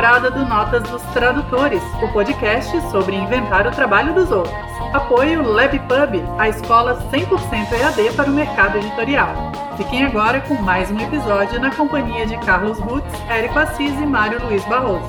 temporada 0.00 0.30
do 0.30 0.46
Notas 0.46 0.82
dos 0.84 1.02
Tradutores, 1.12 1.82
o 2.02 2.08
podcast 2.08 2.80
sobre 2.90 3.14
inventar 3.14 3.66
o 3.66 3.70
trabalho 3.70 4.14
dos 4.14 4.30
outros. 4.30 4.54
Apoio 4.94 5.42
LabPub, 5.42 6.24
a 6.38 6.48
escola 6.48 6.98
100% 7.12 7.70
EAD 7.70 8.14
para 8.16 8.30
o 8.30 8.32
mercado 8.32 8.78
editorial. 8.78 9.34
Fiquem 9.76 10.06
agora 10.06 10.40
com 10.40 10.54
mais 10.54 10.90
um 10.90 10.98
episódio 10.98 11.60
na 11.60 11.70
companhia 11.70 12.24
de 12.24 12.38
Carlos 12.38 12.78
Rutz, 12.78 13.12
Érico 13.28 13.58
Assis 13.58 13.92
e 13.92 14.06
Mário 14.06 14.42
Luiz 14.42 14.64
Barroso. 14.64 15.04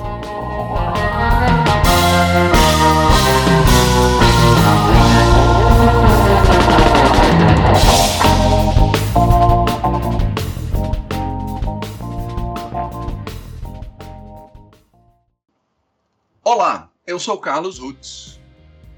Olá, 16.54 16.90
eu 17.06 17.18
sou 17.18 17.38
Carlos 17.38 17.78
Rutz. 17.78 18.38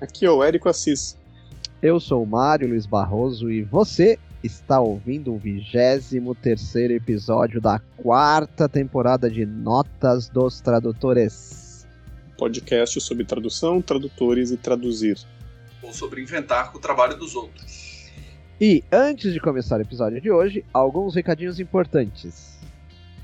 Aqui 0.00 0.26
é 0.26 0.30
o 0.30 0.42
Érico 0.42 0.68
Assis. 0.68 1.16
Eu 1.80 2.00
sou 2.00 2.24
o 2.24 2.26
Mário 2.26 2.66
Luiz 2.66 2.84
Barroso 2.84 3.48
e 3.48 3.62
você 3.62 4.18
está 4.42 4.80
ouvindo 4.80 5.32
o 5.32 5.38
23 5.38 6.14
episódio 6.90 7.60
da 7.60 7.78
quarta 7.96 8.68
temporada 8.68 9.30
de 9.30 9.46
Notas 9.46 10.28
dos 10.28 10.60
Tradutores. 10.60 11.86
Podcast 12.36 13.00
sobre 13.00 13.24
tradução, 13.24 13.80
tradutores 13.80 14.50
e 14.50 14.56
traduzir. 14.56 15.16
Ou 15.80 15.92
sobre 15.92 16.22
inventar 16.22 16.74
o 16.74 16.80
trabalho 16.80 17.16
dos 17.16 17.36
outros. 17.36 18.10
E 18.60 18.82
antes 18.90 19.32
de 19.32 19.38
começar 19.38 19.78
o 19.78 19.82
episódio 19.82 20.20
de 20.20 20.28
hoje, 20.28 20.64
alguns 20.72 21.14
recadinhos 21.14 21.60
importantes. 21.60 22.58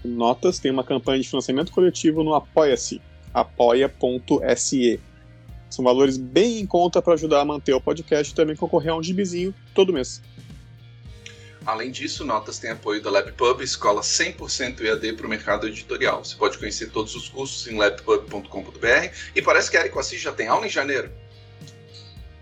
Notas 0.05 0.61
tem 0.61 0.71
uma 0.71 0.85
campanha 0.85 1.21
de 1.21 1.29
financiamento 1.29 1.73
coletivo 1.73 2.23
no 2.23 2.33
Apoia-se 2.33 3.03
apoia.se. 3.33 5.01
São 5.69 5.85
valores 5.85 6.17
bem 6.17 6.61
em 6.61 6.67
conta 6.67 7.01
para 7.01 7.15
ajudar 7.15 7.41
a 7.41 7.45
manter 7.45 7.73
o 7.73 7.81
podcast 7.81 8.33
e 8.33 8.35
também 8.35 8.57
concorrer 8.57 8.93
a 8.93 8.97
um 8.97 9.03
gibizinho 9.03 9.55
todo 9.73 9.93
mês. 9.93 10.21
Além 11.65 11.91
disso, 11.91 12.25
Notas 12.25 12.59
tem 12.59 12.71
apoio 12.71 13.03
da 13.03 13.11
LabPub, 13.11 13.63
escola 13.63 14.01
100% 14.01 14.81
EAD 14.81 15.13
para 15.13 15.27
o 15.27 15.29
mercado 15.29 15.69
editorial. 15.69 16.25
Você 16.25 16.35
pode 16.35 16.59
conhecer 16.59 16.91
todos 16.91 17.15
os 17.15 17.29
cursos 17.29 17.67
em 17.69 17.77
labpub.com.br 17.77 19.15
e 19.35 19.43
parece 19.43 19.71
que 19.71 19.77
Érico 19.77 19.99
Assis 20.01 20.21
já 20.21 20.33
tem 20.33 20.49
aula 20.49 20.67
em 20.67 20.71
janeiro. 20.71 21.11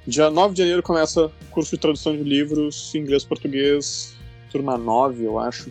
Dia 0.07 0.31
9 0.31 0.55
de 0.55 0.63
janeiro 0.63 0.83
começa 0.83 1.31
curso 1.51 1.73
de 1.73 1.83
tradução 1.83 2.17
de 2.17 2.23
livros, 2.23 2.95
inglês-português, 2.95 4.15
turma 4.51 4.79
9, 4.79 5.25
eu 5.25 5.39
acho. 5.39 5.71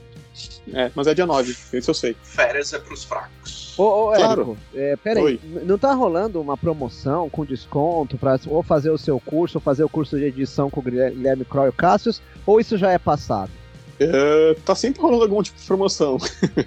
É, 0.73 0.91
mas 0.93 1.07
é 1.07 1.13
dia 1.13 1.25
9, 1.25 1.55
isso 1.73 1.89
eu 1.89 1.93
sei. 1.95 2.15
Férias 2.21 2.73
é 2.73 2.79
pros 2.79 3.03
fracos. 3.03 3.66
Ô, 3.77 3.83
ô 3.83 4.11
Claro. 4.13 4.41
Érico, 4.41 4.57
é, 4.73 4.95
peraí, 4.95 5.23
Oi. 5.23 5.39
não 5.63 5.77
tá 5.77 5.93
rolando 5.93 6.41
uma 6.41 6.57
promoção 6.57 7.29
com 7.29 7.45
desconto 7.45 8.17
para 8.17 8.39
ou 8.47 8.63
fazer 8.63 8.89
o 8.89 8.97
seu 8.97 9.19
curso, 9.19 9.57
ou 9.57 9.61
fazer 9.61 9.83
o 9.83 9.89
curso 9.89 10.17
de 10.17 10.23
edição 10.25 10.69
com 10.69 10.79
o 10.79 10.83
Guilherme 10.83 11.45
Croy 11.45 11.69
e 11.69 11.71
Cassius, 11.71 12.21
ou 12.45 12.59
isso 12.59 12.77
já 12.77 12.91
é 12.91 12.97
passado? 12.97 13.51
É, 13.99 14.55
tá 14.65 14.75
sempre 14.75 15.01
rolando 15.01 15.23
algum 15.23 15.41
tipo 15.41 15.59
de 15.59 15.65
promoção. 15.65 16.17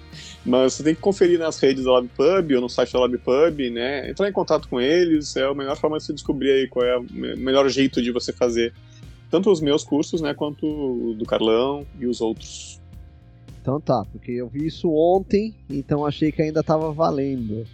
Mas 0.45 0.75
você 0.75 0.83
tem 0.83 0.95
que 0.95 1.01
conferir 1.01 1.39
nas 1.39 1.59
redes 1.61 1.85
da 1.85 1.93
LabPub 1.93 2.55
ou 2.57 2.61
no 2.63 2.69
site 2.69 2.93
da 2.93 2.99
LabPub, 3.01 3.71
né? 3.71 4.11
Entrar 4.11 4.29
em 4.29 4.33
contato 4.33 4.69
com 4.69 4.81
eles 4.81 5.37
é 5.37 5.45
a 5.45 5.55
melhor 5.55 5.77
forma 5.77 5.99
de 5.99 6.05
você 6.05 6.13
descobrir 6.13 6.51
aí 6.51 6.69
qual 6.69 6.85
é 6.85 6.97
o 6.99 7.03
me- 7.09 7.37
melhor 7.37 7.69
jeito 7.69 8.03
de 8.03 8.11
você 8.11 8.33
fazer 8.33 8.73
tanto 9.31 9.49
os 9.51 9.61
meus 9.61 9.85
cursos, 9.85 10.21
né, 10.21 10.35
quanto 10.35 10.67
o 10.67 11.15
do 11.17 11.25
Carlão 11.25 11.87
e 12.01 12.07
os 12.07 12.21
outros. 12.21 12.80
Então 13.61 13.81
tá, 13.81 14.05
porque 14.11 14.33
eu 14.33 14.49
vi 14.49 14.67
isso 14.67 14.91
ontem, 14.93 15.55
então 15.69 16.07
achei 16.07 16.33
que 16.33 16.41
ainda 16.43 16.63
tava 16.63 16.93
valendo. 16.93 17.67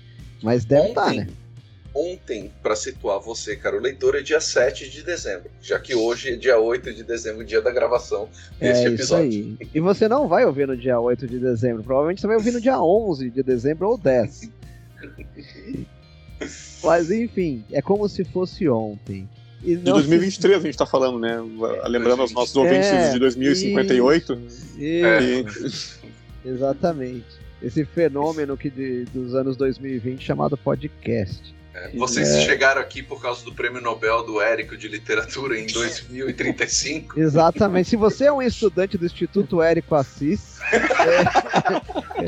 Mas 0.43 0.65
deve 0.65 0.89
estar, 0.89 1.07
Ontem, 1.07 1.21
né? 1.21 1.29
ontem, 1.95 2.53
para 2.63 2.77
situar 2.77 3.21
você, 3.21 3.57
caro 3.57 3.81
leitor, 3.81 4.17
é 4.17 4.21
dia 4.23 4.41
7 4.41 4.91
de 4.91 5.03
dezembro, 5.03 5.49
já 5.63 5.79
que 5.79 5.95
hoje 5.95 6.31
é 6.35 6.37
dia 6.37 6.59
8 6.59 6.93
de 6.93 7.03
dezembro, 7.05 7.45
dia 7.45 7.63
da 7.63 7.71
gravação 7.71 8.29
deste 8.61 8.85
É 8.85 8.89
episódio. 8.89 9.25
aí. 9.25 9.69
E 9.75 9.81
você 9.81 10.09
não 10.09 10.29
vai 10.29 10.45
ouvir 10.45 10.67
no 10.69 10.77
dia 10.77 10.99
8 11.01 11.27
de 11.27 11.39
dezembro, 11.39 11.83
provavelmente 11.83 12.21
você 12.21 12.27
vai 12.27 12.37
ouvir 12.37 12.51
no 12.53 12.61
dia 12.61 12.79
11 12.81 13.31
de 13.31 13.43
dezembro 13.43 13.89
ou 13.89 13.97
10. 13.97 14.51
Mas 16.85 17.11
enfim, 17.11 17.65
é 17.73 17.81
como 17.81 18.09
se 18.09 18.25
fosse 18.25 18.69
ontem. 18.69 19.29
E 19.66 19.75
De 19.77 19.84
não 19.84 19.94
2023 19.94 20.59
a 20.59 20.60
gente 20.60 20.78
tá 20.78 20.87
falando, 20.87 21.19
né? 21.19 21.38
Lembrando 21.88 22.22
aos 22.22 22.32
nossos 22.32 22.54
ouvintes 22.54 22.87
É, 22.87 23.10
de 23.12 23.19
2058. 23.19 24.41
Isso, 24.78 26.00
É. 26.44 26.49
Exatamente. 26.49 27.25
Esse 27.60 27.84
fenômeno 27.84 28.56
que 28.56 28.71
de- 28.71 29.05
dos 29.06 29.34
anos 29.34 29.56
2020 29.56 30.25
chamado 30.25 30.56
podcast. 30.56 31.55
É, 31.75 31.91
Vocês 31.97 32.28
É. 32.28 32.41
chegaram 32.43 32.81
aqui 32.81 33.03
por 33.03 33.21
causa 33.21 33.44
do 33.44 33.53
prêmio 33.53 33.82
Nobel 33.82 34.25
do 34.25 34.41
Érico 34.41 34.76
de 34.78 34.88
Literatura 34.88 35.59
em 35.59 35.66
2035. 35.66 37.19
Exatamente. 37.21 37.91
Se 37.91 37.97
você 37.97 38.26
é 38.26 38.32
um 38.32 38.41
estudante 38.41 38.97
do 38.97 39.05
Instituto 39.05 39.60
Érico 39.60 39.94
Assis, 39.94 40.59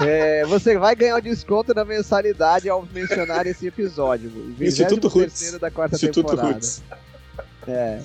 é, 0.04 0.40
é, 0.42 0.46
você 0.46 0.76
vai 0.76 0.94
ganhar 0.94 1.16
o 1.16 1.20
desconto 1.22 1.72
na 1.72 1.84
mensalidade 1.84 2.68
ao 2.68 2.86
mencionar 2.92 3.46
esse 3.46 3.66
episódio. 3.66 4.30
Instituto 4.60 5.08
23º 5.08 5.12
Roots. 5.14 5.58
da 5.58 5.70
quarta 5.70 5.94
Instituto 5.96 6.26
temporada. 6.30 6.52
Roots. 6.52 6.82
É. 7.68 8.00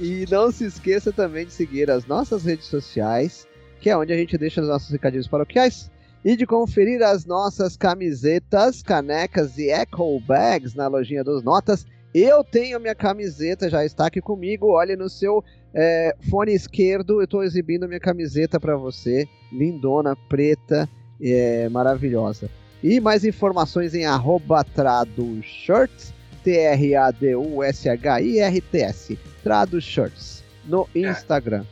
E 0.00 0.26
não 0.30 0.50
se 0.50 0.64
esqueça 0.64 1.12
também 1.12 1.46
de 1.46 1.52
seguir 1.52 1.90
as 1.90 2.04
nossas 2.06 2.44
redes 2.44 2.66
sociais, 2.66 3.46
que 3.80 3.88
é 3.88 3.96
onde 3.96 4.12
a 4.12 4.16
gente 4.16 4.36
deixa 4.36 4.60
os 4.60 4.68
nossos 4.68 4.90
recadinhos 4.90 5.28
paroquiais, 5.28 5.90
e 6.24 6.36
de 6.36 6.46
conferir 6.46 7.02
as 7.02 7.24
nossas 7.24 7.76
camisetas, 7.76 8.82
canecas 8.82 9.58
e 9.58 9.70
echo 9.70 10.20
bags 10.20 10.74
na 10.74 10.88
lojinha 10.88 11.22
dos 11.22 11.42
Notas. 11.42 11.86
Eu 12.14 12.42
tenho 12.42 12.80
minha 12.80 12.94
camiseta, 12.94 13.68
já 13.68 13.84
está 13.84 14.06
aqui 14.06 14.20
comigo. 14.20 14.72
Olhe 14.72 14.96
no 14.96 15.08
seu 15.08 15.44
é, 15.74 16.16
fone 16.30 16.54
esquerdo, 16.54 17.20
eu 17.20 17.24
estou 17.24 17.42
exibindo 17.44 17.86
minha 17.86 18.00
camiseta 18.00 18.58
para 18.58 18.76
você, 18.76 19.28
lindona, 19.52 20.16
preta, 20.28 20.88
é, 21.20 21.68
maravilhosa. 21.68 22.48
E 22.82 23.00
mais 23.00 23.24
informações 23.24 23.94
em 23.94 24.06
arroba 24.06 24.62
tradushirts, 24.62 26.14
T-R-A-D-U-S-H-I-R-T-S. 26.44 29.18
Tradushirts. 29.42 30.44
No 30.64 30.88
Instagram. 30.94 31.64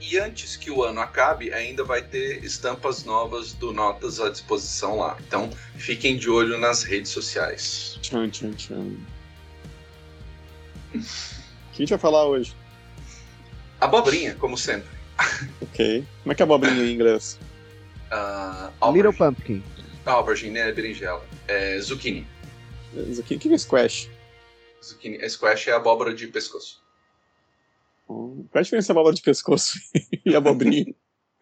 E 0.00 0.18
antes 0.18 0.56
que 0.56 0.70
o 0.70 0.82
ano 0.82 1.00
acabe, 1.00 1.52
ainda 1.52 1.84
vai 1.84 2.00
ter 2.00 2.42
estampas 2.42 3.04
novas 3.04 3.52
do 3.52 3.70
Notas 3.72 4.18
à 4.18 4.30
disposição 4.30 4.96
lá. 4.96 5.18
Então 5.26 5.50
fiquem 5.76 6.16
de 6.16 6.30
olho 6.30 6.58
nas 6.58 6.82
redes 6.82 7.10
sociais. 7.10 7.98
Tchan, 8.00 8.30
tchan, 8.30 8.52
tchan. 8.52 8.96
O 10.94 10.98
que 10.98 10.98
a 10.98 11.76
gente 11.76 11.90
vai 11.90 11.98
falar 11.98 12.26
hoje? 12.26 12.56
Abobrinha, 13.80 14.34
como 14.36 14.56
sempre. 14.56 14.88
Ok. 15.60 16.04
Como 16.22 16.32
é 16.32 16.34
que 16.34 16.42
é 16.42 16.44
abobrinha 16.44 16.82
em 16.82 16.94
inglês? 16.94 17.38
Ah, 18.10 18.70
Little 18.92 19.12
Pumpkin. 19.12 19.62
Ah, 20.06 20.12
aubergine 20.12 20.58
é 20.58 20.72
berinjela. 20.72 21.22
É 21.46 21.78
zucchini. 21.78 22.26
Aqui, 23.20 23.36
o 23.36 23.38
que 23.38 23.52
é 23.52 23.58
squash? 23.58 24.08
zucchini. 24.82 25.28
Squash 25.28 25.68
é 25.68 25.72
abóbora 25.72 26.12
de 26.14 26.26
pescoço. 26.28 26.82
Hum, 28.08 28.46
Qual 28.50 28.56
é 28.56 28.58
a 28.58 28.62
diferença 28.62 28.88
da 28.88 28.92
abóbora 28.98 29.14
de 29.14 29.22
pescoço 29.22 29.78
e 30.24 30.34
abobrinha? 30.34 30.86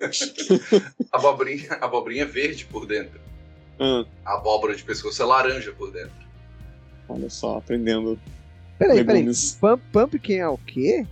Abobrinha, 1.11 1.73
abobrinha 1.81 2.23
é 2.23 2.27
verde 2.27 2.65
por 2.67 2.87
dentro. 2.87 3.21
Ah, 3.81 4.05
A 4.25 4.35
abóbora 4.35 4.75
de 4.77 4.85
pescoço 4.85 5.21
é 5.23 5.25
laranja 5.25 5.73
por 5.73 5.91
dentro. 5.91 6.13
olha 7.09 7.29
só, 7.31 7.59
aprendendo 7.59 8.19
Peraí, 8.79 8.99
peraí. 9.05 9.21
legumes. 9.21 9.57
Pump, 9.61 9.83
pumpkin 9.93 10.35
é 10.35 10.49
o 10.49 10.59
quê? 10.59 11.05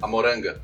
A 0.00 0.06
moranga. 0.06 0.60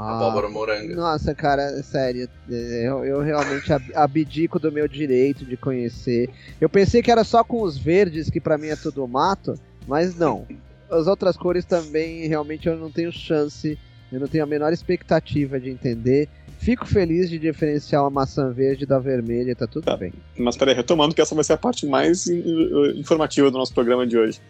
Ah, 0.00 0.16
Abóbora 0.16 0.48
moranga. 0.48 0.94
Nossa, 0.94 1.34
cara, 1.34 1.82
sério. 1.82 2.28
é, 2.48 2.88
Eu, 2.88 3.04
eu 3.04 3.20
realmente 3.20 3.72
ab- 3.72 3.92
abdico 3.96 4.56
do 4.60 4.70
meu 4.70 4.86
direito 4.86 5.44
de 5.44 5.56
conhecer. 5.56 6.30
Eu 6.60 6.68
pensei 6.68 7.02
que 7.02 7.10
era 7.10 7.24
só 7.24 7.42
com 7.42 7.62
os 7.62 7.76
verdes, 7.76 8.30
que 8.30 8.40
pra 8.40 8.56
mim 8.56 8.68
é 8.68 8.76
tudo 8.76 9.06
mato, 9.08 9.58
mas 9.88 10.14
não. 10.14 10.46
As 10.88 11.08
outras 11.08 11.36
cores 11.36 11.64
também, 11.64 12.28
realmente, 12.28 12.68
eu 12.68 12.76
não 12.76 12.92
tenho 12.92 13.10
chance, 13.10 13.76
eu 14.12 14.20
não 14.20 14.28
tenho 14.28 14.44
a 14.44 14.46
menor 14.46 14.72
expectativa 14.72 15.58
de 15.58 15.68
entender. 15.68 16.28
Fico 16.60 16.86
feliz 16.86 17.28
de 17.28 17.36
diferenciar 17.38 18.04
a 18.04 18.08
maçã 18.10 18.52
verde 18.52 18.86
da 18.86 19.00
vermelha, 19.00 19.56
tá 19.56 19.66
tudo 19.66 19.84
Tá. 19.84 19.96
bem. 19.96 20.12
Mas 20.38 20.56
peraí, 20.56 20.74
retomando 20.76 21.12
que 21.12 21.20
essa 21.20 21.34
vai 21.34 21.42
ser 21.42 21.54
a 21.54 21.56
parte 21.58 21.86
mais 21.86 22.26
in- 22.28 22.94
informativa 22.96 23.50
do 23.50 23.58
nosso 23.58 23.74
programa 23.74 24.06
de 24.06 24.16
hoje. 24.16 24.40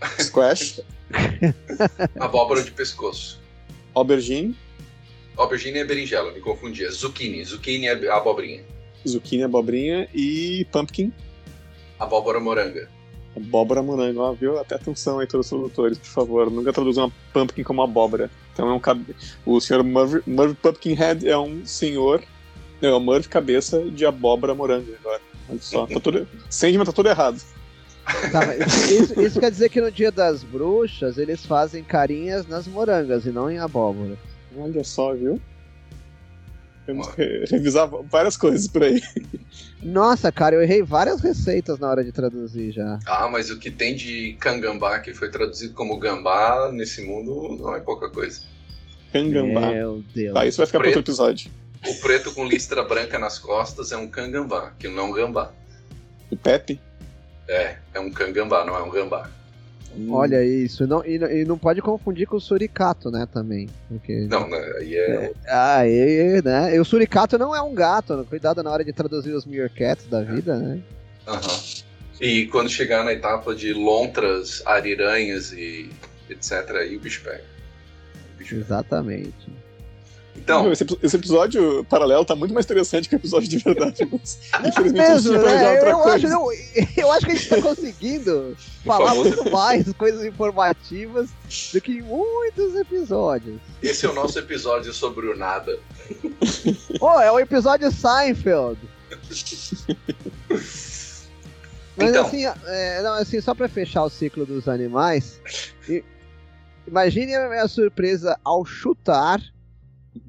Squash, 0.20 0.80
Abóbora 2.18 2.62
de 2.62 2.70
pescoço. 2.70 3.40
aubergine, 3.94 4.54
Aubergine 5.36 5.78
é 5.78 5.84
berinjela, 5.84 6.32
me 6.32 6.40
confundi. 6.40 6.84
É 6.84 6.90
zucchini. 6.90 7.44
Zucchini 7.44 7.86
é 7.86 8.10
abobrinha. 8.10 8.62
zucchini, 9.06 9.42
abobrinha 9.44 10.08
e 10.14 10.66
pumpkin, 10.72 11.12
Abóbora 11.98 12.40
moranga. 12.40 12.88
abóbora 13.36 13.82
morango. 13.82 14.20
Ó, 14.20 14.32
viu? 14.32 14.58
Até 14.58 14.74
atenção 14.74 15.18
aí, 15.18 15.26
todos 15.26 15.46
os 15.46 15.50
tradutores, 15.50 15.98
por 15.98 16.08
favor. 16.08 16.50
Nunca 16.50 16.72
traduzam 16.72 17.04
uma 17.04 17.12
pumpkin 17.32 17.62
como 17.62 17.82
abóbora. 17.82 18.30
Então 18.52 18.68
é 18.68 18.72
um 18.72 18.80
cab... 18.80 19.02
O 19.44 19.60
senhor 19.60 19.82
Murray 19.84 20.54
Pumpkinhead 20.54 21.28
é 21.28 21.36
um 21.36 21.64
senhor 21.66 22.22
Não, 22.80 22.88
é 22.88 22.94
o 22.94 23.00
Murphy 23.00 23.28
cabeça 23.28 23.82
de 23.90 24.04
abóbora 24.06 24.54
morango 24.54 24.92
agora. 25.00 25.20
Olha 25.48 25.58
só, 25.60 25.86
tá 25.86 26.00
tudo... 26.00 26.26
Sandman 26.50 26.84
tá 26.84 26.92
tudo 26.92 27.08
errado. 27.08 27.40
Tá, 28.32 28.54
isso, 28.90 29.20
isso, 29.20 29.40
quer 29.40 29.50
dizer 29.50 29.68
que 29.68 29.80
no 29.80 29.90
dia 29.90 30.12
das 30.12 30.42
bruxas 30.44 31.18
eles 31.18 31.44
fazem 31.44 31.82
carinhas 31.82 32.46
nas 32.46 32.66
morangas 32.66 33.26
e 33.26 33.30
não 33.30 33.50
em 33.50 33.58
abóbora. 33.58 34.16
Olha 34.56 34.84
só, 34.84 35.14
viu? 35.14 35.40
Temos 36.86 37.08
que 37.08 37.44
revisar 37.50 37.88
várias 37.88 38.36
coisas 38.36 38.68
por 38.68 38.84
aí. 38.84 39.02
Nossa, 39.82 40.30
cara, 40.30 40.54
eu 40.54 40.62
errei 40.62 40.82
várias 40.82 41.20
receitas 41.20 41.80
na 41.80 41.90
hora 41.90 42.04
de 42.04 42.12
traduzir 42.12 42.70
já. 42.70 42.98
Ah, 43.04 43.28
mas 43.28 43.50
o 43.50 43.58
que 43.58 43.70
tem 43.70 43.96
de 43.96 44.34
cangambá 44.38 45.00
que 45.00 45.12
foi 45.12 45.28
traduzido 45.28 45.74
como 45.74 45.98
gambá 45.98 46.70
nesse 46.72 47.02
mundo 47.02 47.56
não 47.60 47.74
é 47.74 47.80
pouca 47.80 48.08
coisa. 48.08 48.40
Cangambá. 49.12 49.72
Meu 49.72 50.04
Deus. 50.14 50.34
Tá, 50.34 50.46
isso 50.46 50.58
vai 50.58 50.66
ficar 50.66 50.78
para 50.78 50.88
outro 50.88 51.02
episódio. 51.02 51.50
O 51.84 51.94
preto 51.96 52.32
com 52.32 52.46
listra 52.46 52.84
branca 52.84 53.18
nas 53.18 53.38
costas 53.38 53.90
é 53.90 53.96
um 53.96 54.08
cangambá, 54.08 54.72
que 54.78 54.88
não 54.88 55.04
é 55.04 55.06
um 55.06 55.12
gambá. 55.12 55.52
O 56.30 56.36
Pepe? 56.36 56.80
É, 57.48 57.76
é 57.94 58.00
um 58.00 58.10
cangambá, 58.10 58.64
não 58.64 58.76
é 58.76 58.82
um 58.82 58.90
gambá. 58.90 59.28
Hum. 59.96 60.12
Olha 60.12 60.44
isso, 60.44 60.86
não, 60.86 61.04
e, 61.04 61.16
e, 61.16 61.44
não 61.44 61.56
pode 61.56 61.80
confundir 61.80 62.26
com 62.26 62.36
o 62.36 62.40
suricato, 62.40 63.10
né, 63.10 63.26
também. 63.32 63.68
Porque... 63.88 64.26
Não, 64.28 64.48
né, 64.48 64.72
aí 64.78 64.94
é... 64.94 65.32
Ah, 65.48 65.78
aí, 65.78 66.42
né, 66.44 66.76
e 66.76 66.78
o 66.78 66.84
suricato 66.84 67.38
não 67.38 67.54
é 67.56 67.62
um 67.62 67.74
gato, 67.74 68.14
né? 68.14 68.24
cuidado 68.28 68.62
na 68.62 68.70
hora 68.70 68.84
de 68.84 68.92
traduzir 68.92 69.32
os 69.32 69.46
meerkats 69.46 70.06
da 70.06 70.22
vida, 70.22 70.56
né. 70.58 70.80
Aham. 71.26 71.86
E 72.20 72.46
quando 72.46 72.68
chegar 72.68 73.04
na 73.04 73.12
etapa 73.12 73.54
de 73.54 73.72
lontras, 73.72 74.62
ariranhas 74.66 75.52
e 75.52 75.90
etc, 76.30 76.76
aí 76.76 76.96
o 76.96 77.00
bicho 77.00 77.22
pega. 77.22 77.44
O 78.34 78.38
bicho 78.38 78.54
Exatamente. 78.54 79.46
Pega. 79.46 79.65
Então, 80.46 80.70
esse, 80.70 80.86
esse, 81.02 81.16
episódio 81.16 81.84
paralelo 81.90 82.24
tá 82.24 82.36
muito 82.36 82.54
mais 82.54 82.64
interessante 82.64 83.08
que 83.08 83.16
o 83.16 83.18
episódio 83.18 83.48
de 83.48 83.58
verdade. 83.58 84.06
Mas, 84.06 84.38
infelizmente, 84.64 85.08
mesmo, 85.08 85.32
né? 85.32 85.90
eu, 85.90 86.04
acho, 86.04 86.26
eu, 86.28 86.48
eu, 86.96 87.10
acho 87.10 87.26
que 87.26 87.32
a 87.32 87.34
gente 87.34 87.48
tá 87.48 87.60
conseguindo 87.60 88.56
falar 88.84 89.16
muito 89.16 89.50
mais 89.50 89.92
coisas 89.94 90.24
informativas 90.24 91.30
do 91.72 91.80
que 91.80 91.94
em 91.94 92.02
muitos 92.02 92.76
episódios. 92.76 93.60
Esse 93.82 94.06
é 94.06 94.08
o 94.08 94.12
nosso 94.12 94.38
episódio 94.38 94.92
sobre 94.92 95.26
o 95.26 95.36
nada. 95.36 95.80
oh, 97.00 97.20
é 97.20 97.32
o 97.32 97.40
episódio 97.40 97.90
Seinfeld. 97.90 98.78
Mas 101.96 102.10
então. 102.10 102.24
assim, 102.24 102.44
é, 102.66 103.02
não, 103.02 103.14
assim, 103.14 103.40
só 103.40 103.52
para 103.52 103.68
fechar 103.68 104.04
o 104.04 104.08
ciclo 104.08 104.46
dos 104.46 104.68
animais, 104.68 105.40
imagine 106.86 107.34
a 107.34 107.48
minha 107.48 107.66
surpresa 107.66 108.38
ao 108.44 108.64
chutar 108.64 109.40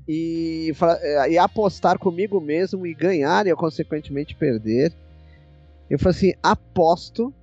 e, 0.07 0.73
é, 1.01 1.31
e 1.31 1.37
apostar 1.37 1.97
comigo 1.97 2.39
mesmo 2.39 2.85
e 2.85 2.93
ganhar 2.93 3.45
e 3.45 3.49
eu 3.49 3.57
consequentemente 3.57 4.35
perder. 4.35 4.93
Eu 5.89 5.97
falei 5.99 6.17
assim: 6.17 6.33
aposto 6.41 7.33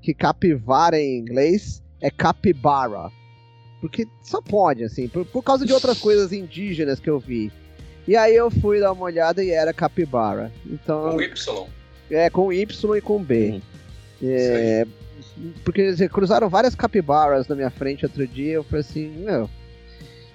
que 0.00 0.12
capivara 0.12 0.98
em 1.00 1.18
inglês 1.18 1.82
é 2.00 2.10
capybara. 2.10 3.10
Porque 3.80 4.06
só 4.22 4.40
pode, 4.40 4.82
assim, 4.82 5.08
por, 5.08 5.26
por 5.26 5.42
causa 5.42 5.66
de 5.66 5.72
outras 5.72 5.98
coisas 5.98 6.32
indígenas 6.32 6.98
que 6.98 7.10
eu 7.10 7.18
vi. 7.18 7.52
E 8.06 8.16
aí 8.16 8.34
eu 8.34 8.50
fui 8.50 8.80
dar 8.80 8.92
uma 8.92 9.04
olhada 9.04 9.42
e 9.42 9.50
era 9.50 9.72
capibara. 9.72 10.52
Então, 10.66 11.10
com 11.10 11.20
Y. 11.20 11.66
É, 12.10 12.30
com 12.30 12.52
Y 12.52 12.96
e 12.96 13.00
com 13.00 13.22
B. 13.22 13.50
Uhum. 13.50 13.60
É, 14.22 14.86
porque 15.64 15.80
eles 15.80 16.08
cruzaram 16.08 16.48
várias 16.48 16.74
capibaras 16.74 17.48
na 17.48 17.54
minha 17.54 17.70
frente 17.70 18.04
outro 18.04 18.26
dia. 18.26 18.54
Eu 18.54 18.64
falei 18.64 18.80
assim, 18.80 19.08
meu, 19.08 19.48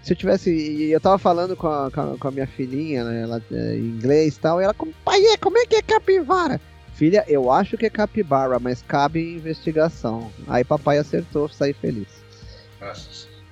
se 0.02 0.14
eu 0.14 0.18
tivesse. 0.18 0.90
Eu 0.90 1.00
tava 1.00 1.18
falando 1.18 1.56
com 1.56 1.68
a, 1.68 1.92
com 1.92 2.28
a 2.28 2.32
minha 2.32 2.48
filhinha, 2.48 3.04
né? 3.04 3.24
Ela, 3.24 3.44
é, 3.52 3.76
em 3.76 3.86
inglês 3.86 4.36
e 4.36 4.40
tal, 4.40 4.62
e 4.62 4.64
ela, 4.64 4.76
pai, 5.04 5.22
como 5.40 5.58
é 5.58 5.66
que 5.66 5.76
é 5.76 5.82
capivara? 5.82 6.60
Filha, 6.94 7.24
eu 7.28 7.50
acho 7.50 7.78
que 7.78 7.86
é 7.86 7.90
capibara, 7.90 8.60
mas 8.60 8.82
cabe 8.82 9.36
investigação. 9.36 10.32
Aí 10.48 10.66
papai 10.66 10.98
acertou, 10.98 11.48
saí 11.48 11.74
feliz. 11.74 12.10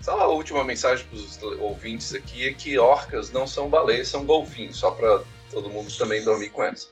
Só 0.02 0.20
a 0.20 0.28
última 0.28 0.64
mensagem 0.64 1.06
para 1.06 1.18
os 1.18 1.42
ouvintes 1.60 2.14
aqui 2.14 2.48
é 2.48 2.54
que 2.54 2.78
orcas 2.78 3.32
não 3.32 3.48
são 3.48 3.70
baleias, 3.70 4.08
são 4.08 4.26
golfinhos, 4.26 4.78
só 4.78 4.92
para 4.92 5.24
todo 5.50 5.70
mundo 5.70 5.90
também 5.98 6.24
dormir 6.24 6.50
com 6.50 6.64
essa. 6.64 6.88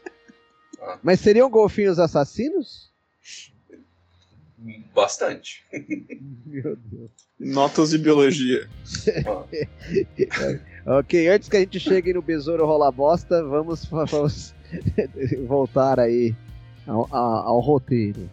Ah. 0.81 0.99
Mas 1.03 1.19
seriam 1.19 1.49
golfinhos 1.49 1.99
assassinos? 1.99 2.93
Bastante. 4.93 5.65
Meu 6.45 6.75
Deus. 6.75 7.11
Notas 7.39 7.89
de 7.89 7.97
biologia. 7.97 8.69
ok, 10.85 11.27
antes 11.27 11.49
que 11.49 11.57
a 11.57 11.59
gente 11.59 11.79
chegue 11.79 12.13
no 12.13 12.21
besouro 12.21 12.65
rola 12.65 12.91
bosta, 12.91 13.43
vamos, 13.43 13.85
vamos 13.85 14.53
voltar 15.45 15.99
aí 15.99 16.33
ao, 16.87 17.07
ao, 17.11 17.47
ao 17.47 17.59
roteiro. 17.59 18.29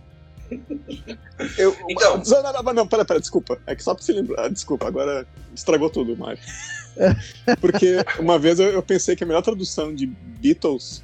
Eu, 1.59 1.77
então, 1.89 2.23
não, 2.25 2.63
não, 2.63 2.75
não, 2.75 2.87
pera, 2.87 3.05
pera, 3.05 3.21
desculpa. 3.21 3.59
É 3.67 3.75
que 3.75 3.83
só 3.83 3.95
pra 3.95 4.05
se 4.05 4.13
lembrar, 4.13 4.49
desculpa, 4.49 4.87
agora 4.87 5.27
estragou 5.55 5.91
tudo, 5.91 6.17
Mário. 6.17 6.41
Porque 7.61 7.97
uma 8.19 8.39
vez 8.39 8.61
eu, 8.61 8.69
eu, 8.69 8.83
pensei 8.83 9.17
que 9.17 9.25
a 9.25 9.27
melhor 9.27 9.43
tradução 9.43 9.95
de 9.95 10.07
Beatles, 10.07 11.03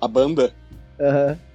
a 0.00 0.08
banda, 0.08 0.52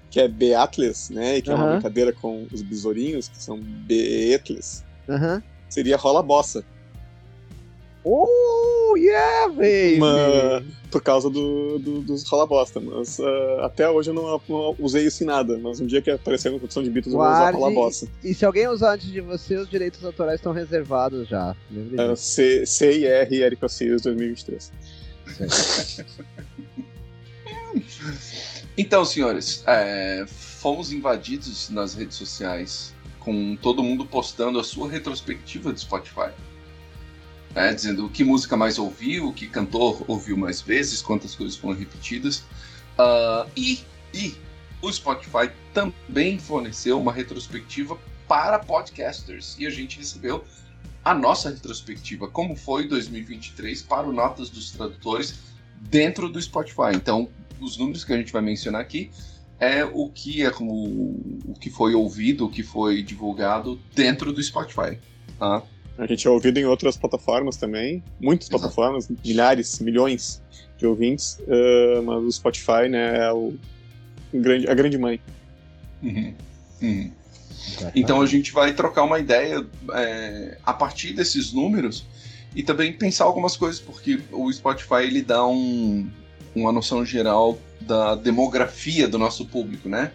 que 0.09 0.19
é 0.19 0.27
Beatles, 0.27 1.09
né? 1.09 1.37
E 1.37 1.41
que 1.41 1.51
é 1.51 1.53
uma 1.53 1.73
brincadeira 1.73 2.13
com 2.13 2.47
os 2.51 2.61
besourinhos, 2.61 3.27
que 3.27 3.37
são 3.37 3.59
Beatles. 3.59 4.83
Uhum. 5.07 5.41
Seria 5.71 5.95
Rola 5.95 6.21
Bossa. 6.21 6.63
Oh, 8.03 8.95
yeah, 8.97 9.47
baby! 9.47 9.97
Uma, 9.97 10.63
por 10.89 11.03
causa 11.03 11.29
do, 11.29 11.77
do, 11.77 12.01
dos 12.01 12.27
rola 12.27 12.47
bosta. 12.47 12.79
Mas 12.79 13.19
uh, 13.19 13.59
até 13.61 13.87
hoje 13.87 14.09
eu 14.09 14.13
não, 14.13 14.41
não, 14.49 14.75
usei 14.79 15.05
isso 15.05 15.23
em 15.23 15.27
nada. 15.27 15.57
Mas 15.59 15.79
um 15.79 15.85
dia 15.85 16.01
que 16.01 16.09
aparecer 16.09 16.51
na 16.51 16.57
produção 16.57 16.81
de 16.81 16.89
Beatles 16.89 17.13
Guarde, 17.13 17.55
eu 17.55 17.59
vou 17.59 17.67
usar 17.69 17.73
rola 17.73 17.73
bosta. 17.73 18.07
E, 18.23 18.33
se 18.33 18.43
alguém 18.43 18.67
usar 18.67 18.93
antes 18.93 19.11
de 19.11 19.21
você, 19.21 19.55
os 19.55 19.69
direitos 19.69 20.03
autorais 20.03 20.39
estão 20.39 20.51
reservados 20.51 21.27
já. 21.27 21.55
Uh, 21.71 22.15
C, 22.15 22.65
C 22.65 22.99
e 22.99 23.05
R 23.05 23.35
Erika 23.35 23.67
Osiris 23.67 24.01
2023. 24.01 24.71
então, 28.75 29.05
senhores, 29.05 29.63
é, 29.67 30.25
fomos 30.27 30.91
invadidos 30.91 31.69
nas 31.69 31.93
redes 31.93 32.17
sociais 32.17 32.95
com 33.21 33.55
todo 33.55 33.83
mundo 33.83 34.05
postando 34.05 34.59
a 34.59 34.63
sua 34.63 34.89
retrospectiva 34.89 35.71
de 35.71 35.79
Spotify. 35.79 36.31
Né, 37.53 37.73
dizendo 37.73 38.07
que 38.09 38.23
música 38.23 38.55
mais 38.55 38.79
ouviu, 38.79 39.33
que 39.33 39.45
cantor 39.45 40.05
ouviu 40.07 40.37
mais 40.37 40.61
vezes, 40.61 41.01
quantas 41.01 41.35
coisas 41.35 41.57
foram 41.57 41.77
repetidas. 41.77 42.45
Uh, 42.97 43.49
e, 43.57 43.81
e 44.13 44.35
o 44.81 44.91
Spotify 44.91 45.51
também 45.73 46.39
forneceu 46.39 46.99
uma 46.99 47.11
retrospectiva 47.11 47.97
para 48.27 48.57
podcasters. 48.59 49.57
E 49.59 49.67
a 49.67 49.69
gente 49.69 49.97
recebeu 49.97 50.45
a 51.03 51.13
nossa 51.13 51.49
retrospectiva, 51.49 52.27
como 52.27 52.55
foi 52.55 52.87
2023 52.87 53.81
para 53.81 54.07
o 54.07 54.13
Notas 54.13 54.49
dos 54.49 54.71
Tradutores 54.71 55.39
dentro 55.77 56.29
do 56.29 56.41
Spotify. 56.41 56.95
Então, 56.95 57.29
os 57.59 57.77
números 57.77 58.05
que 58.05 58.13
a 58.13 58.17
gente 58.17 58.31
vai 58.31 58.41
mencionar 58.41 58.81
aqui 58.81 59.11
é 59.61 59.85
o 59.85 60.09
que 60.09 60.41
é 60.41 60.51
o, 60.59 61.15
o 61.45 61.53
que 61.59 61.69
foi 61.69 61.93
ouvido, 61.93 62.47
o 62.47 62.49
que 62.49 62.63
foi 62.63 63.03
divulgado 63.03 63.79
dentro 63.95 64.33
do 64.33 64.41
Spotify. 64.41 64.97
Tá? 65.37 65.61
A 65.99 66.07
gente 66.07 66.27
é 66.27 66.31
ouvido 66.31 66.57
em 66.57 66.65
outras 66.65 66.97
plataformas 66.97 67.57
também, 67.57 68.03
muitas 68.19 68.49
Exato. 68.49 68.59
plataformas, 68.59 69.07
milhares, 69.23 69.79
milhões 69.79 70.41
de 70.79 70.87
ouvintes, 70.87 71.39
uh, 71.41 72.01
mas 72.01 72.23
o 72.23 72.31
Spotify 72.31 72.89
né, 72.89 73.25
é 73.27 73.31
o, 73.31 73.53
o 74.33 74.39
grande, 74.39 74.67
a 74.67 74.73
grande 74.73 74.97
mãe. 74.97 75.21
Uhum. 76.01 76.33
Uhum. 76.81 77.11
Então 77.93 78.19
a 78.19 78.25
gente 78.25 78.51
vai 78.51 78.73
trocar 78.73 79.03
uma 79.03 79.19
ideia 79.19 79.63
é, 79.93 80.57
a 80.65 80.73
partir 80.73 81.13
desses 81.13 81.53
números 81.53 82.03
e 82.55 82.63
também 82.63 82.91
pensar 82.91 83.25
algumas 83.25 83.55
coisas, 83.55 83.79
porque 83.79 84.19
o 84.31 84.51
Spotify 84.51 85.03
ele 85.03 85.21
dá 85.21 85.45
um, 85.45 86.09
uma 86.55 86.71
noção 86.71 87.05
geral 87.05 87.57
da 87.81 88.15
demografia 88.15 89.07
do 89.07 89.17
nosso 89.17 89.45
público, 89.45 89.89
né? 89.89 90.11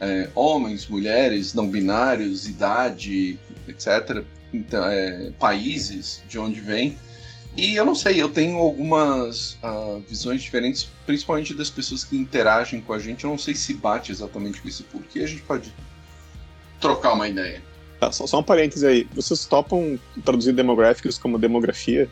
É, 0.00 0.28
homens, 0.34 0.86
mulheres, 0.86 1.52
não 1.52 1.68
binários, 1.68 2.48
idade, 2.48 3.38
etc. 3.68 4.24
Então, 4.52 4.84
é, 4.84 5.30
países 5.38 6.22
de 6.28 6.38
onde 6.38 6.60
vem. 6.60 6.96
E 7.56 7.74
eu 7.74 7.84
não 7.84 7.94
sei, 7.94 8.22
eu 8.22 8.28
tenho 8.28 8.56
algumas 8.56 9.58
uh, 9.62 10.02
visões 10.08 10.40
diferentes, 10.40 10.88
principalmente 11.04 11.52
das 11.52 11.68
pessoas 11.68 12.04
que 12.04 12.16
interagem 12.16 12.80
com 12.80 12.92
a 12.92 12.98
gente. 12.98 13.24
Eu 13.24 13.30
não 13.30 13.38
sei 13.38 13.54
se 13.54 13.74
bate 13.74 14.12
exatamente 14.12 14.60
com 14.60 14.68
isso, 14.68 14.84
porque 14.90 15.20
a 15.20 15.26
gente 15.26 15.42
pode 15.42 15.72
trocar 16.80 17.12
uma 17.12 17.28
ideia. 17.28 17.60
Tá, 17.98 18.10
só, 18.12 18.26
só 18.26 18.38
um 18.38 18.42
parêntese 18.42 18.86
aí. 18.86 19.06
Vocês 19.12 19.44
topam 19.44 19.98
traduzir 20.24 20.52
demográficos 20.52 21.18
como 21.18 21.38
demografia? 21.38 22.08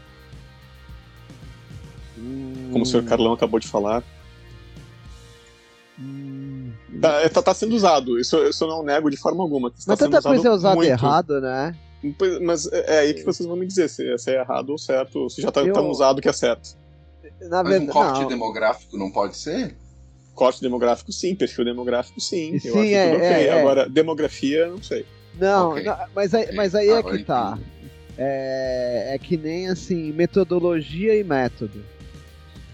Como 2.79 2.83
o 2.85 2.87
senhor 2.87 3.05
Carlão 3.05 3.33
acabou 3.33 3.59
de 3.59 3.67
falar. 3.67 4.05
Hum. 5.99 6.71
Tá, 7.01 7.23
é, 7.23 7.29
tá, 7.29 7.43
tá, 7.43 7.53
sendo 7.53 7.75
usado, 7.75 8.21
isso, 8.21 8.37
isso 8.45 8.63
eu 8.63 8.69
não 8.69 8.85
nego 8.85 9.11
de 9.11 9.17
forma 9.17 9.43
alguma. 9.43 9.73
Mas 9.75 9.85
tá 9.85 9.97
tanta 9.97 10.23
coisa 10.23 10.49
é 10.49 10.51
usada 10.51 10.77
muito. 10.77 10.89
errado, 10.89 11.41
né? 11.41 11.77
Mas 12.41 12.71
é, 12.73 12.97
é 12.97 12.99
aí 13.01 13.15
que 13.15 13.25
vocês 13.25 13.47
vão 13.49 13.57
me 13.57 13.67
dizer 13.67 13.89
se, 13.89 14.17
se 14.17 14.31
é 14.31 14.41
errado 14.41 14.71
ou 14.71 14.79
certo, 14.79 15.29
se 15.29 15.43
já 15.43 15.51
tá 15.51 15.63
eu... 15.63 15.73
tão 15.73 15.91
usado 15.91 16.21
que 16.23 16.29
é 16.29 16.33
certo. 16.33 16.77
Na 17.41 17.65
Mas 17.65 17.67
um 17.67 17.79
verdade, 17.79 17.93
corte 17.93 18.21
não. 18.21 18.29
demográfico 18.29 18.97
não 18.97 19.11
pode 19.11 19.37
ser? 19.37 19.77
Corte 20.35 20.61
demográfico, 20.61 21.13
sim. 21.13 21.35
Perfil 21.35 21.65
demográfico, 21.65 22.21
sim. 22.21 22.55
Eu 22.55 22.61
Sim, 22.61 22.69
acho 22.69 22.95
é, 22.95 23.11
tudo 23.11 23.17
ok. 23.17 23.27
é, 23.29 23.47
é. 23.47 23.61
Agora, 23.61 23.89
demografia, 23.89 24.69
não 24.69 24.81
sei. 24.81 25.05
Não, 25.37 25.71
Ok. 25.71 25.83
não, 25.83 25.97
mas 26.15 26.33
aí, 26.33 26.55
mas 26.55 26.75
aí 26.77 26.89
é 26.89 26.99
Agora 26.99 27.19
que 27.19 27.25
tá. 27.25 27.59
É, 28.17 29.15
é 29.15 29.19
que 29.19 29.37
nem 29.37 29.69
assim, 29.69 30.13
metodologia 30.13 31.17
e 31.17 31.25
método. 31.25 31.85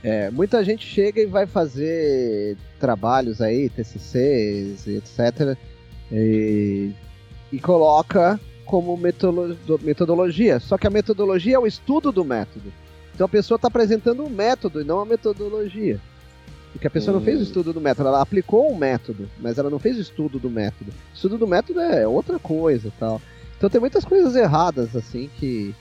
É, 0.06 0.30
muita 0.30 0.62
gente 0.62 0.86
chega 0.86 1.22
e 1.22 1.26
vai 1.26 1.46
fazer 1.46 2.58
trabalhos 2.78 3.40
aí, 3.40 3.70
TCCs, 3.70 4.86
etc. 4.86 5.56
E, 6.12 6.92
e 7.50 7.58
coloca 7.58 8.38
como 8.66 8.96
metodologia. 9.82 10.60
Só 10.60 10.76
que 10.76 10.86
a 10.86 10.90
metodologia 10.90 11.56
é 11.56 11.58
o 11.58 11.66
estudo 11.66 12.12
do 12.12 12.22
método. 12.22 12.70
Então 13.14 13.24
a 13.24 13.28
pessoa 13.28 13.56
está 13.56 13.68
apresentando 13.68 14.22
um 14.22 14.28
método 14.28 14.82
e 14.82 14.84
não 14.84 15.00
a 15.00 15.06
metodologia. 15.06 15.98
Porque 16.72 16.86
a 16.86 16.90
pessoa 16.90 17.16
não 17.16 17.24
fez 17.24 17.38
o 17.38 17.40
Hum. 17.40 17.44
estudo 17.44 17.72
do 17.72 17.80
método, 17.80 18.08
ela 18.08 18.20
aplicou 18.20 18.70
um 18.70 18.76
método, 18.76 19.26
mas 19.40 19.56
ela 19.56 19.70
não 19.70 19.78
fez 19.78 19.96
o 19.96 20.00
estudo 20.00 20.38
do 20.38 20.50
método. 20.50 20.90
O 20.90 21.14
estudo 21.14 21.38
do 21.38 21.46
método 21.46 21.80
é 21.80 22.06
outra 22.06 22.38
coisa 22.38 22.92
tal. 22.98 23.22
Então 23.56 23.70
tem 23.70 23.80
muitas 23.80 24.04
coisas 24.04 24.34
erradas, 24.36 24.94
assim, 24.96 25.30
que 25.38 25.72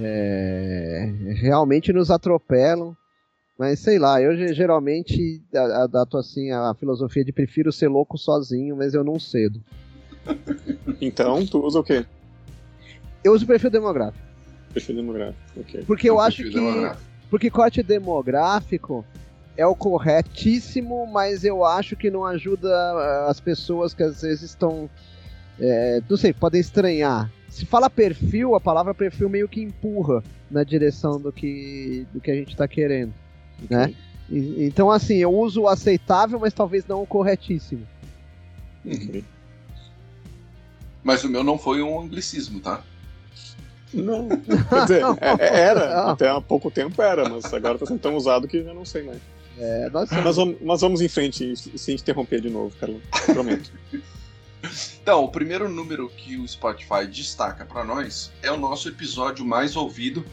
é, 0.00 1.12
realmente 1.36 1.92
nos 1.92 2.10
atropelam. 2.10 2.96
Mas 3.58 3.80
sei 3.80 3.98
lá, 3.98 4.22
eu 4.22 4.36
ge- 4.36 4.54
geralmente 4.54 5.42
adoto 5.52 6.16
assim 6.16 6.52
a 6.52 6.72
filosofia 6.78 7.24
de 7.24 7.32
prefiro 7.32 7.72
ser 7.72 7.88
louco 7.88 8.16
sozinho, 8.16 8.76
mas 8.76 8.94
eu 8.94 9.02
não 9.02 9.18
cedo. 9.18 9.60
Então, 11.00 11.44
tu 11.46 11.64
usa 11.64 11.78
o 11.78 11.84
quê? 11.84 12.04
Eu 13.22 13.32
uso 13.32 13.44
o 13.44 13.48
perfil 13.48 13.70
demográfico. 13.70 14.24
Perfil 14.72 14.96
demográfico, 14.96 15.42
ok. 15.60 15.84
Porque 15.86 16.08
eu 16.10 16.16
Um 16.16 16.20
acho 16.20 16.42
que. 16.44 16.58
Porque 17.30 17.50
corte 17.50 17.82
demográfico 17.82 19.04
é 19.56 19.66
o 19.66 19.74
corretíssimo, 19.76 21.06
mas 21.06 21.44
eu 21.44 21.64
acho 21.64 21.94
que 21.94 22.10
não 22.10 22.24
ajuda 22.24 22.68
ah, 22.74 23.26
as 23.28 23.38
pessoas 23.40 23.92
que 23.94 24.02
às 24.02 24.22
vezes 24.22 24.42
estão. 24.42 24.88
é, 25.60 26.00
não 26.08 26.16
sei, 26.16 26.32
podem 26.32 26.60
estranhar. 26.60 27.30
Se 27.48 27.64
fala 27.66 27.88
perfil, 27.90 28.54
a 28.54 28.60
palavra 28.60 28.94
perfil 28.94 29.28
meio 29.28 29.48
que 29.48 29.62
empurra 29.62 30.22
na 30.50 30.64
direção 30.64 31.20
do 31.20 31.32
que, 31.32 32.06
do 32.12 32.20
que 32.20 32.30
a 32.30 32.34
gente 32.34 32.50
está 32.50 32.66
querendo. 32.66 33.12
Né? 33.68 33.94
E- 34.30 34.64
Então, 34.66 34.90
assim, 34.90 35.16
eu 35.16 35.32
uso 35.32 35.62
o 35.62 35.68
aceitável, 35.68 36.38
mas 36.38 36.52
talvez 36.52 36.86
não 36.86 37.02
o 37.02 37.06
corretíssimo. 37.06 37.86
Uhum. 38.84 39.22
Mas 41.02 41.24
o 41.24 41.28
meu 41.28 41.42
não 41.42 41.58
foi 41.58 41.82
um 41.82 42.00
anglicismo, 42.00 42.60
tá? 42.60 42.82
Não. 43.92 44.28
Quer 44.28 44.82
dizer, 44.82 45.02
é- 45.20 45.46
é- 45.46 45.60
era. 45.60 45.94
Não. 46.02 46.08
Até 46.10 46.28
há 46.28 46.40
pouco 46.40 46.70
tempo 46.70 47.00
era, 47.00 47.28
mas 47.28 47.52
agora 47.52 47.74
está 47.74 47.86
sendo 47.86 48.00
tão 48.00 48.16
usado 48.16 48.46
que 48.46 48.58
eu 48.58 48.74
não 48.74 48.84
sei 48.84 49.02
mais. 49.02 49.18
É, 49.58 49.90
nós 49.90 50.08
Mas 50.10 50.36
vamos, 50.36 50.56
mas 50.62 50.80
vamos 50.80 51.00
em 51.00 51.08
frente, 51.08 51.56
sem 51.76 51.94
interromper 51.96 52.40
de 52.40 52.48
novo, 52.50 52.74
Carlão. 52.78 53.00
Prometo. 53.26 53.72
Então, 55.00 55.22
o 55.24 55.28
primeiro 55.28 55.68
número 55.68 56.08
que 56.10 56.36
o 56.36 56.46
Spotify 56.46 57.06
destaca 57.08 57.64
para 57.64 57.84
nós 57.84 58.32
é 58.42 58.50
o 58.50 58.56
nosso 58.58 58.88
episódio 58.88 59.44
mais 59.44 59.76
ouvido 59.76 60.24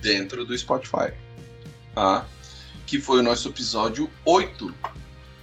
dentro 0.00 0.44
do 0.46 0.56
Spotify. 0.56 1.12
Tá? 1.92 2.24
Que 2.86 3.00
foi 3.00 3.20
o 3.20 3.22
nosso 3.22 3.48
episódio 3.48 4.10
8 4.24 4.74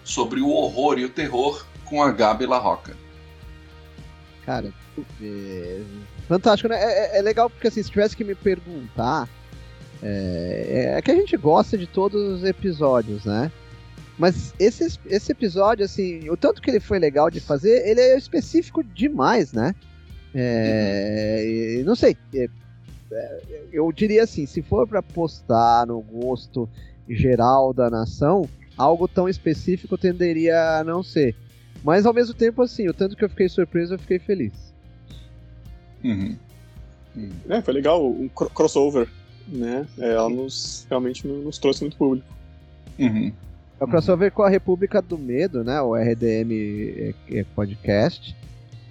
sobre 0.03 0.41
o 0.41 0.49
horror 0.49 0.99
e 0.99 1.05
o 1.05 1.09
terror 1.09 1.65
com 1.85 2.01
a 2.01 2.11
Gabi 2.11 2.45
La 2.45 2.57
Roca. 2.57 2.95
Cara, 4.45 4.73
é... 5.21 5.81
fantástico, 6.27 6.69
né? 6.69 6.75
É, 6.81 7.15
é- 7.15 7.19
é 7.19 7.21
legal 7.21 7.49
porque 7.49 7.67
assim, 7.67 7.81
se 7.83 7.89
tivesse 7.89 8.15
que 8.15 8.23
me 8.23 8.35
perguntar, 8.35 9.27
é, 10.01 10.95
é 10.97 11.01
que 11.01 11.11
a 11.11 11.15
gente 11.15 11.35
gosta 11.37 11.77
de 11.77 11.87
todos 11.87 12.39
os 12.39 12.43
episódios, 12.43 13.25
né? 13.25 13.51
Mas 14.17 14.53
esse, 14.59 14.99
esse 15.07 15.31
episódio, 15.31 15.85
assim, 15.85 16.29
o 16.29 16.37
tanto 16.37 16.61
que 16.61 16.69
ele 16.69 16.79
foi 16.79 16.99
legal 16.99 17.29
de 17.29 17.39
fazer, 17.39 17.87
ele 17.87 17.99
é 18.01 18.17
específico 18.17 18.83
demais, 18.83 19.51
né? 19.53 19.73
É, 20.33 21.77
e 21.79 21.83
não 21.83 21.95
sei, 21.95 22.15
é, 22.33 22.47
é, 23.11 23.41
eu 23.73 23.91
diria 23.91 24.23
assim, 24.23 24.45
se 24.45 24.61
for 24.61 24.87
pra 24.87 25.01
postar 25.01 25.87
no 25.87 26.01
gosto 26.01 26.69
geral 27.15 27.73
da 27.73 27.89
nação, 27.89 28.47
algo 28.77 29.07
tão 29.07 29.27
específico 29.27 29.97
tenderia 29.97 30.79
a 30.79 30.83
não 30.83 31.03
ser. 31.03 31.35
Mas 31.83 32.05
ao 32.05 32.13
mesmo 32.13 32.33
tempo, 32.33 32.61
assim, 32.61 32.87
o 32.87 32.93
tanto 32.93 33.15
que 33.15 33.23
eu 33.23 33.29
fiquei 33.29 33.49
surpreso, 33.49 33.95
eu 33.95 33.99
fiquei 33.99 34.19
feliz. 34.19 34.73
Uhum. 36.03 36.35
É, 37.49 37.61
foi 37.61 37.73
legal, 37.73 38.05
um 38.05 38.27
cro- 38.29 38.49
crossover, 38.49 39.07
né? 39.47 39.85
É, 39.97 40.13
ela 40.13 40.29
nos, 40.29 40.85
realmente 40.89 41.27
nos 41.27 41.57
trouxe 41.57 41.81
muito 41.81 41.97
público. 41.97 42.27
Uhum. 42.97 43.31
É 43.79 43.83
o 43.83 43.87
crossover 43.87 44.31
com 44.31 44.43
a 44.43 44.49
República 44.49 45.01
do 45.01 45.17
Medo, 45.17 45.63
né? 45.63 45.81
O 45.81 45.95
RDM 45.95 46.51
é, 46.51 47.13
é, 47.39 47.43
Podcast. 47.55 48.35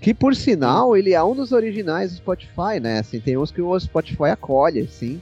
Que 0.00 0.12
por 0.12 0.35
sinal, 0.35 0.97
ele 0.97 1.12
é 1.12 1.23
um 1.23 1.35
dos 1.35 1.53
originais 1.53 2.11
do 2.11 2.17
Spotify, 2.17 2.81
né? 2.81 2.99
Assim, 2.99 3.21
tem 3.21 3.37
uns 3.37 3.53
que 3.53 3.61
o 3.61 3.79
Spotify 3.79 4.31
acolhe, 4.33 4.81
assim. 4.81 5.21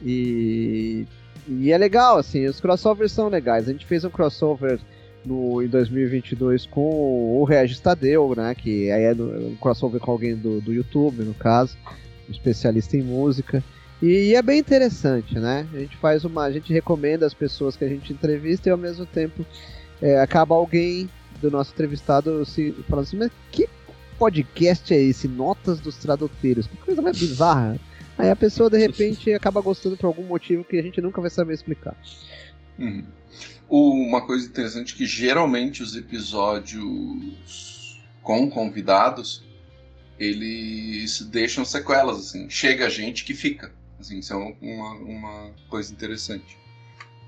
E, 0.00 1.06
e 1.48 1.70
é 1.70 1.78
legal, 1.78 2.18
assim, 2.18 2.46
os 2.46 2.60
crossovers 2.60 3.12
são 3.12 3.28
legais. 3.28 3.68
A 3.68 3.72
gente 3.72 3.86
fez 3.86 4.04
um 4.04 4.10
crossover 4.10 4.80
no, 5.24 5.62
em 5.62 5.68
2022 5.68 6.66
com 6.66 7.40
o 7.40 7.44
Regis 7.44 7.80
Tadeu, 7.80 8.34
né? 8.36 8.54
Que 8.54 8.90
aí 8.90 9.04
é 9.04 9.12
um 9.12 9.56
crossover 9.60 10.00
com 10.00 10.10
alguém 10.10 10.36
do, 10.36 10.60
do 10.60 10.72
YouTube, 10.72 11.22
no 11.22 11.34
caso, 11.34 11.76
um 12.28 12.32
especialista 12.32 12.96
em 12.96 13.02
música. 13.02 13.62
E, 14.02 14.34
é 14.34 14.42
bem 14.42 14.58
interessante, 14.58 15.38
né? 15.38 15.66
A 15.72 15.78
gente 15.78 15.96
faz 15.96 16.24
uma. 16.24 16.44
A 16.44 16.52
gente 16.52 16.72
recomenda 16.72 17.26
as 17.26 17.34
pessoas 17.34 17.76
que 17.76 17.84
a 17.84 17.88
gente 17.88 18.12
entrevista 18.12 18.68
e 18.68 18.72
ao 18.72 18.78
mesmo 18.78 19.06
tempo 19.06 19.44
é, 20.02 20.20
acaba 20.20 20.54
alguém 20.54 21.08
do 21.40 21.50
nosso 21.50 21.72
entrevistado 21.72 22.44
se 22.44 22.72
falando 22.88 23.04
assim, 23.04 23.16
mas 23.16 23.30
que 23.50 23.68
podcast 24.18 24.92
é 24.92 25.00
esse? 25.00 25.28
Notas 25.28 25.80
dos 25.80 25.96
traduteiros, 25.96 26.66
que 26.66 26.76
coisa 26.76 27.02
mais 27.02 27.18
bizarra. 27.18 27.78
Aí 28.18 28.30
a 28.30 28.36
pessoa 28.36 28.70
de 28.70 28.78
repente 28.78 29.32
acaba 29.32 29.60
gostando 29.60 29.96
por 29.96 30.06
algum 30.06 30.24
motivo 30.24 30.64
que 30.64 30.78
a 30.78 30.82
gente 30.82 31.00
nunca 31.00 31.20
vai 31.20 31.30
saber 31.30 31.54
explicar. 31.54 31.96
Uhum. 32.78 33.04
Uma 33.68 34.24
coisa 34.24 34.46
interessante 34.46 34.94
é 34.94 34.96
que 34.96 35.06
geralmente 35.06 35.82
os 35.82 35.96
episódios 35.96 38.00
com 38.22 38.48
convidados 38.48 39.44
eles 40.18 41.20
deixam 41.22 41.64
sequelas, 41.64 42.18
assim. 42.18 42.48
Chega 42.48 42.88
gente 42.88 43.24
que 43.24 43.34
fica. 43.34 43.72
Assim, 43.98 44.18
isso 44.18 44.32
é 44.32 44.36
uma, 44.36 44.94
uma 44.94 45.54
coisa 45.68 45.92
interessante. 45.92 46.58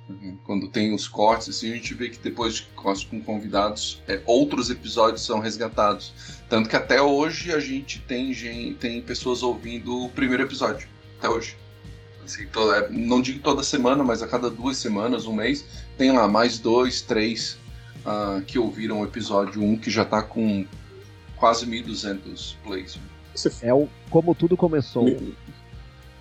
Uhum. 0.09 0.39
Quando 0.45 0.69
tem 0.69 0.95
os 0.95 1.07
cortes, 1.07 1.49
assim, 1.51 1.71
a 1.71 1.75
gente 1.75 1.93
vê 1.93 2.09
que 2.09 2.19
depois 2.19 2.55
de 2.55 2.63
cortes 2.75 3.05
com 3.05 3.21
convidados, 3.21 4.01
é, 4.09 4.23
outros 4.25 4.71
episódios 4.71 5.23
são 5.23 5.39
resgatados. 5.39 6.13
Tanto 6.49 6.69
que 6.69 6.77
até 6.77 7.01
hoje 7.03 7.53
a 7.53 7.61
gente 7.61 8.01
tem, 8.01 8.33
gen- 8.33 8.75
tem 8.75 9.03
pessoas 9.03 9.43
ouvindo 9.43 10.05
o 10.05 10.09
primeiro 10.09 10.43
episódio. 10.43 10.89
Até 11.19 11.29
hoje. 11.29 11.57
Assim, 12.25 12.47
to- 12.47 12.73
é, 12.73 12.89
não 12.91 13.21
digo 13.21 13.41
toda 13.41 13.63
semana, 13.63 14.03
mas 14.03 14.23
a 14.23 14.27
cada 14.29 14.49
duas 14.49 14.79
semanas, 14.79 15.27
um 15.27 15.35
mês, 15.35 15.65
tem 15.99 16.11
lá 16.13 16.27
mais 16.27 16.59
dois, 16.59 17.03
três 17.03 17.59
ah, 18.07 18.41
que 18.47 18.59
ouviram 18.59 19.01
o 19.01 19.05
episódio 19.05 19.63
1, 19.63 19.77
que 19.79 19.91
já 19.91 20.05
tá 20.07 20.23
com 20.23 20.65
quase 21.37 21.67
1.200 21.67 22.55
plays. 22.65 22.99
É 23.63 23.73
o 23.75 23.89
como 24.11 24.35
tudo 24.35 24.57
começou. 24.57 25.07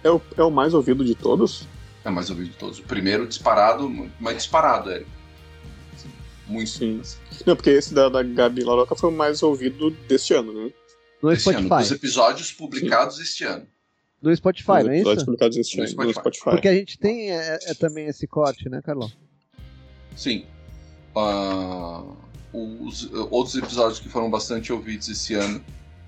É 0.04 0.12
o, 0.12 0.22
é 0.38 0.44
o 0.44 0.52
mais 0.52 0.74
ouvido 0.74 1.04
de 1.06 1.16
todos? 1.16 1.66
É 2.06 2.10
mais 2.10 2.30
ouvido 2.30 2.50
de 2.52 2.58
todos. 2.58 2.80
O 2.80 2.84
primeiro 2.84 3.28
disparado, 3.28 3.90
mas 4.20 4.38
disparado, 4.38 4.92
Eric. 4.92 5.08
Assim, 5.96 6.10
muito. 6.48 6.70
Sim. 6.70 7.00
assim, 7.02 7.18
Não, 7.46 7.56
porque 7.56 7.70
esse 7.72 7.94
da, 7.94 8.08
da 8.10 8.24
Gabi 8.24 8.64
Laroca 8.64 8.96
foi 8.96 9.10
o 9.10 9.14
mais 9.14 9.44
ouvido 9.44 9.92
deste 10.08 10.34
ano, 10.34 10.54
né? 10.54 10.72
No 11.22 11.32
esse 11.32 11.50
ano, 11.50 11.60
Spotify. 11.68 11.82
dos 11.82 11.92
episódios 11.92 12.52
publicados 12.52 13.20
este 13.20 13.44
ano. 13.44 13.68
No 14.22 14.36
Spotify, 14.36 14.72
Os 14.72 14.84
não 14.86 14.92
é 14.92 14.96
episódios 14.96 15.18
isso? 15.18 15.26
publicados 15.26 15.58
este 15.58 15.78
No 15.78 15.84
ano, 15.84 15.90
no 15.90 15.94
Spotify. 15.96 16.20
Spotify. 16.20 16.50
Porque 16.52 16.68
a 16.68 16.74
gente 16.74 16.98
tem 16.98 17.32
é, 17.32 17.60
é 17.66 17.74
também 17.74 18.08
esse 18.08 18.26
corte, 18.28 18.70
né, 18.70 18.82
Carlão? 18.82 19.12
Sim. 20.16 20.46
Ah, 21.16 22.04
os 22.54 23.12
outros 23.30 23.56
episódios 23.56 24.00
que 24.00 24.10
foram 24.10 24.30
bastante 24.30 24.72
ouvidos 24.72 25.10
esse 25.10 25.34
ano 25.34 25.64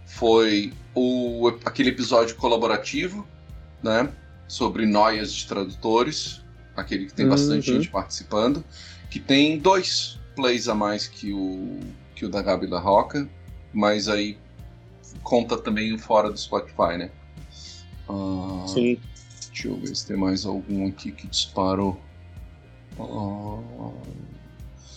foi 0.06 0.74
o, 0.96 1.50
aquele 1.66 1.90
episódio 1.90 2.36
colaborativo, 2.36 3.28
né? 3.84 4.10
Sobre 4.50 4.86
noias 4.86 5.32
de 5.32 5.48
tradutores, 5.48 6.42
aquele 6.76 7.06
que 7.06 7.14
tem 7.14 7.28
bastante 7.30 7.70
Uhum. 7.72 7.78
gente 7.78 7.90
participando, 7.92 8.66
que 9.10 9.20
tem 9.20 9.58
dois 9.60 10.20
plays 10.36 10.68
a 10.68 10.74
mais 10.76 11.08
que 11.08 11.32
o, 11.32 11.80
que 12.16 12.26
o 12.26 12.30
da 12.30 12.42
Gabi 12.42 12.66
La 12.68 12.80
Roca, 12.80 13.30
mas 13.72 14.10
aí 14.10 14.38
conta 15.24 15.56
também 15.58 15.94
o 15.94 16.00
fora 16.00 16.32
do 16.32 16.38
Spotify, 16.38 16.98
né? 16.98 17.12
Ah, 18.10 18.66
Sim. 18.68 19.00
Deixa 19.52 19.68
eu 19.68 19.78
ver 19.78 19.96
se 19.96 20.08
tem 20.08 20.18
mais 20.18 20.46
algum 20.46 20.88
aqui 20.88 21.12
que 21.12 21.28
disparou. 21.28 22.00
Ah, 23.00 23.92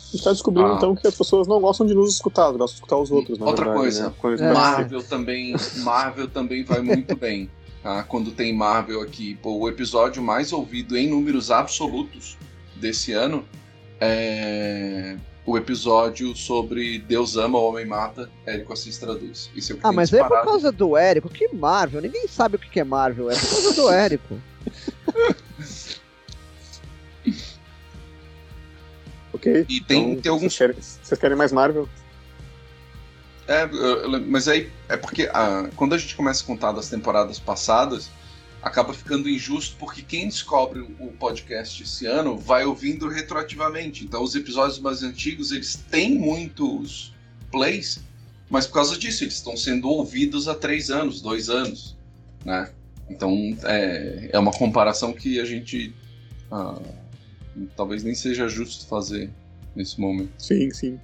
A 0.09 0.13
gente 0.17 0.25
tá 0.25 0.33
descobrindo 0.33 0.73
Ah. 0.73 0.77
então 0.77 0.95
que 0.95 1.07
as 1.07 1.15
pessoas 1.15 1.47
não 1.47 1.61
gostam 1.61 1.87
de 1.87 1.95
nos 1.95 2.15
escutar, 2.15 2.47
gostam 2.53 2.67
de 2.67 2.73
escutar 2.75 2.97
os 2.97 3.11
outros, 3.11 3.39
na 3.39 3.47
Outra 3.47 3.65
verdade, 3.67 3.81
coisa, 3.83 4.09
né? 4.09 4.15
Eles 4.25 4.41
É. 4.41 4.53
Marvel 4.53 5.03
também, 5.03 5.55
Marvel 5.79 6.29
também 6.29 6.65
vai 6.65 6.81
muito 6.81 7.15
bem. 7.17 7.51
Tá? 7.83 8.05
Quando 8.05 8.31
tem 8.31 8.55
Marvel 8.55 9.01
aqui, 9.01 9.35
pô, 9.43 9.59
o 9.59 9.69
episódio 9.69 10.23
mais 10.23 10.53
ouvido 10.53 10.97
em 10.97 11.09
números 11.09 11.51
absolutos 11.51 12.37
desse 12.77 13.13
ano 13.13 13.45
é 14.01 15.17
o 15.45 15.59
episódio 15.59 16.37
sobre 16.37 17.01
Deus 17.01 17.37
ama, 17.37 17.59
o 17.59 17.65
homem 17.69 17.85
mata, 17.85 18.31
Érico 18.47 18.73
Assis 18.73 18.97
traduz. 18.99 19.51
Isso 19.57 19.73
é 19.73 19.75
o 19.75 19.79
que 19.79 19.85
Ah, 19.85 19.89
tem 19.89 19.97
mas 19.97 20.13
é 20.13 20.19
por 20.19 20.23
disparado. 20.25 20.49
causa 20.49 20.71
do 20.71 20.97
Érico. 20.97 21.29
Que 21.29 21.49
Marvel? 21.53 22.01
Ninguém 22.01 22.29
sabe 22.29 22.55
o 22.55 22.59
que 22.61 22.71
que 22.71 22.79
é 22.79 22.85
Marvel. 22.85 23.29
É 23.29 23.35
por 23.35 23.49
causa 23.49 23.73
do 23.75 23.91
Érico. 23.91 24.39
Ok. 29.33 29.65
E 29.69 29.81
tem, 29.81 30.11
então, 30.13 30.23
tem 30.23 30.31
alguns 30.31 30.55
Vocês 30.55 30.59
querem, 30.59 30.77
vocês 31.03 31.21
querem 31.21 31.37
mais 31.37 31.53
Marvel? 31.53 31.89
É, 33.47 33.67
mas 34.21 34.47
aí 34.47 34.71
é 34.89 34.97
porque 34.97 35.29
ah, 35.33 35.69
quando 35.75 35.95
a 35.95 35.99
gente 35.99 36.15
começa 36.15 36.43
a 36.43 36.47
contar 36.47 36.73
das 36.73 36.89
temporadas 36.89 37.39
passadas, 37.39 38.09
acaba 38.63 38.95
ficando 38.95 39.29
injusto 39.29 39.77
porque 39.79 40.03
quem 40.03 40.29
descobre 40.29 40.81
o 40.81 41.09
podcast 41.19 41.83
esse 41.83 42.07
ano 42.07 42.39
vai 42.39 42.65
ouvindo 42.65 43.09
retroativamente. 43.09 44.05
Então 44.05 44.23
os 44.23 44.35
episódios 44.35 44.79
mais 44.79 45.03
antigos 45.03 45.51
eles 45.51 45.75
têm 45.91 46.17
muitos 46.17 47.13
plays, 47.51 48.01
mas 48.49 48.67
por 48.67 48.75
causa 48.75 48.97
disso 48.97 49.25
eles 49.25 49.35
estão 49.35 49.57
sendo 49.57 49.89
ouvidos 49.89 50.47
há 50.47 50.55
três 50.55 50.91
anos, 50.91 51.21
dois 51.21 51.51
anos, 51.51 51.97
né? 52.45 52.71
Então 53.11 53.35
é, 53.65 54.31
é 54.33 54.39
uma 54.39 54.53
comparação 54.53 55.13
que 55.13 55.41
a 55.41 55.45
gente 55.45 55.93
ah, 56.51 56.81
talvez 57.77 58.05
nem 58.05 58.15
seja 58.15 58.47
justo 58.47 58.87
fazer 58.87 59.29
nesse 59.75 60.01
momento. 60.01 60.31
Sim, 60.39 60.71
sim. 60.71 61.01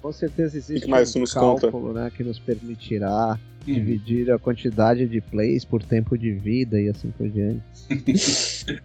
Com 0.00 0.12
certeza 0.12 0.56
existe 0.56 0.84
que 0.84 0.90
mais 0.90 1.14
um 1.14 1.20
nos 1.20 1.32
conta? 1.34 1.62
cálculo 1.70 1.92
né, 1.92 2.10
que 2.14 2.22
nos 2.24 2.38
permitirá 2.38 3.38
Uhum. 3.68 3.74
dividir 3.74 4.30
a 4.32 4.38
quantidade 4.38 5.06
de 5.06 5.20
plays 5.20 5.66
por 5.66 5.82
tempo 5.82 6.16
de 6.16 6.32
vida 6.32 6.80
e 6.80 6.88
assim 6.88 7.10
por 7.10 7.28
diante. 7.28 7.60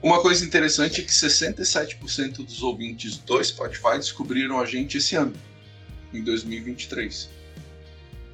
Uma 0.00 0.22
coisa 0.22 0.44
interessante 0.44 1.00
é 1.00 1.04
que 1.04 1.10
67% 1.10 2.36
dos 2.44 2.62
ouvintes 2.62 3.16
do 3.18 3.42
Spotify 3.42 3.96
descobriram 3.96 4.60
a 4.60 4.64
gente 4.66 4.98
esse 4.98 5.16
ano, 5.16 5.32
em 6.14 6.22
2023. 6.22 7.28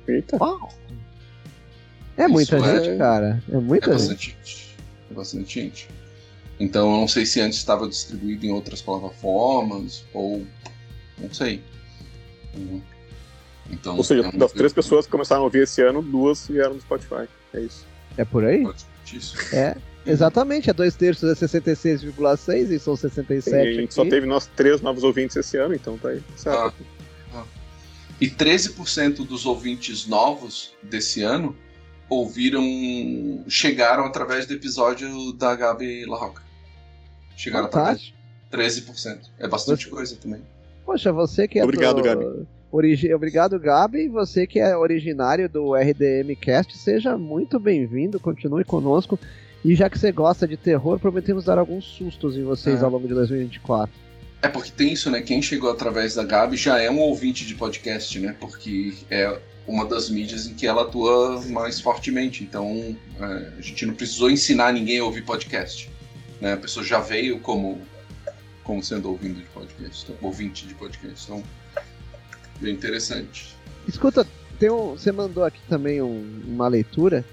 Eita. 0.06 0.36
Uau! 0.38 0.68
É 2.18 2.28
muita 2.28 2.56
Isso 2.58 2.66
é- 2.66 2.84
gente, 2.84 2.98
cara. 2.98 3.42
É 3.50 3.56
É 3.56 3.58
muita 3.58 3.86
gente. 3.86 3.98
bastante 3.98 4.36
gente. 4.36 4.76
É 5.10 5.14
bastante 5.14 5.54
gente. 5.60 5.88
Então 6.60 6.90
eu 6.92 7.00
não 7.00 7.08
sei 7.08 7.24
se 7.24 7.40
antes 7.40 7.56
estava 7.58 7.88
distribuído 7.88 8.44
em 8.44 8.50
outras 8.50 8.82
plataformas 8.82 10.04
ou. 10.12 10.44
não 11.18 11.32
sei. 11.32 11.62
Uhum. 12.58 12.82
Então, 13.70 13.96
Ou 13.96 14.04
seja, 14.04 14.24
é 14.24 14.28
um 14.28 14.38
das 14.38 14.52
três 14.52 14.72
pessoas 14.72 15.04
que 15.04 15.12
começaram 15.12 15.42
a 15.42 15.44
ouvir 15.44 15.62
esse 15.62 15.82
ano, 15.82 16.02
duas 16.02 16.48
vieram 16.48 16.74
do 16.74 16.80
Spotify. 16.80 17.28
É 17.52 17.60
isso. 17.60 17.86
É 18.16 18.24
por 18.24 18.44
aí? 18.44 18.66
É. 19.52 19.76
Exatamente, 20.06 20.70
é 20.70 20.72
dois 20.72 20.94
terços 20.94 21.30
é 21.30 21.46
66,6 21.46 22.70
e 22.70 22.78
são 22.78 22.96
67 22.96 23.54
E 23.54 23.60
a 23.60 23.72
gente 23.72 23.84
aqui. 23.84 23.94
só 23.94 24.04
teve 24.06 24.26
nós 24.26 24.46
três 24.46 24.80
novos 24.80 25.04
ouvintes 25.04 25.36
esse 25.36 25.58
ano, 25.58 25.74
então 25.74 25.98
tá 25.98 26.08
aí. 26.08 26.22
Certo. 26.34 26.74
Ah. 27.34 27.44
E 28.18 28.28
13% 28.30 29.26
dos 29.26 29.44
ouvintes 29.44 30.06
novos 30.06 30.72
desse 30.82 31.22
ano 31.22 31.54
ouviram. 32.08 32.64
chegaram 33.48 34.04
através 34.04 34.46
do 34.46 34.54
episódio 34.54 35.32
da 35.34 35.54
Gabi 35.54 36.06
La 36.06 36.16
Roca. 36.16 36.42
Chegaram 37.36 37.66
através. 37.66 38.12
Fantástico. 38.50 38.92
13%. 38.96 39.20
É 39.38 39.46
bastante 39.46 39.88
coisa 39.88 40.16
também. 40.16 40.42
Poxa, 40.88 41.12
você 41.12 41.46
que 41.46 41.58
é 41.58 41.64
Obrigado, 41.64 41.96
do- 41.96 42.02
Gabi. 42.02 42.24
Origi... 42.72 43.12
Obrigado, 43.12 43.60
Gabi. 43.60 44.04
E 44.04 44.08
Você 44.08 44.46
que 44.46 44.58
é 44.58 44.74
originário 44.74 45.46
do 45.46 45.74
RDM 45.74 46.34
Cast, 46.40 46.78
seja 46.78 47.18
muito 47.18 47.60
bem-vindo, 47.60 48.18
continue 48.18 48.64
conosco. 48.64 49.18
E 49.62 49.74
já 49.74 49.90
que 49.90 49.98
você 49.98 50.10
gosta 50.10 50.48
de 50.48 50.56
terror, 50.56 50.98
prometemos 50.98 51.44
dar 51.44 51.58
alguns 51.58 51.84
sustos 51.84 52.38
em 52.38 52.42
vocês 52.42 52.80
É. 52.80 52.84
ao 52.86 52.90
longo 52.90 53.06
de 53.06 53.12
2024. 53.12 53.94
É 54.40 54.48
porque 54.48 54.70
tem 54.70 54.90
isso, 54.94 55.10
né? 55.10 55.20
Quem 55.20 55.42
chegou 55.42 55.70
através 55.70 56.14
da 56.14 56.24
Gabi 56.24 56.56
já 56.56 56.80
é 56.80 56.90
um 56.90 57.00
ouvinte 57.00 57.44
de 57.46 57.54
podcast, 57.54 58.18
né? 58.18 58.34
Porque 58.40 58.94
é 59.10 59.38
uma 59.66 59.84
das 59.84 60.08
mídias 60.08 60.46
em 60.46 60.54
que 60.54 60.66
ela 60.66 60.84
atua 60.84 61.42
mais 61.48 61.78
fortemente. 61.82 62.42
Então 62.42 62.96
é, 63.20 63.24
a 63.58 63.60
gente 63.60 63.84
não 63.84 63.92
precisou 63.92 64.30
ensinar 64.30 64.72
ninguém 64.72 65.00
a 65.00 65.04
ouvir 65.04 65.20
podcast. 65.20 65.90
Né? 66.40 66.54
A 66.54 66.56
pessoa 66.56 66.82
já 66.82 66.98
veio 66.98 67.40
como, 67.40 67.78
como 68.68 68.84
sendo 68.84 69.08
ouvindo 69.08 69.40
de 69.40 69.46
podcast, 69.46 70.04
então, 70.04 70.16
ouvinte 70.28 70.66
de 70.66 70.74
podcast. 70.74 71.24
Então, 71.24 71.42
bem 72.60 72.74
interessante. 72.74 73.56
Escuta, 73.88 74.26
tem 74.58 74.70
um- 74.70 74.90
você 74.90 75.10
mandou 75.10 75.42
aqui 75.42 75.58
também 75.70 76.02
um- 76.02 76.42
uma 76.46 76.68
leitura. 76.68 77.24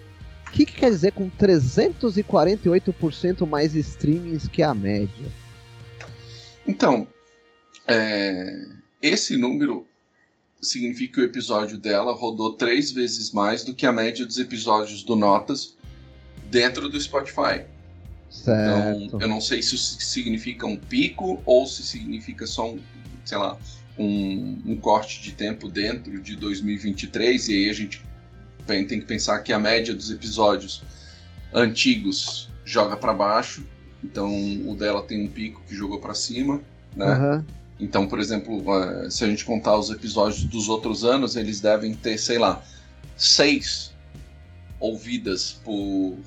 O 0.48 0.52
que, 0.52 0.66
que 0.66 0.72
quer 0.76 0.90
dizer 0.90 1.12
com 1.12 1.30
348% 1.30 3.46
mais 3.46 3.76
streamings 3.76 4.48
que 4.48 4.64
a 4.64 4.74
média? 4.74 5.26
Então, 6.66 7.06
é, 7.86 8.68
esse 9.02 9.36
número 9.36 9.86
significa 10.62 11.16
que 11.16 11.20
o 11.20 11.26
episódio 11.26 11.78
dela 11.78 12.14
rodou 12.14 12.54
três 12.54 12.94
vezes 12.94 13.34
mais 13.34 13.66
do 13.66 13.76
que 13.76 13.86
a 13.86 13.92
média 13.92 14.26
dos 14.26 14.40
episódios 14.40 15.04
do 15.04 15.18
Notas 15.18 15.76
dentro 16.50 16.88
do 16.88 16.98
Spotify. 16.98 17.66
Certo. 18.44 19.02
Então, 19.02 19.22
eu 19.22 19.28
não 19.28 19.42
sei 19.42 19.62
se 19.62 19.76
isso 19.76 20.02
significa 20.02 20.66
um 20.66 20.78
pico 20.78 21.42
ou 21.46 21.66
se 21.66 21.84
significa 21.84 22.46
só 22.46 22.72
um, 22.72 22.80
sei 23.24 23.38
lá, 23.38 23.58
um, 23.98 24.62
um 24.66 24.76
corte 24.76 25.22
de 25.22 25.32
tempo 25.32 25.70
dentro 25.70 26.22
de 26.22 26.36
2023. 26.36 27.48
E 27.48 27.54
aí 27.54 27.70
a 27.70 27.74
gente 27.74 28.04
tem 28.68 28.86
tem 28.86 29.00
que 29.00 29.06
pensar 29.06 29.40
que 29.40 29.54
a 29.54 29.60
média 29.60 29.94
dos 29.94 30.12
episódios 30.12 30.84
antigos 31.54 32.50
joga 32.64 32.98
para 32.98 33.14
baixo. 33.14 33.66
Então 34.04 34.30
o 34.68 34.76
dela 34.76 35.02
tem 35.02 35.24
um 35.24 35.28
pico 35.28 35.62
que 35.68 35.76
jogou 35.76 36.00
para 36.00 36.14
cima, 36.14 36.62
né? 36.96 37.06
Aham. 37.06 37.46
Então, 37.80 38.08
por 38.08 38.20
exemplo, 38.20 38.64
eh, 38.74 39.10
se 39.10 39.24
a 39.26 39.28
gente 39.28 39.44
contar 39.44 39.78
os 39.78 39.90
episódios 39.90 40.46
dos 40.46 40.70
outros 40.70 41.04
anos, 41.04 41.36
eles 41.36 41.60
devem 41.60 41.94
ter, 41.94 42.18
sei 42.18 42.38
lá, 42.38 42.64
seis 43.18 43.94
ouvidas 44.80 45.60
por, 45.64 46.18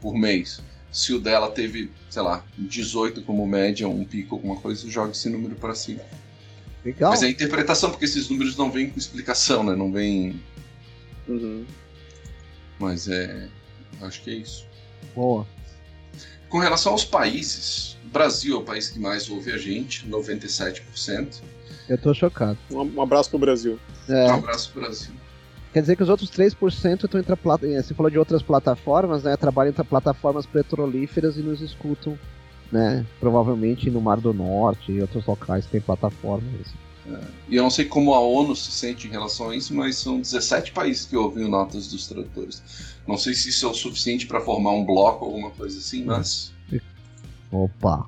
por 0.00 0.14
mês. 0.14 0.60
Se 0.94 1.12
o 1.12 1.18
dela 1.18 1.50
teve, 1.50 1.90
sei 2.08 2.22
lá, 2.22 2.44
18 2.56 3.22
como 3.22 3.44
média, 3.44 3.88
um 3.88 4.04
pico, 4.04 4.36
alguma 4.36 4.54
coisa, 4.54 4.88
joga 4.88 5.10
esse 5.10 5.28
número 5.28 5.56
para 5.56 5.74
cima. 5.74 6.00
Legal. 6.84 7.10
Mas 7.10 7.24
é 7.24 7.28
interpretação, 7.28 7.90
porque 7.90 8.04
esses 8.04 8.28
números 8.28 8.56
não 8.56 8.70
vêm 8.70 8.88
com 8.88 8.96
explicação, 8.96 9.64
né? 9.64 9.74
Não 9.74 9.90
vem. 9.90 10.40
Uhum. 11.26 11.64
Mas 12.78 13.08
é. 13.08 13.48
Acho 14.02 14.22
que 14.22 14.30
é 14.30 14.34
isso. 14.34 14.68
Boa. 15.16 15.44
Com 16.48 16.58
relação 16.58 16.92
aos 16.92 17.04
países, 17.04 17.96
o 18.04 18.08
Brasil 18.10 18.54
é 18.54 18.58
o 18.60 18.62
país 18.62 18.88
que 18.88 19.00
mais 19.00 19.28
ouve 19.28 19.50
a 19.50 19.58
gente, 19.58 20.06
97%. 20.06 21.42
Eu 21.88 21.98
tô 21.98 22.14
chocado. 22.14 22.56
Um, 22.70 23.02
abraço 23.02 23.30
pro 23.30 23.38
Brasil. 23.40 23.80
É, 24.08 24.26
Um 24.26 24.34
abraço, 24.34 24.70
Brasil. 24.72 25.12
Quer 25.74 25.80
dizer 25.80 25.96
que 25.96 26.04
os 26.04 26.08
outros 26.08 26.30
3% 26.30 27.04
estão 27.04 27.18
entre 27.18 27.32
a 27.32 27.36
plata... 27.36 27.66
eh, 27.66 27.82
Você 27.82 27.92
falou 27.94 28.08
de 28.08 28.16
outras 28.16 28.40
plataformas, 28.42 29.24
né? 29.24 29.36
Trabalham 29.36 29.70
entre 29.70 29.82
plataformas 29.82 30.46
petrolíferas 30.46 31.36
e 31.36 31.40
nos 31.40 31.60
escutam, 31.60 32.16
né? 32.70 33.04
Provavelmente 33.18 33.90
no 33.90 34.00
Mar 34.00 34.20
do 34.20 34.32
Norte 34.32 34.92
e 34.92 35.00
outros 35.00 35.26
locais 35.26 35.64
que 35.64 35.72
tem 35.72 35.80
plataformas. 35.80 36.72
E 37.48 37.56
eu 37.56 37.62
não 37.64 37.70
sei 37.70 37.86
como 37.86 38.14
a 38.14 38.20
ONU 38.20 38.54
se 38.54 38.70
sente 38.70 39.08
em 39.08 39.10
relação 39.10 39.50
a 39.50 39.56
isso, 39.56 39.74
mas 39.74 39.96
são 39.96 40.20
17 40.20 40.70
países 40.70 41.06
que 41.06 41.16
ouvem 41.16 41.44
o 41.44 41.48
Notas 41.48 41.88
dos 41.88 42.06
Tradutores. 42.06 42.62
Não 43.04 43.18
sei 43.18 43.34
se 43.34 43.48
isso 43.48 43.66
é 43.66 43.68
o 43.68 43.74
suficiente 43.74 44.28
para 44.28 44.40
formar 44.40 44.70
um 44.70 44.86
bloco 44.86 45.24
ou 45.24 45.32
alguma 45.32 45.50
coisa 45.50 45.76
assim, 45.76 46.04
mas. 46.04 46.54
Opa! 47.50 48.06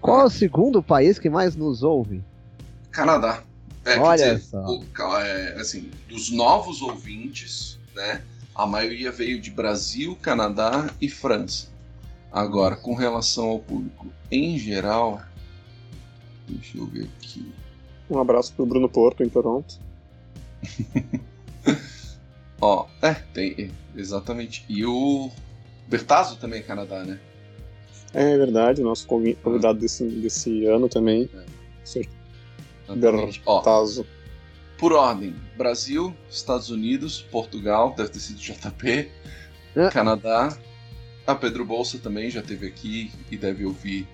Qual 0.00 0.18
é 0.22 0.24
o 0.24 0.30
segundo 0.30 0.82
país 0.82 1.18
que 1.18 1.28
mais 1.28 1.54
nos 1.54 1.82
ouve? 1.82 2.24
Canadá. 2.90 3.42
É, 3.84 3.98
Olha 3.98 4.16
quer 4.24 4.34
dizer, 4.36 4.46
só. 4.48 4.66
o- 4.66 4.84
é, 5.20 5.54
assim, 5.60 5.90
dos 6.08 6.30
novos 6.30 6.80
ouvintes, 6.82 7.78
né? 7.94 8.22
A 8.54 8.66
maioria 8.66 9.10
veio 9.12 9.40
de 9.40 9.50
Brasil, 9.50 10.16
Canadá 10.22 10.88
e 11.00 11.08
França. 11.08 11.68
Agora, 12.32 12.76
com 12.76 12.94
relação 12.94 13.46
ao 13.48 13.58
público 13.58 14.06
em 14.30 14.58
geral, 14.58 15.20
deixa 16.48 16.78
eu 16.78 16.86
ver 16.86 17.08
aqui. 17.18 17.52
Um 18.10 18.18
abraço 18.18 18.52
pro 18.54 18.66
Bruno 18.66 18.88
Porto, 18.88 19.22
em 19.22 19.28
Toronto. 19.28 19.78
Ó, 22.60 22.86
é, 23.02 23.14
tem, 23.14 23.70
exatamente. 23.94 24.64
E 24.68 24.84
o 24.84 25.30
Bertazzo 25.88 26.36
também 26.36 26.60
é 26.60 26.62
Canadá, 26.62 27.04
né? 27.04 27.20
É 28.12 28.36
verdade, 28.38 28.80
nosso 28.82 29.06
convi- 29.06 29.34
convidado 29.34 29.78
desse, 29.80 30.04
desse 30.04 30.64
ano 30.66 30.88
também. 30.88 31.28
Sr. 31.84 32.06
Tazo. 33.62 34.06
por 34.78 34.92
ordem: 34.92 35.34
Brasil, 35.56 36.14
Estados 36.30 36.70
Unidos, 36.70 37.24
Portugal, 37.30 37.94
deve 37.96 38.10
ter 38.10 38.20
sido 38.20 38.38
JP, 38.38 39.10
É. 39.76 39.88
Canadá. 39.90 40.56
A 41.26 41.34
Pedro 41.34 41.64
Bolsa 41.64 41.98
também 41.98 42.28
já 42.30 42.40
esteve 42.40 42.66
aqui 42.66 43.10
e 43.30 43.36
deve 43.38 43.64
ouvir 43.64 44.06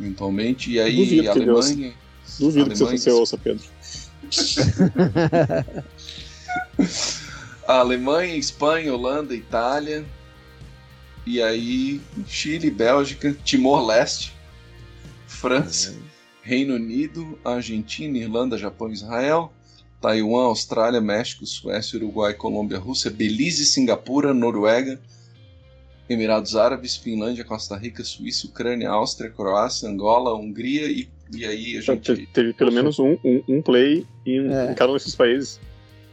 eventualmente. 0.00 0.72
E 0.72 0.80
aí, 0.80 0.96
Duvido 0.96 1.22
que 1.22 1.28
Alemanha. 1.28 1.94
Duvido 2.40 2.70
que 2.70 2.72
Alemanha, 2.82 2.98
você 2.98 3.10
ouça, 3.12 3.38
Pedro. 3.38 3.64
a 7.68 7.74
Alemanha, 7.78 8.34
Espanha, 8.36 8.92
Holanda, 8.92 9.34
Itália. 9.34 10.04
E 11.26 11.40
aí, 11.40 12.00
Chile, 12.26 12.70
Bélgica, 12.70 13.34
Timor-Leste, 13.44 14.34
França, 15.26 15.94
Reino 16.44 16.74
Unido, 16.74 17.38
Argentina, 17.44 18.18
Irlanda, 18.18 18.58
Japão, 18.58 18.90
Israel, 18.92 19.50
Taiwan, 20.00 20.44
Austrália, 20.44 21.00
México, 21.00 21.46
Suécia, 21.46 21.96
Uruguai, 21.98 22.34
Colômbia, 22.34 22.78
Rússia, 22.78 23.10
Belize, 23.10 23.64
Singapura, 23.64 24.34
Noruega, 24.34 25.00
Emirados 26.08 26.54
Árabes, 26.54 26.96
Finlândia, 26.96 27.44
Costa 27.44 27.74
Rica, 27.76 28.04
Suíça, 28.04 28.46
Ucrânia, 28.46 28.90
Áustria, 28.90 29.30
Croácia, 29.30 29.88
Angola, 29.88 30.34
Hungria 30.34 30.86
e, 30.86 31.08
e 31.34 31.46
aí 31.46 31.76
a 31.76 31.80
Então, 31.80 31.94
gente. 31.94 32.14
te- 32.16 32.26
teve 32.26 32.52
pelo 32.52 32.70
menos 32.70 32.98
um, 32.98 33.16
um, 33.24 33.42
um 33.48 33.62
play 33.62 34.06
em, 34.26 34.52
É. 34.52 34.72
em 34.72 34.74
cada 34.74 34.90
um 34.92 34.94
desses 34.94 35.14
países. 35.14 35.58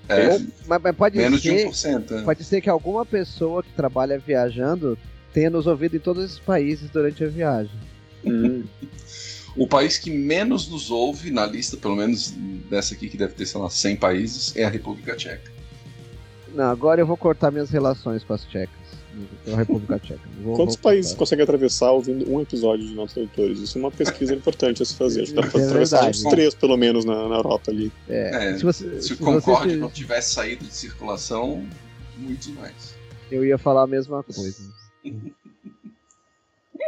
É, 0.08 0.30
Ou- 0.30 0.42
mas, 0.66 0.82
mas 0.82 0.96
pode 0.96 1.18
menos 1.18 1.42
de 1.42 1.50
ser, 1.50 1.68
1%. 1.68 2.12
né? 2.12 2.22
pode 2.24 2.44
ser 2.46 2.62
que 2.62 2.70
alguma 2.70 3.06
pessoa 3.06 3.62
que 3.62 3.70
trabalha 3.74 4.18
viajando 4.18 4.98
tenha 5.34 5.50
nos 5.50 5.68
ouvido 5.68 5.98
em 5.98 6.00
todos 6.00 6.24
esses 6.24 6.40
países 6.40 6.90
durante 6.90 7.22
a 7.26 7.28
viagem. 7.28 7.76
Hum. 8.26 8.64
O 9.56 9.68
país 9.68 9.98
que 9.98 10.10
menos 10.10 10.68
nos 10.70 10.90
ouve 10.90 11.30
na 11.32 11.46
lista, 11.46 11.76
pelo 11.78 11.96
menos 11.96 12.32
dessa 12.70 12.94
aqui, 12.94 13.10
que 13.10 13.18
deve 13.18 13.34
ter, 13.34 13.46
sei 13.46 13.60
lá, 13.60 13.70
100 13.70 13.96
países, 13.98 14.56
é 14.56 14.64
a 14.64 14.70
República 14.70 15.16
Tcheca. 15.16 15.52
Não, 16.54 16.66
agora 16.66 17.02
eu 17.02 17.06
vou 17.08 17.18
cortar 17.18 17.52
minhas 17.52 17.70
relações 17.70 18.24
com 18.24 18.34
as 18.34 18.44
tchecas. 18.46 18.80
Com 19.44 19.54
a 19.54 19.58
República 19.58 20.00
Tcheca. 20.04 20.22
Vou- 20.42 20.56
Quantos 20.56 20.76
vou 20.76 20.84
países 20.84 21.12
cortar. 21.12 21.20
conseguem 21.20 21.44
atravessar 21.44 21.92
ouvindo 21.92 22.30
um 22.32 22.40
episódio 22.42 22.88
de 22.88 22.94
Nossos 22.94 23.14
Tradutores? 23.14 23.60
Isso 23.60 23.78
é 23.78 23.82
uma 23.82 23.92
pesquisa 23.92 24.34
importante 24.34 24.82
a 24.82 24.86
se 24.86 24.96
fazer. 24.96 25.24
Acho 25.24 25.32
que 25.34 25.42
dá 25.42 25.48
pra 25.48 25.60
É 25.62 25.66
atravessar 25.66 25.98
verdade. 26.04 26.18
uns 26.26 26.30
três, 26.32 26.56
pelo 26.56 26.78
menos, 26.78 27.04
na, 27.04 27.28
na 27.28 27.36
Europa 27.36 27.72
ali. 27.72 27.92
É, 28.08 28.52
É, 28.52 28.58
se 28.58 28.64
você, 28.64 29.02
Se 29.02 29.08
se 29.10 29.14
o 29.14 29.18
Concorde 29.18 29.72
você- 29.72 29.76
não 29.78 29.90
tivesse 29.90 30.34
saído 30.34 30.64
de 30.66 30.74
circulação, 30.74 31.66
muitos 32.18 32.48
mais. 32.50 32.96
Eu 33.30 33.46
ia 33.46 33.58
falar 33.58 33.84
a 33.84 33.88
mesma 33.88 34.24
coisa. 34.24 34.64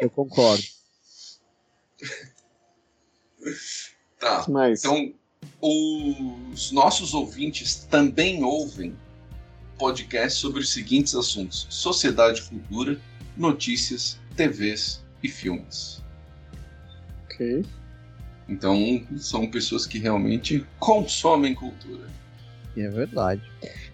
Eu 0.02 0.10
concordo. 0.10 0.64
Tá. 4.20 4.46
Mas, 4.48 4.84
Então, 4.84 5.14
os 5.62 6.72
nossos 6.72 7.14
ouvintes 7.14 7.76
também 7.90 8.44
ouvem 8.44 8.96
podcasts 9.78 10.40
sobre 10.40 10.62
os 10.62 10.72
seguintes 10.72 11.16
assuntos: 11.16 11.68
sociedade 11.70 12.42
e 12.42 12.44
cultura, 12.44 13.00
notícias, 13.36 14.20
TVs 14.36 15.04
e 15.22 15.30
filmes. 15.30 16.02
ok. 17.26 17.66
Então, 18.48 19.06
são 19.18 19.50
pessoas 19.50 19.88
que 19.88 19.98
realmente 19.98 20.66
consomem 20.80 21.56
cultura. 21.56 22.08
É 22.76 22.90
verdade. 22.90 23.42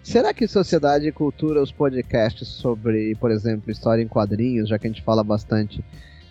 Será 0.02 0.32
que 0.32 0.48
Sociedade 0.48 1.06
e 1.06 1.12
Cultura, 1.12 1.62
os 1.62 1.70
podcasts 1.70 2.48
sobre, 2.48 3.14
por 3.16 3.30
exemplo, 3.30 3.70
história 3.70 4.02
em 4.02 4.08
quadrinhos, 4.08 4.68
já 4.68 4.78
que 4.78 4.86
a 4.86 4.90
gente 4.90 5.02
fala 5.02 5.22
bastante, 5.22 5.84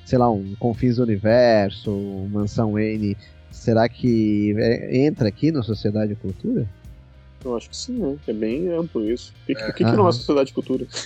sei 0.10 0.18
lá, 0.18 0.28
um 0.32 0.56
Confins 0.56 0.96
do 0.96 1.04
Universo, 1.04 1.92
Mansão 2.32 2.80
N, 2.80 3.16
será 3.52 3.88
que 3.88 4.56
é- 4.58 5.06
entra 5.06 5.28
aqui 5.28 5.52
no 5.52 5.62
Sociedade 5.64 6.14
e 6.14 6.16
Cultura? 6.16 6.68
Eu 7.46 7.56
acho 7.56 7.70
que 7.70 7.78
sim, 7.78 7.94
né? 7.94 8.18
É 8.28 8.34
bem 8.34 8.68
amplo 8.70 9.08
isso. 9.08 9.32
O 9.44 9.46
que, 9.46 9.52
É. 9.54 9.66
que, 9.68 9.74
que 9.74 9.84
não 9.84 10.10
é 10.10 10.12
sociedade 10.12 10.48
de 10.48 10.54
cultura? 10.54 10.88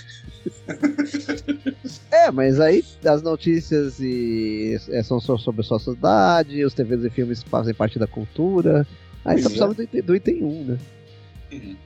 É, 2.10 2.30
mas 2.30 2.58
aí 2.60 2.82
as 3.04 3.20
notícias 3.22 4.00
e, 4.00 4.78
é, 4.88 5.02
são 5.02 5.20
só 5.20 5.36
sobre 5.36 5.60
a 5.60 5.64
sociedade, 5.64 6.64
os 6.64 6.72
TVs 6.72 7.04
e 7.04 7.10
filmes 7.10 7.42
fazem 7.42 7.74
parte 7.74 7.98
da 7.98 8.06
cultura. 8.06 8.86
Aí 9.24 9.36
só 9.42 9.42
Pois 9.42 9.44
precisava 9.44 9.74
do, 9.74 9.82
item- 9.82 10.02
do 10.02 10.16
item 10.16 10.42
1, 10.44 10.64
né? 10.64 10.78
Uhum. 11.52 11.76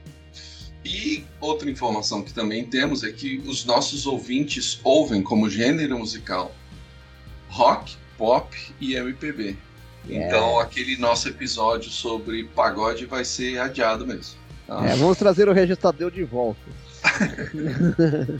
E 0.85 1.23
outra 1.41 1.69
informação 1.69 2.21
que 2.23 2.33
também 2.33 2.63
temos 2.65 3.03
é 3.03 3.11
que 3.11 3.37
os 3.45 3.65
nossos 3.65 4.05
ouvintes 4.07 4.79
ouvem 4.83 5.21
como 5.21 5.49
gênero 5.49 5.99
musical 5.99 6.53
rock, 7.49 7.97
pop 8.17 8.57
e 8.79 8.95
MPB. 8.95 9.57
Então 10.07 10.59
aquele 10.59 10.97
nosso 10.97 11.27
episódio 11.27 11.91
sobre 11.91 12.45
pagode 12.45 13.05
vai 13.05 13.25
ser 13.25 13.59
adiado 13.59 14.07
mesmo. 14.07 14.39
tá? 14.65 14.85
É, 14.85 14.95
vamos 14.95 15.17
trazer 15.17 15.49
o 15.49 15.53
registrador 15.53 16.11
de 16.11 16.23
volta. 16.23 16.61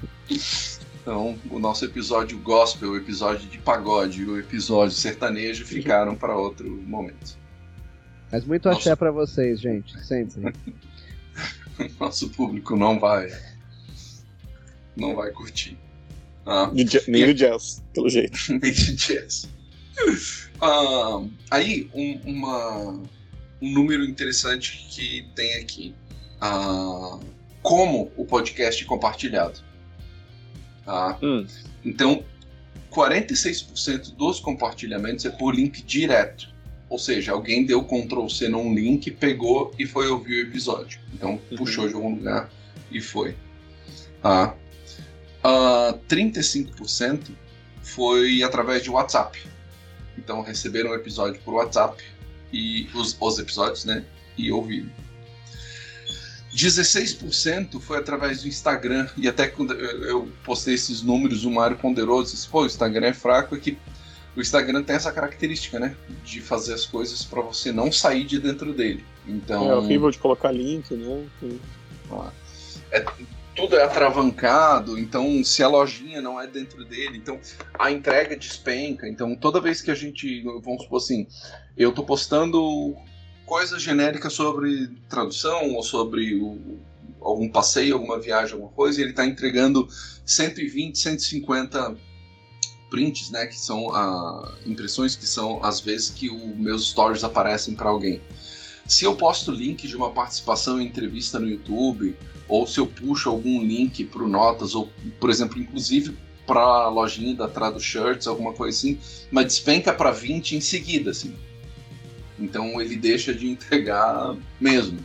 Então 1.01 1.39
o 1.49 1.57
nosso 1.57 1.85
episódio 1.85 2.37
gospel, 2.39 2.91
o 2.91 2.97
episódio 2.97 3.47
de 3.49 3.57
pagode 3.57 4.21
e 4.21 4.25
o 4.25 4.37
episódio 4.37 4.95
sertanejo 4.95 5.65
ficaram 5.65 6.13
para 6.13 6.35
outro 6.35 6.69
momento. 6.69 7.35
Mas 8.31 8.45
muito 8.45 8.67
Nossa. 8.67 8.79
axé 8.79 8.95
pra 8.95 9.09
vocês, 9.09 9.59
gente. 9.59 9.97
Sempre. 10.05 10.53
Nosso 11.99 12.29
público 12.29 12.75
não 12.75 12.99
vai 12.99 13.31
não 14.95 15.15
vai 15.15 15.31
curtir. 15.31 15.77
Ah. 16.51 16.71
Nem 17.07 17.25
do 17.27 17.33
jazz, 17.33 17.83
pelo 17.93 18.09
jeito. 18.09 18.37
Nem 18.49 18.71
de 18.71 18.95
jazz. 18.95 19.47
Ah, 20.61 21.23
aí, 21.51 21.89
um, 21.93 22.19
uma- 22.25 23.03
um 23.61 23.71
número 23.71 24.03
interessante 24.03 24.87
que 24.89 25.27
tem 25.35 25.55
aqui. 25.55 25.93
Ah, 26.41 27.19
como 27.61 28.11
o 28.17 28.25
podcast 28.25 28.83
é 28.83 28.87
compartilhado. 28.87 29.59
Tá? 30.85 31.17
Hum. 31.21 31.45
Então, 31.85 32.23
46% 32.91 34.15
dos 34.15 34.39
compartilhamentos 34.39 35.25
é 35.25 35.29
por 35.29 35.53
link 35.53 35.83
direto. 35.83 36.49
Ou 36.89 36.97
seja, 36.97 37.33
alguém 37.33 37.65
deu 37.65 37.83
Ctrl 37.83 38.27
C 38.27 38.47
num 38.49 38.73
link, 38.73 39.11
pegou 39.11 39.71
e 39.77 39.85
foi 39.85 40.07
ouvir 40.09 40.45
o 40.45 40.47
episódio. 40.47 40.99
Então, 41.13 41.39
Uhum. 41.51 41.57
puxou 41.57 41.87
de 41.87 41.93
algum 41.93 42.15
lugar 42.15 42.49
e 42.91 42.99
foi. 42.99 43.33
Tá? 44.23 44.45
Ah, 44.45 44.53
35% 45.43 47.29
foi 47.81 48.43
através 48.43 48.83
de 48.83 48.89
WhatsApp. 48.89 49.39
Então, 50.17 50.41
receberam 50.41 50.91
o 50.91 50.95
episódio 50.95 51.39
por 51.41 51.53
WhatsApp 51.55 52.03
e 52.51 52.87
os, 52.93 53.15
os 53.19 53.39
episódios, 53.39 53.85
né? 53.85 54.03
E 54.37 54.51
ouviram. 54.51 54.89
16% 56.53 57.79
foi 57.79 57.97
através 57.97 58.41
do 58.41 58.47
Instagram. 58.47 59.07
E 59.15 59.27
até 59.27 59.47
quando 59.47 59.73
eu 59.73 60.29
postei 60.43 60.73
esses 60.73 61.01
números, 61.01 61.45
o 61.45 61.51
Mário 61.51 61.77
ponderou, 61.77 62.23
disse, 62.23 62.47
pô, 62.47 62.63
o 62.63 62.65
Instagram 62.65 63.07
é 63.07 63.13
fraco, 63.13 63.55
é 63.55 63.59
que 63.59 63.77
o 64.35 64.41
Instagram 64.41 64.83
tem 64.83 64.95
essa 64.95 65.11
característica, 65.11 65.79
né? 65.79 65.95
De 66.23 66.41
fazer 66.41 66.73
as 66.73 66.85
coisas 66.85 67.23
para 67.23 67.41
você 67.41 67.71
não 67.71 67.91
sair 67.91 68.25
de 68.25 68.39
dentro 68.39 68.73
dele. 68.73 69.05
Então, 69.27 69.69
É 69.69 69.75
horrível 69.75 70.09
de 70.09 70.17
colocar 70.17 70.51
link, 70.51 70.93
né? 70.93 71.27
É, 72.91 73.05
tudo 73.55 73.75
é 73.75 73.83
atravancado, 73.83 74.97
então 74.97 75.43
se 75.43 75.61
a 75.61 75.67
lojinha 75.67 76.21
não 76.21 76.39
é 76.39 76.47
dentro 76.47 76.85
dele, 76.85 77.17
então 77.17 77.39
a 77.77 77.91
entrega 77.91 78.35
despenca. 78.37 79.07
Então 79.07 79.35
toda 79.35 79.59
vez 79.59 79.81
que 79.81 79.91
a 79.91 79.95
gente, 79.95 80.41
vamos 80.63 80.83
supor 80.83 80.97
assim, 80.97 81.27
eu 81.77 81.91
tô 81.91 82.03
postando 82.03 82.95
coisas 83.45 83.81
genéricas 83.81 84.33
sobre 84.33 84.87
tradução 85.09 85.73
ou 85.73 85.83
sobre 85.83 86.35
o- 86.35 86.79
algum 87.19 87.49
passeio, 87.49 87.95
alguma 87.95 88.19
viagem, 88.19 88.53
alguma 88.53 88.71
coisa, 88.71 88.99
e 88.99 89.03
ele 89.03 89.13
tá 89.13 89.25
entregando 89.25 89.87
120, 90.25 90.97
150 90.97 91.97
prints, 92.89 93.29
né, 93.29 93.45
que 93.45 93.59
são 93.59 93.93
ah, 93.93 94.57
impressões 94.65 95.15
que 95.15 95.25
são 95.27 95.63
às 95.63 95.79
vezes 95.79 96.09
que 96.09 96.29
os 96.29 96.57
meus 96.57 96.89
stories 96.89 97.23
aparecem 97.23 97.75
para 97.75 97.89
alguém. 97.89 98.21
Se 98.89 99.05
eu 99.05 99.15
posto 99.15 99.51
link 99.51 99.87
de 99.87 99.95
uma 99.95 100.09
participação 100.09 100.81
em 100.81 100.87
entrevista 100.87 101.39
no 101.39 101.47
YouTube, 101.47 102.17
ou 102.47 102.65
se 102.65 102.79
eu 102.79 102.87
puxo 102.87 103.29
algum 103.29 103.63
link 103.63 104.03
para 104.05 104.27
Notas, 104.27 104.73
ou, 104.73 104.89
por 105.19 105.29
exemplo, 105.29 105.59
inclusive 105.59 106.17
para 106.47 106.59
a 106.59 106.89
lojinha 106.89 107.35
da 107.35 107.47
Trado 107.47 107.79
Shirts, 107.79 108.25
alguma 108.25 108.51
coisa 108.51 108.75
assim, 108.75 108.99
mas 109.29 109.45
despenca 109.45 109.93
para 109.93 110.09
20 110.09 110.55
em 110.55 110.61
seguida, 110.61 111.11
assim. 111.11 111.35
Então 112.39 112.81
ele 112.81 112.95
deixa 112.95 113.31
de 113.31 113.47
entregar 113.51 114.35
mesmo. 114.59 114.97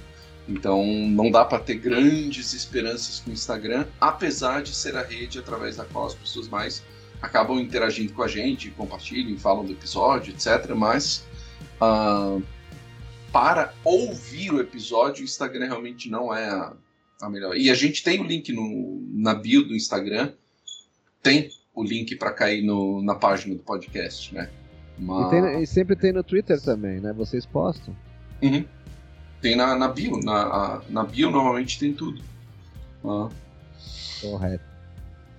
Então 0.48 0.82
não 0.86 1.30
dá 1.30 1.44
para 1.44 1.58
ter 1.58 1.74
grandes 1.74 2.54
esperanças 2.54 3.20
com 3.20 3.28
o 3.28 3.32
Instagram, 3.34 3.86
apesar 4.00 4.62
de 4.62 4.74
ser 4.74 4.96
a 4.96 5.02
rede 5.02 5.38
através 5.38 5.76
da 5.76 5.84
qual 5.84 6.06
as 6.06 6.14
pessoas 6.14 6.48
mais 6.48 6.82
acabam 7.20 7.60
interagindo 7.60 8.14
com 8.14 8.22
a 8.22 8.28
gente, 8.28 8.70
compartilham, 8.70 9.38
falam 9.38 9.62
do 9.62 9.72
episódio, 9.72 10.32
etc. 10.32 10.70
Mas 10.74 11.22
ah, 11.78 12.38
para 13.34 13.74
ouvir 13.84 14.52
o 14.52 14.60
episódio, 14.60 15.22
o 15.22 15.24
Instagram 15.24 15.66
realmente 15.66 16.08
não 16.08 16.32
é 16.32 16.48
a, 16.48 16.72
a 17.20 17.28
melhor. 17.28 17.56
E 17.56 17.68
a 17.68 17.74
gente 17.74 18.04
tem 18.04 18.20
o 18.20 18.22
link 18.22 18.52
no, 18.52 19.02
na 19.12 19.34
bio 19.34 19.66
do 19.66 19.74
Instagram, 19.74 20.32
tem 21.20 21.50
o 21.74 21.82
link 21.82 22.14
para 22.14 22.30
cair 22.32 22.62
no, 22.62 23.02
na 23.02 23.16
página 23.16 23.56
do 23.56 23.60
podcast, 23.60 24.32
né? 24.32 24.48
E, 24.96 25.02
Mas- 25.02 25.30
tem- 25.30 25.62
e 25.62 25.66
sempre 25.66 25.96
tem 25.96 26.12
no 26.12 26.22
Twitter 26.22 26.60
também, 26.60 27.00
né? 27.00 27.12
Vocês 27.12 27.44
postam. 27.44 27.96
Uhum. 28.40 28.64
Tem 29.42 29.56
na, 29.56 29.74
na 29.74 29.88
bio, 29.88 30.16
na, 30.22 30.42
a- 30.42 30.82
na 30.88 31.02
bio 31.02 31.28
normalmente 31.32 31.76
tem 31.80 31.92
tudo. 31.92 32.22
Ah. 33.04 33.28
Correto. 34.20 34.64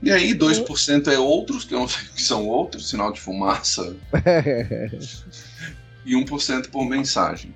E 0.03 0.11
aí 0.11 0.33
2% 0.37 1.07
é 1.07 1.17
outros, 1.17 1.63
que 1.63 1.73
eu 1.73 1.79
não 1.79 1.87
sei 1.87 2.03
o 2.09 2.11
que 2.11 2.21
são 2.21 2.45
outros, 2.45 2.89
sinal 2.89 3.13
de 3.13 3.21
fumaça, 3.21 3.95
e 6.05 6.13
1% 6.13 6.69
por 6.69 6.85
mensagem. 6.85 7.55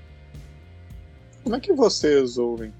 Como 1.43 1.55
é 1.55 1.59
que 1.59 1.73
vocês 1.73 2.37
ouvem 2.37 2.73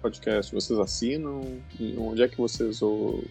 podcast? 0.00 0.52
Vocês 0.54 0.78
assinam? 0.78 1.58
E 1.78 1.94
Onde 1.98 2.22
é 2.22 2.28
que 2.28 2.36
vocês 2.36 2.82
ou- 2.82 3.24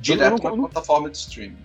Direto 0.00 0.42
na 0.42 0.56
plataforma 0.68 1.10
de 1.10 1.16
streaming. 1.18 1.56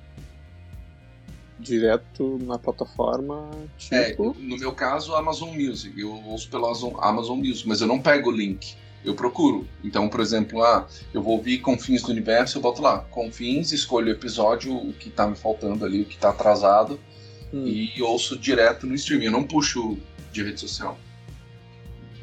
Direto 1.59 2.39
na 2.43 2.57
plataforma, 2.57 3.49
É, 3.91 4.09
tipo. 4.09 4.35
no 4.39 4.57
meu 4.57 4.71
caso, 4.73 5.13
Amazon 5.15 5.49
Music. 5.55 5.97
Eu 5.99 6.11
ouço 6.25 6.49
pelo 6.49 6.65
Amazon- 6.65 6.95
Amazon 6.99 7.37
Music, 7.37 7.67
mas 7.67 7.79
eu 7.79 7.87
não 7.87 8.01
pego 8.01 8.29
o 8.29 8.35
link. 8.35 8.75
Eu 9.05 9.13
procuro. 9.13 9.67
Então, 9.83 10.09
por 10.09 10.19
exemplo, 10.19 10.63
ah, 10.63 10.87
eu 11.13 11.21
vou 11.21 11.37
ouvir 11.37 11.59
Confins 11.59 12.01
do 12.01 12.09
Universo, 12.11 12.57
eu 12.57 12.61
boto 12.61 12.81
lá, 12.81 12.99
Confins, 13.11 13.71
escolho 13.71 14.07
o 14.07 14.11
episódio, 14.11 14.75
o 14.75 14.93
que 14.93 15.09
tá 15.09 15.27
me 15.27 15.35
faltando 15.35 15.85
ali, 15.85 16.01
o 16.01 16.05
que 16.05 16.17
tá 16.17 16.29
atrasado, 16.29 16.99
hum, 17.53 17.65
e 17.67 18.01
ouço 18.01 18.37
direto 18.37 18.87
no 18.87 18.95
streaming. 18.95 19.25
Eu 19.25 19.31
não 19.31 19.43
puxo 19.43 19.97
de 20.31 20.41
rede 20.43 20.59
social. 20.59 20.97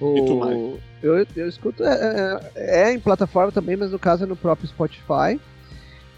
E 0.00 0.22
tu, 0.26 0.34
O- 0.34 0.78
eu, 1.02 1.26
eu 1.36 1.48
escuto, 1.48 1.84
é, 1.84 2.40
é- 2.56 2.84
é 2.88 2.92
em 2.92 3.00
plataforma 3.00 3.52
também, 3.52 3.76
mas 3.76 3.90
no 3.90 3.98
caso 3.98 4.24
é 4.24 4.26
no 4.26 4.36
próprio 4.36 4.68
Spotify. 4.68 5.38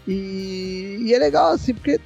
E, 0.07 0.97
e 1.01 1.13
é 1.13 1.17
legal 1.19 1.51
assim, 1.51 1.73
porque 1.73 1.99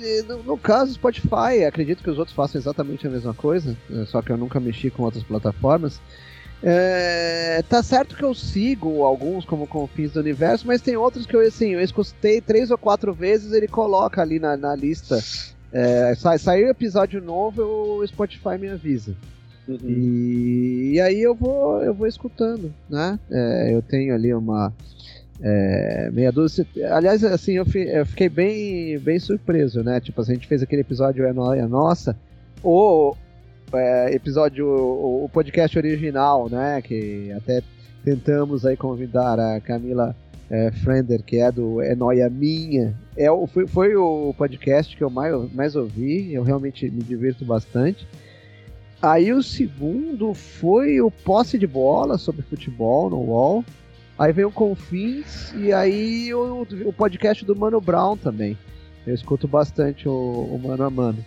eh, 0.00 0.22
no, 0.28 0.42
no 0.42 0.58
caso 0.58 0.92
Spotify, 0.92 1.64
acredito 1.66 2.02
que 2.02 2.10
os 2.10 2.18
outros 2.18 2.36
façam 2.36 2.60
exatamente 2.60 3.06
a 3.06 3.10
mesma 3.10 3.32
coisa, 3.34 3.76
eh, 3.90 4.04
só 4.06 4.20
que 4.22 4.30
eu 4.30 4.36
nunca 4.36 4.60
mexi 4.60 4.90
com 4.90 5.02
outras 5.02 5.24
plataformas. 5.24 6.00
É, 6.62 7.62
tá 7.68 7.82
certo 7.84 8.16
que 8.16 8.24
eu 8.24 8.34
sigo 8.34 9.04
alguns 9.04 9.44
como 9.44 9.66
Confins 9.66 10.12
do 10.12 10.20
Universo, 10.20 10.66
mas 10.66 10.82
tem 10.82 10.96
outros 10.96 11.24
que 11.24 11.36
eu 11.36 11.40
assim, 11.40 11.70
eu 11.70 11.80
escutei 11.80 12.40
três 12.40 12.70
ou 12.72 12.76
quatro 12.76 13.14
vezes, 13.14 13.52
ele 13.52 13.68
coloca 13.68 14.20
ali 14.20 14.38
na, 14.40 14.56
na 14.56 14.74
lista. 14.74 15.22
É, 15.72 16.14
sai, 16.16 16.38
saiu 16.38 16.68
episódio 16.68 17.22
novo, 17.22 17.62
o 17.62 18.06
Spotify 18.06 18.58
me 18.58 18.68
avisa. 18.68 19.14
Uhum. 19.68 19.78
E, 19.88 20.92
e 20.94 21.00
aí 21.00 21.20
eu 21.20 21.34
vou, 21.34 21.82
eu 21.82 21.94
vou 21.94 22.06
escutando, 22.06 22.72
né? 22.88 23.18
É, 23.30 23.74
eu 23.74 23.82
tenho 23.82 24.14
ali 24.14 24.32
uma 24.32 24.72
é, 25.40 26.10
meia 26.12 26.32
dúzia. 26.32 26.66
Aliás, 26.90 27.22
assim, 27.24 27.52
eu, 27.52 27.66
fi- 27.66 27.88
eu 27.88 28.06
fiquei 28.06 28.28
bem, 28.28 28.98
bem 28.98 29.18
surpreso, 29.18 29.82
né? 29.82 30.00
Tipo, 30.00 30.20
a 30.20 30.24
gente 30.24 30.46
fez 30.46 30.62
aquele 30.62 30.82
episódio 30.82 31.24
É 31.24 31.32
Nossa, 31.66 32.16
o 32.62 33.14
é, 33.72 34.14
episódio, 34.14 34.66
o, 34.66 35.24
o 35.24 35.28
podcast 35.28 35.76
original, 35.78 36.48
né? 36.48 36.80
Que 36.82 37.32
até 37.32 37.62
tentamos 38.04 38.64
aí 38.64 38.76
convidar 38.76 39.38
a 39.38 39.60
Camila 39.60 40.14
é, 40.50 40.70
Frender, 40.70 41.22
que 41.22 41.38
é 41.38 41.52
do 41.52 41.80
É 41.82 41.94
Noia 41.94 42.28
Minha. 42.28 42.94
É, 43.16 43.26
foi, 43.46 43.66
foi 43.66 43.96
o 43.96 44.34
podcast 44.36 44.96
que 44.96 45.04
eu 45.04 45.10
mais, 45.10 45.52
mais 45.52 45.76
ouvi, 45.76 46.32
eu 46.32 46.42
realmente 46.42 46.90
me 46.90 47.02
divirto 47.02 47.44
bastante. 47.44 48.06
Aí 49.00 49.32
o 49.32 49.42
segundo 49.42 50.34
foi 50.34 51.00
o 51.00 51.10
posse 51.10 51.56
de 51.56 51.66
bola 51.66 52.18
sobre 52.18 52.42
futebol 52.42 53.08
no 53.08 53.18
UOL. 53.18 53.64
Aí 54.18 54.32
veio 54.32 54.48
o 54.48 54.52
Confins 54.52 55.52
e 55.54 55.72
aí 55.72 56.34
o, 56.34 56.66
o 56.84 56.92
podcast 56.92 57.44
do 57.44 57.54
Mano 57.54 57.80
Brown 57.80 58.16
também. 58.16 58.58
Eu 59.06 59.14
escuto 59.14 59.46
bastante 59.46 60.08
o, 60.08 60.12
o 60.12 60.60
Mano 60.62 60.84
a 60.84 60.90
Mano. 60.90 61.24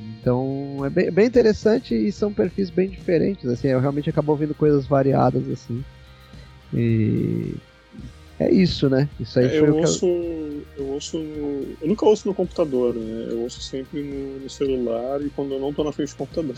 Então 0.00 0.80
é 0.84 0.88
bem, 0.88 1.10
bem 1.10 1.26
interessante 1.26 1.94
e 1.94 2.10
são 2.10 2.32
perfis 2.32 2.70
bem 2.70 2.88
diferentes. 2.88 3.46
Assim, 3.46 3.68
eu 3.68 3.80
realmente 3.80 4.08
acabo 4.08 4.32
ouvindo 4.32 4.54
coisas 4.54 4.86
variadas 4.86 5.46
assim. 5.50 5.84
E 6.72 7.54
é 8.38 8.50
isso, 8.50 8.88
né? 8.88 9.06
Isso 9.20 9.38
aí 9.38 9.44
É, 9.44 9.58
foi 9.58 9.68
eu 9.68 9.72
o 9.72 9.74
que 9.74 9.80
ouço, 9.82 10.06
eu 10.78 10.86
ouço 10.86 11.18
no, 11.18 11.76
eu 11.82 11.88
nunca 11.88 12.06
ouço 12.06 12.26
no 12.26 12.34
computador, 12.34 12.94
né? 12.94 13.26
Eu 13.30 13.40
ouço 13.42 13.60
sempre 13.60 14.02
no, 14.02 14.40
no 14.40 14.48
celular 14.48 15.20
e 15.20 15.28
quando 15.28 15.52
eu 15.52 15.60
não 15.60 15.74
tô 15.74 15.84
na 15.84 15.92
frente 15.92 16.14
do 16.14 16.16
computador. 16.16 16.56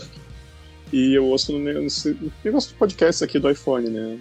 E 0.93 1.15
eu 1.15 1.25
ouço 1.25 1.51
no, 1.51 1.59
negócio 1.59 2.13
de 2.13 2.73
podcast 2.77 3.23
aqui 3.23 3.39
do 3.39 3.49
iPhone, 3.49 3.89
né? 3.89 4.19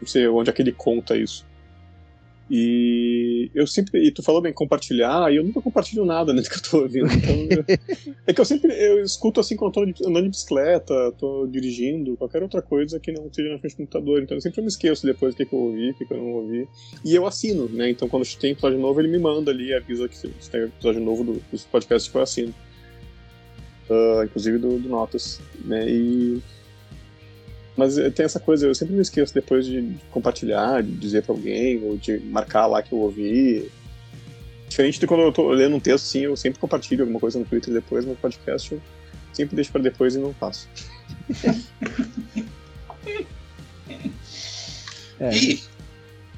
Não 0.00 0.06
sei 0.06 0.26
onde 0.26 0.50
é 0.50 0.52
que 0.52 0.60
ele 0.60 0.72
conta 0.72 1.16
isso. 1.16 1.46
E 2.50 3.50
eu 3.54 3.68
sempre. 3.68 4.04
E 4.04 4.10
tu 4.10 4.20
falou 4.20 4.40
bem 4.40 4.52
compartilhar, 4.52 5.32
e 5.32 5.36
eu 5.36 5.44
nunca 5.44 5.62
compartilho 5.62 6.04
nada 6.04 6.32
né, 6.32 6.42
do 6.42 6.50
que 6.50 6.56
eu 6.56 6.62
tô 6.62 6.78
ouvindo. 6.78 7.06
Então, 7.06 7.64
é 8.26 8.32
que 8.32 8.40
eu 8.40 8.44
sempre 8.44 8.72
eu 8.72 9.00
escuto 9.00 9.38
assim 9.38 9.54
quando 9.54 9.80
eu 9.80 9.94
tô 9.94 10.08
andando 10.08 10.24
de 10.24 10.30
bicicleta, 10.30 11.12
tô 11.18 11.46
dirigindo, 11.46 12.16
qualquer 12.16 12.42
outra 12.42 12.60
coisa 12.60 12.98
que 12.98 13.12
não 13.12 13.26
esteja 13.26 13.50
na 13.50 13.58
frente 13.60 13.74
do 13.74 13.78
computador. 13.78 14.22
Então 14.22 14.36
eu 14.36 14.40
sempre 14.40 14.62
me 14.62 14.68
esqueço 14.68 15.06
depois 15.06 15.34
o 15.34 15.36
que, 15.36 15.46
que 15.46 15.54
eu 15.54 15.58
ouvi, 15.58 15.90
o 15.90 15.94
que, 15.94 16.04
que 16.04 16.12
eu 16.12 16.18
não 16.18 16.32
ouvi. 16.32 16.68
E 17.04 17.14
eu 17.14 17.24
assino, 17.28 17.68
né? 17.68 17.90
Então 17.90 18.08
quando 18.08 18.26
tem 18.36 18.50
episódio 18.50 18.78
novo, 18.78 19.00
ele 19.00 19.08
me 19.08 19.18
manda 19.18 19.52
ali, 19.52 19.72
avisa 19.72 20.08
que 20.08 20.16
se 20.16 20.28
tem 20.50 20.62
episódio 20.62 21.00
novo 21.00 21.22
do, 21.22 21.42
dos 21.52 21.64
podcasts 21.64 22.10
que 22.10 22.16
eu 22.16 22.22
assino. 22.22 22.52
Ah, 23.90 24.22
inclusive 24.24 24.58
do, 24.58 24.78
do 24.78 24.88
Notas. 24.88 25.40
Né? 25.64 25.88
E. 25.88 26.42
Mas 27.76 27.96
tem 28.14 28.24
essa 28.24 28.40
coisa, 28.40 28.66
eu 28.66 28.74
sempre 28.74 28.94
me 28.94 29.02
esqueço 29.02 29.34
depois 29.34 29.66
de 29.66 29.96
compartilhar, 30.10 30.82
de 30.82 30.92
dizer 30.92 31.22
pra 31.22 31.34
alguém, 31.34 31.82
ou 31.84 31.98
de 31.98 32.18
marcar 32.20 32.66
lá 32.66 32.82
que 32.82 32.92
eu 32.92 32.98
ouvi. 32.98 33.70
Diferente 34.66 34.98
de 34.98 35.06
quando 35.06 35.20
eu 35.20 35.32
tô 35.32 35.50
lendo 35.50 35.76
um 35.76 35.80
texto, 35.80 36.06
sim, 36.06 36.20
eu 36.20 36.36
sempre 36.36 36.58
compartilho 36.58 37.02
alguma 37.02 37.20
coisa 37.20 37.38
no 37.38 37.44
Twitter 37.44 37.72
depois, 37.72 38.04
no 38.04 38.16
podcast 38.16 38.72
eu 38.72 38.82
sempre 39.32 39.54
deixo 39.54 39.70
pra 39.70 39.80
depois 39.80 40.14
e 40.14 40.18
não 40.18 40.32
faço. 40.34 40.68
É. 45.18 45.34
E 45.34 45.62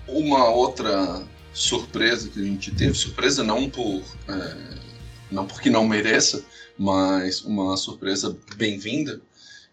uma 0.07 0.51
outra 0.51 1.23
surpresa 1.53 2.29
que 2.29 2.41
a 2.41 2.45
gente 2.45 2.71
teve, 2.71 2.95
surpresa 2.95 3.43
não 3.43 3.69
por 3.69 4.03
é, 4.29 4.57
não 5.31 5.47
porque 5.47 5.71
não 5.71 5.87
mereça, 5.87 6.45
mas 6.79 7.43
uma 7.43 7.77
surpresa 7.77 8.37
bem-vinda, 8.57 9.21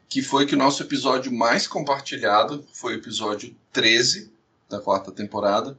que 0.08 0.22
foi 0.22 0.46
que 0.46 0.56
o 0.56 0.58
nosso 0.58 0.82
episódio 0.84 1.32
mais 1.32 1.68
compartilhado 1.68 2.66
foi 2.74 2.94
o 2.94 2.98
episódio 2.98 3.56
13 3.72 4.32
da 4.70 4.80
quarta 4.80 5.12
temporada, 5.12 5.78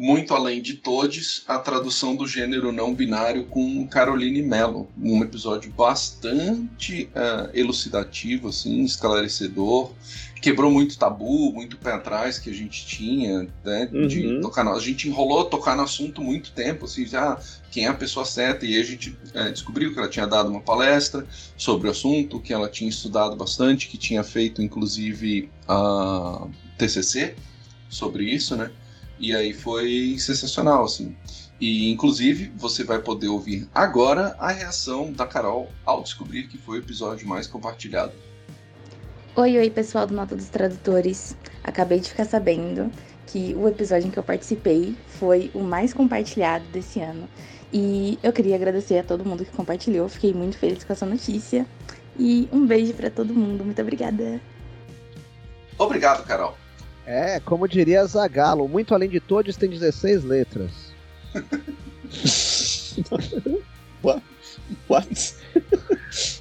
muito 0.00 0.34
além 0.34 0.62
de 0.62 0.74
todos, 0.74 1.44
a 1.46 1.58
tradução 1.58 2.16
do 2.16 2.26
gênero 2.26 2.72
não 2.72 2.94
binário 2.94 3.44
com 3.44 3.86
Caroline 3.86 4.40
Mello, 4.40 4.88
um 4.98 5.22
episódio 5.22 5.70
bastante 5.72 7.10
é, 7.14 7.50
elucidativo, 7.52 8.48
assim, 8.48 8.82
esclarecedor, 8.82 9.92
quebrou 10.40 10.70
muito 10.70 10.96
tabu, 10.98 11.52
muito 11.52 11.76
pé 11.76 11.92
atrás 11.92 12.38
que 12.38 12.48
a 12.48 12.52
gente 12.54 12.86
tinha, 12.86 13.46
né? 13.62 13.90
De 14.08 14.26
Uhum. 14.26 14.40
tocar 14.40 14.64
no, 14.64 14.72
a 14.72 14.80
gente 14.80 15.06
enrolou 15.06 15.44
tocar 15.44 15.76
no 15.76 15.82
assunto 15.82 16.22
muito 16.22 16.50
tempo, 16.52 16.86
assim, 16.86 17.04
já 17.04 17.38
quem 17.70 17.84
é 17.84 17.88
a 17.88 17.94
pessoa 17.94 18.24
certa, 18.24 18.64
e 18.64 18.76
aí 18.76 18.80
a 18.80 18.84
gente 18.84 19.14
é, 19.34 19.50
descobriu 19.50 19.92
que 19.92 19.98
ela 19.98 20.08
tinha 20.08 20.26
dado 20.26 20.48
uma 20.48 20.62
palestra 20.62 21.26
sobre 21.58 21.88
o 21.88 21.90
assunto, 21.90 22.40
que 22.40 22.54
ela 22.54 22.70
tinha 22.70 22.88
estudado 22.88 23.36
bastante, 23.36 23.86
que 23.86 23.98
tinha 23.98 24.24
feito 24.24 24.62
inclusive 24.62 25.50
a 25.68 26.46
TCC 26.78 27.34
sobre 27.90 28.24
isso, 28.24 28.56
né? 28.56 28.70
E 29.20 29.36
aí 29.36 29.52
foi 29.52 30.16
sensacional, 30.18 30.84
assim. 30.84 31.14
E 31.60 31.90
inclusive 31.90 32.50
você 32.56 32.82
vai 32.82 33.00
poder 33.00 33.28
ouvir 33.28 33.68
agora 33.74 34.34
a 34.38 34.50
reação 34.50 35.12
da 35.12 35.26
Carol 35.26 35.70
ao 35.84 36.02
descobrir 36.02 36.48
que 36.48 36.56
foi 36.56 36.78
o 36.78 36.82
episódio 36.82 37.28
mais 37.28 37.46
compartilhado. 37.46 38.12
Oi, 39.36 39.58
oi, 39.58 39.68
pessoal 39.68 40.06
do 40.06 40.14
Nota 40.14 40.34
dos 40.34 40.48
Tradutores. 40.48 41.36
Acabei 41.62 42.00
de 42.00 42.08
ficar 42.08 42.24
sabendo 42.24 42.90
que 43.26 43.54
o 43.54 43.68
episódio 43.68 44.08
em 44.08 44.10
que 44.10 44.18
eu 44.18 44.22
participei 44.22 44.96
foi 45.06 45.50
o 45.54 45.60
mais 45.60 45.92
compartilhado 45.92 46.64
desse 46.72 47.00
ano. 47.00 47.28
E 47.70 48.18
eu 48.22 48.32
queria 48.32 48.56
agradecer 48.56 48.98
a 48.98 49.04
todo 49.04 49.24
mundo 49.24 49.44
que 49.44 49.52
compartilhou. 49.52 50.08
Fiquei 50.08 50.32
muito 50.32 50.56
feliz 50.56 50.82
com 50.82 50.94
essa 50.94 51.04
notícia. 51.04 51.66
E 52.18 52.48
um 52.50 52.66
beijo 52.66 52.94
pra 52.94 53.10
todo 53.10 53.34
mundo. 53.34 53.64
Muito 53.64 53.80
obrigada. 53.82 54.40
Obrigado, 55.78 56.24
Carol. 56.26 56.56
É, 57.10 57.40
como 57.40 57.66
diria 57.66 58.06
Zagalo, 58.06 58.68
muito 58.68 58.94
além 58.94 59.10
de 59.10 59.18
todos 59.18 59.56
tem 59.56 59.68
16 59.68 60.22
letras. 60.22 60.70
What? 64.88 65.34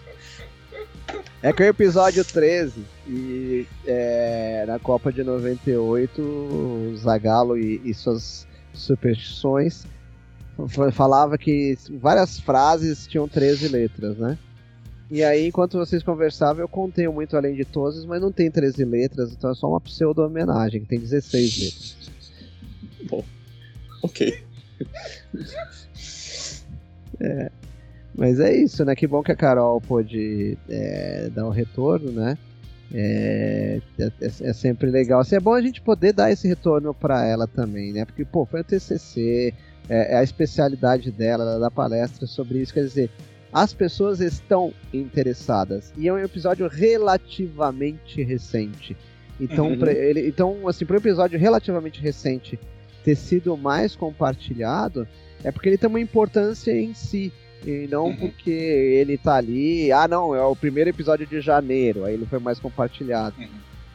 É 1.41 1.53
que 1.53 1.63
o 1.63 1.67
episódio 1.67 2.25
13 2.25 2.83
e 3.07 3.65
é, 3.87 4.65
na 4.67 4.77
Copa 4.77 5.09
de 5.09 5.23
98 5.23 6.21
o 6.21 6.93
Zagallo 6.97 7.57
e, 7.57 7.79
e 7.85 7.93
suas 7.93 8.45
superstições 8.73 9.85
falava 10.91 11.37
que 11.37 11.77
várias 11.93 12.41
frases 12.41 13.07
tinham 13.07 13.25
13 13.25 13.69
letras, 13.69 14.17
né? 14.17 14.37
E 15.11 15.23
aí, 15.23 15.47
enquanto 15.47 15.77
vocês 15.77 16.03
conversavam, 16.03 16.61
eu 16.61 16.67
contei 16.67 17.07
muito 17.07 17.35
além 17.35 17.55
de 17.55 17.65
todos, 17.65 18.05
mas 18.05 18.21
não 18.21 18.31
tem 18.31 18.51
13 18.51 18.85
letras, 18.85 19.31
então 19.31 19.49
é 19.49 19.55
só 19.55 19.67
uma 19.67 19.81
pseudo-homenagem, 19.81 20.81
que 20.81 20.87
tem 20.87 20.99
16 20.99 21.57
letras. 21.57 22.11
Bom, 23.09 23.23
ok. 24.03 24.43
Mas 28.15 28.39
é 28.39 28.53
isso, 28.53 28.83
né? 28.83 28.95
Que 28.95 29.07
bom 29.07 29.23
que 29.23 29.31
a 29.31 29.35
Carol 29.35 29.79
pôde 29.79 30.57
é, 30.67 31.29
dar 31.33 31.45
o 31.45 31.49
retorno, 31.49 32.11
né? 32.11 32.37
É, 32.93 33.81
é, 33.97 34.11
é 34.21 34.53
sempre 34.53 34.89
legal. 34.89 35.21
Assim, 35.21 35.35
é 35.35 35.39
bom 35.39 35.53
a 35.53 35.61
gente 35.61 35.81
poder 35.81 36.11
dar 36.11 36.31
esse 36.31 36.47
retorno 36.47 36.93
para 36.93 37.25
ela 37.25 37.47
também, 37.47 37.93
né? 37.93 38.03
Porque, 38.03 38.25
pô, 38.25 38.45
foi 38.45 38.61
o 38.61 38.63
TCC, 38.63 39.53
é, 39.87 40.13
é 40.13 40.17
a 40.17 40.23
especialidade 40.23 41.11
dela, 41.11 41.43
ela 41.43 41.59
dá 41.59 41.71
palestra 41.71 42.27
sobre 42.27 42.59
isso. 42.59 42.73
Quer 42.73 42.83
dizer, 42.83 43.09
as 43.51 43.73
pessoas 43.73 44.19
estão 44.19 44.73
interessadas. 44.93 45.91
E 45.97 46.07
é 46.07 46.13
um 46.13 46.17
episódio 46.19 46.67
relativamente 46.67 48.21
recente. 48.23 48.95
Então, 49.39 49.67
Uhum. 49.71 49.85
ele, 49.87 50.27
então 50.27 50.67
assim, 50.67 50.85
para 50.85 50.95
um 50.95 50.99
episódio 50.99 51.39
relativamente 51.39 52.01
recente 52.01 52.59
ter 53.03 53.15
sido 53.15 53.55
mais 53.57 53.95
compartilhado 53.95 55.07
é 55.43 55.51
porque 55.51 55.69
ele 55.69 55.77
tem 55.77 55.89
uma 55.89 55.99
importância 56.01 56.71
em 56.71 56.93
si. 56.93 57.31
E 57.65 57.87
não 57.91 58.05
Uhum. 58.07 58.15
porque 58.17 58.49
ele 58.51 59.17
tá 59.17 59.35
ali, 59.35 59.91
ah 59.91 60.07
não, 60.07 60.33
é 60.33 60.41
o 60.41 60.55
primeiro 60.55 60.89
episódio 60.89 61.25
de 61.27 61.41
janeiro, 61.41 62.05
aí 62.05 62.13
ele 62.13 62.25
foi 62.25 62.39
mais 62.39 62.57
compartilhado. 62.59 63.35
Uhum. 63.37 63.47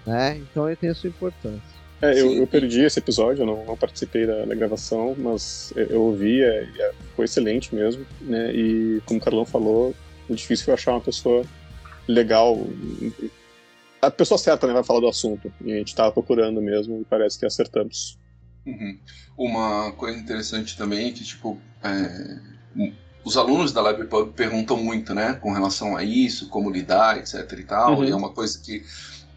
Né? 0.06 0.36
Então 0.38 0.66
ele 0.66 0.76
tem 0.76 0.90
a 0.90 0.94
sua 0.94 1.08
importância. 1.08 1.73
É, 2.02 2.20
eu, 2.20 2.32
eu 2.34 2.46
perdi 2.46 2.82
esse 2.82 2.98
episódio, 2.98 3.42
eu 3.42 3.46
não, 3.46 3.64
não 3.64 3.76
participei 3.76 4.26
da, 4.26 4.44
da 4.44 4.54
gravação, 4.54 5.14
mas 5.16 5.72
eu, 5.76 5.86
eu 5.86 6.02
ouvi, 6.02 6.42
é, 6.42 6.68
é, 6.78 6.92
foi 7.16 7.24
excelente 7.24 7.74
mesmo, 7.74 8.04
né? 8.20 8.52
E 8.54 9.00
como 9.06 9.18
o 9.20 9.22
Carlão 9.22 9.44
falou, 9.44 9.94
o 10.28 10.34
difícil 10.34 10.66
foi 10.66 10.74
achar 10.74 10.92
uma 10.92 11.00
pessoa 11.00 11.44
legal, 12.06 12.58
a 14.02 14.10
pessoa 14.10 14.36
certa, 14.36 14.66
né, 14.66 14.72
vai 14.72 14.84
falar 14.84 15.00
do 15.00 15.08
assunto. 15.08 15.52
E 15.64 15.72
a 15.72 15.76
gente 15.76 15.94
tava 15.94 16.12
procurando 16.12 16.60
mesmo 16.60 17.00
e 17.00 17.04
parece 17.04 17.38
que 17.38 17.46
acertamos. 17.46 18.18
Uhum. 18.66 18.98
Uma 19.36 19.92
coisa 19.92 20.18
interessante 20.18 20.76
também 20.76 21.08
é 21.08 21.12
que, 21.12 21.24
tipo, 21.24 21.58
é, 21.82 22.38
os 23.24 23.36
alunos 23.36 23.72
da 23.72 23.80
LabPub 23.80 24.32
perguntam 24.32 24.76
muito, 24.76 25.14
né, 25.14 25.34
com 25.34 25.52
relação 25.52 25.96
a 25.96 26.04
isso, 26.04 26.48
como 26.48 26.70
lidar, 26.70 27.18
etc 27.18 27.50
e 27.58 27.64
tal, 27.64 27.96
Uhum. 27.96 28.04
e 28.04 28.10
é 28.10 28.16
uma 28.16 28.30
coisa 28.30 28.60
que, 28.60 28.84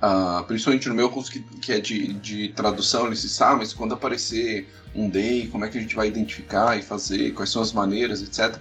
ah, 0.01 0.43
principalmente 0.47 0.87
no 0.89 0.95
meu 0.95 1.09
curso 1.09 1.31
que, 1.31 1.39
que 1.39 1.71
é 1.71 1.79
de, 1.79 2.13
de 2.13 2.49
tradução, 2.49 3.07
eles 3.07 3.21
dizem, 3.21 3.47
ah, 3.47 3.55
mas 3.55 3.73
quando 3.73 3.93
aparecer 3.93 4.67
um 4.95 5.09
day, 5.09 5.47
como 5.47 5.65
é 5.65 5.69
que 5.69 5.77
a 5.77 5.81
gente 5.81 5.95
vai 5.95 6.07
identificar 6.07 6.77
e 6.77 6.81
fazer, 6.81 7.31
quais 7.33 7.49
são 7.49 7.61
as 7.61 7.71
maneiras, 7.71 8.21
etc. 8.21 8.59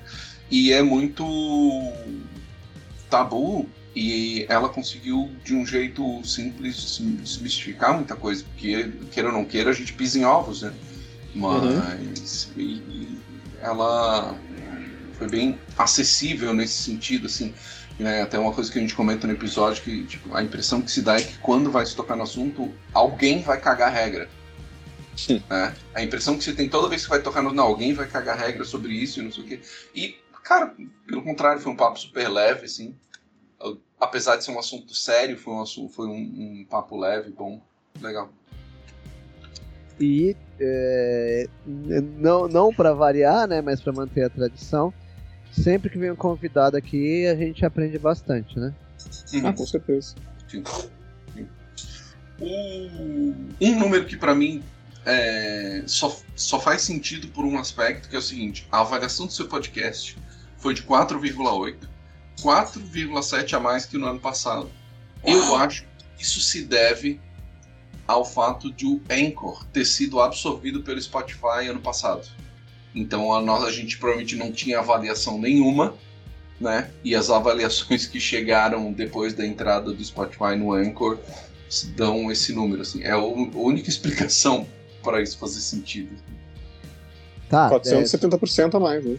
E 0.51 0.72
é 0.72 0.83
muito 0.83 1.25
tabu 3.11 3.68
e 3.94 4.44
ela 4.49 4.68
conseguiu, 4.68 5.31
de 5.42 5.55
um 5.55 5.64
jeito 5.64 6.22
simples, 6.25 6.99
desmistificar 7.01 7.94
muita 7.94 8.14
coisa, 8.14 8.44
porque, 8.44 8.92
queira 9.11 9.31
ou 9.31 9.35
não 9.35 9.44
queira, 9.44 9.70
a 9.70 9.72
gente 9.72 9.92
pisa 9.94 10.18
em 10.18 10.25
ovos, 10.25 10.62
né? 10.62 10.72
Mas 11.35 12.51
e- 12.57 12.83
e 12.88 13.18
ela 13.61 14.38
foi 15.16 15.29
bem 15.29 15.59
acessível 15.79 16.53
nesse 16.53 16.75
sentido, 16.83 17.27
assim. 17.27 17.55
Né? 17.98 18.22
Até 18.22 18.38
uma 18.38 18.52
coisa 18.52 18.70
que 18.70 18.78
a 18.78 18.80
gente 18.80 18.94
comenta 18.94 19.26
no 19.26 19.32
episódio, 19.32 19.82
que 19.82 20.04
tipo, 20.04 20.35
a 20.35 20.42
impressão 20.42 20.82
que 20.82 20.90
se 20.90 21.00
dá 21.00 21.16
é 21.16 21.22
que 21.22 21.38
quando 21.38 21.70
vai 21.70 21.87
se 21.87 21.96
tocar 21.96 22.16
no 22.16 22.24
assunto, 22.24 22.72
alguém 22.92 23.42
vai 23.42 23.59
cagar 23.61 23.92
regra. 23.92 24.28
Sim. 25.16 25.42
Né? 25.48 25.74
A 25.94 26.02
impressão 26.02 26.37
que 26.37 26.44
você 26.44 26.52
tem 26.52 26.68
toda 26.68 26.88
vez 26.88 27.04
que 27.04 27.09
vai 27.09 27.22
tocar 27.22 27.42
no. 27.42 27.52
Não, 27.52 27.64
alguém 27.64 27.94
vai 27.94 28.06
cagar 28.06 28.38
regra 28.38 28.64
sobre 28.64 28.92
isso 28.92 29.18
e 29.18 29.22
não 29.22 29.32
sei 29.32 29.44
o 29.44 29.46
quê. 29.46 29.61
E, 29.94 30.16
cara, 30.42 30.74
pelo 31.06 31.22
contrário, 31.22 31.61
foi 31.61 31.72
um 31.72 31.76
papo 31.76 31.98
super 31.98 32.28
leve, 32.28 32.66
assim. 32.66 32.94
Apesar 33.98 34.37
de 34.37 34.44
ser 34.44 34.50
um 34.50 34.59
assunto 34.59 34.94
sério, 34.94 35.38
foi 35.38 35.54
um, 35.54 35.62
assunto, 35.62 35.90
foi 35.94 36.06
um, 36.06 36.12
um 36.61 36.66
papo 36.68 36.98
leve, 36.98 37.30
bom, 37.30 37.62
legal. 37.98 38.30
E 39.98 40.37
é, 40.61 41.48
não, 41.66 42.46
não 42.46 42.74
para 42.74 42.92
variar, 42.92 43.48
né, 43.48 43.62
mas 43.62 43.80
para 43.80 43.94
manter 43.94 44.24
a 44.24 44.30
tradição, 44.30 44.92
sempre 45.62 45.90
que 45.90 45.98
vem 45.98 46.10
um 46.10 46.16
convidado 46.16 46.76
aqui, 46.76 47.26
a 47.26 47.34
gente 47.34 47.64
aprende 47.64 47.98
bastante, 47.98 48.58
né? 48.58 48.74
Uhum. 49.32 49.46
Ah, 49.46 49.52
com 49.52 49.66
certeza. 49.66 50.14
Sim. 50.48 50.62
Sim. 51.34 51.46
Um, 52.40 53.48
um 53.60 53.78
número 53.78 54.04
que 54.04 54.16
pra 54.16 54.34
mim 54.34 54.62
é, 55.04 55.84
só, 55.86 56.14
só 56.34 56.60
faz 56.60 56.82
sentido 56.82 57.28
por 57.28 57.44
um 57.44 57.58
aspecto, 57.58 58.08
que 58.08 58.16
é 58.16 58.18
o 58.18 58.22
seguinte: 58.22 58.66
a 58.70 58.80
avaliação 58.80 59.26
do 59.26 59.32
seu 59.32 59.48
podcast 59.48 60.18
foi 60.58 60.74
de 60.74 60.82
4,8, 60.82 61.76
4,7 62.40 63.54
a 63.54 63.60
mais 63.60 63.86
que 63.86 63.96
no 63.96 64.06
ano 64.06 64.20
passado. 64.20 64.70
Eu 65.24 65.56
acho 65.56 65.84
que 66.16 66.22
isso 66.22 66.40
se 66.40 66.64
deve 66.64 67.20
ao 68.06 68.24
fato 68.24 68.72
de 68.72 68.86
o 68.86 69.00
Anchor 69.10 69.64
ter 69.66 69.84
sido 69.84 70.20
absorvido 70.20 70.82
pelo 70.82 71.00
Spotify 71.00 71.68
ano 71.68 71.80
passado. 71.80 72.28
Então 72.96 73.32
a, 73.32 73.40
nossa, 73.40 73.66
a 73.66 73.72
gente 73.72 73.96
provavelmente 73.98 74.35
não 74.35 74.50
tinha 74.50 74.80
avaliação 74.80 75.38
nenhuma 75.38 75.94
né? 76.61 76.90
E 77.04 77.14
as 77.14 77.30
avaliações 77.30 78.06
que 78.06 78.18
chegaram 78.18 78.92
depois 78.92 79.35
da 79.35 79.46
entrada 79.46 79.92
do 79.92 80.04
Spotify 80.04 80.56
no 80.56 80.72
Anchor 80.72 81.18
dão 81.94 82.30
esse 82.30 82.52
número, 82.52 82.82
assim. 82.82 83.02
É 83.02 83.11
a 83.11 83.18
única 83.18 83.88
explicação 83.88 84.66
para 85.02 85.22
isso 85.22 85.38
fazer 85.38 85.61
sentido. 85.61 86.16
Tá. 87.48 87.68
é, 87.68 87.78
470% 87.78 88.74
a 88.74 88.80
mais, 88.80 89.04
né? 89.04 89.18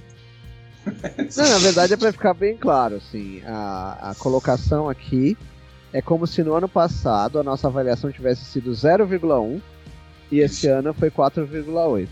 não, 1.35 1.49
na 1.49 1.57
verdade 1.59 1.93
é 1.93 1.97
para 1.97 2.11
ficar 2.11 2.33
bem 2.33 2.55
claro, 2.55 2.95
assim, 2.95 3.41
a, 3.45 4.11
a 4.11 4.15
colocação 4.15 4.87
aqui 4.87 5.37
é 5.91 6.01
como 6.01 6.25
se 6.25 6.41
no 6.43 6.53
ano 6.53 6.69
passado 6.69 7.39
a 7.39 7.43
nossa 7.43 7.67
avaliação 7.67 8.09
tivesse 8.09 8.45
sido 8.45 8.71
0,1 8.71 9.61
e 10.31 10.39
esse 10.39 10.67
ano 10.67 10.93
foi 10.93 11.11
4,8. 11.11 12.07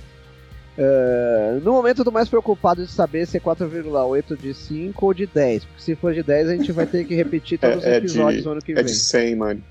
Eh, 0.77 1.59
no 1.63 1.71
momento 1.71 1.99
eu 1.99 2.05
tô 2.05 2.11
mais 2.11 2.27
preocupado 2.27 2.85
de 2.85 2.91
saber 2.91 3.25
se 3.25 3.38
é 3.38 3.39
4,8 3.39 4.35
de 4.38 4.53
5 4.53 5.05
ou 5.05 5.13
de 5.13 5.25
10, 5.25 5.63
porque 5.65 5.81
se 5.81 5.95
for 5.95 6.13
de 6.13 6.21
10 6.21 6.49
a 6.49 6.55
gente 6.55 6.71
vai 6.73 6.85
ter 6.85 7.05
que 7.05 7.15
repetir 7.15 7.57
todos 7.59 7.83
É- 7.83 7.88
é 7.88 7.91
os 7.91 7.97
episódios 7.97 8.41
de- 8.41 8.45
no 8.45 8.51
ano 8.51 8.61
que 8.61 8.71
É 8.73 8.75
vem. 8.75 8.85
de 8.85 8.93
100, 8.95 9.35
mano. 9.35 9.63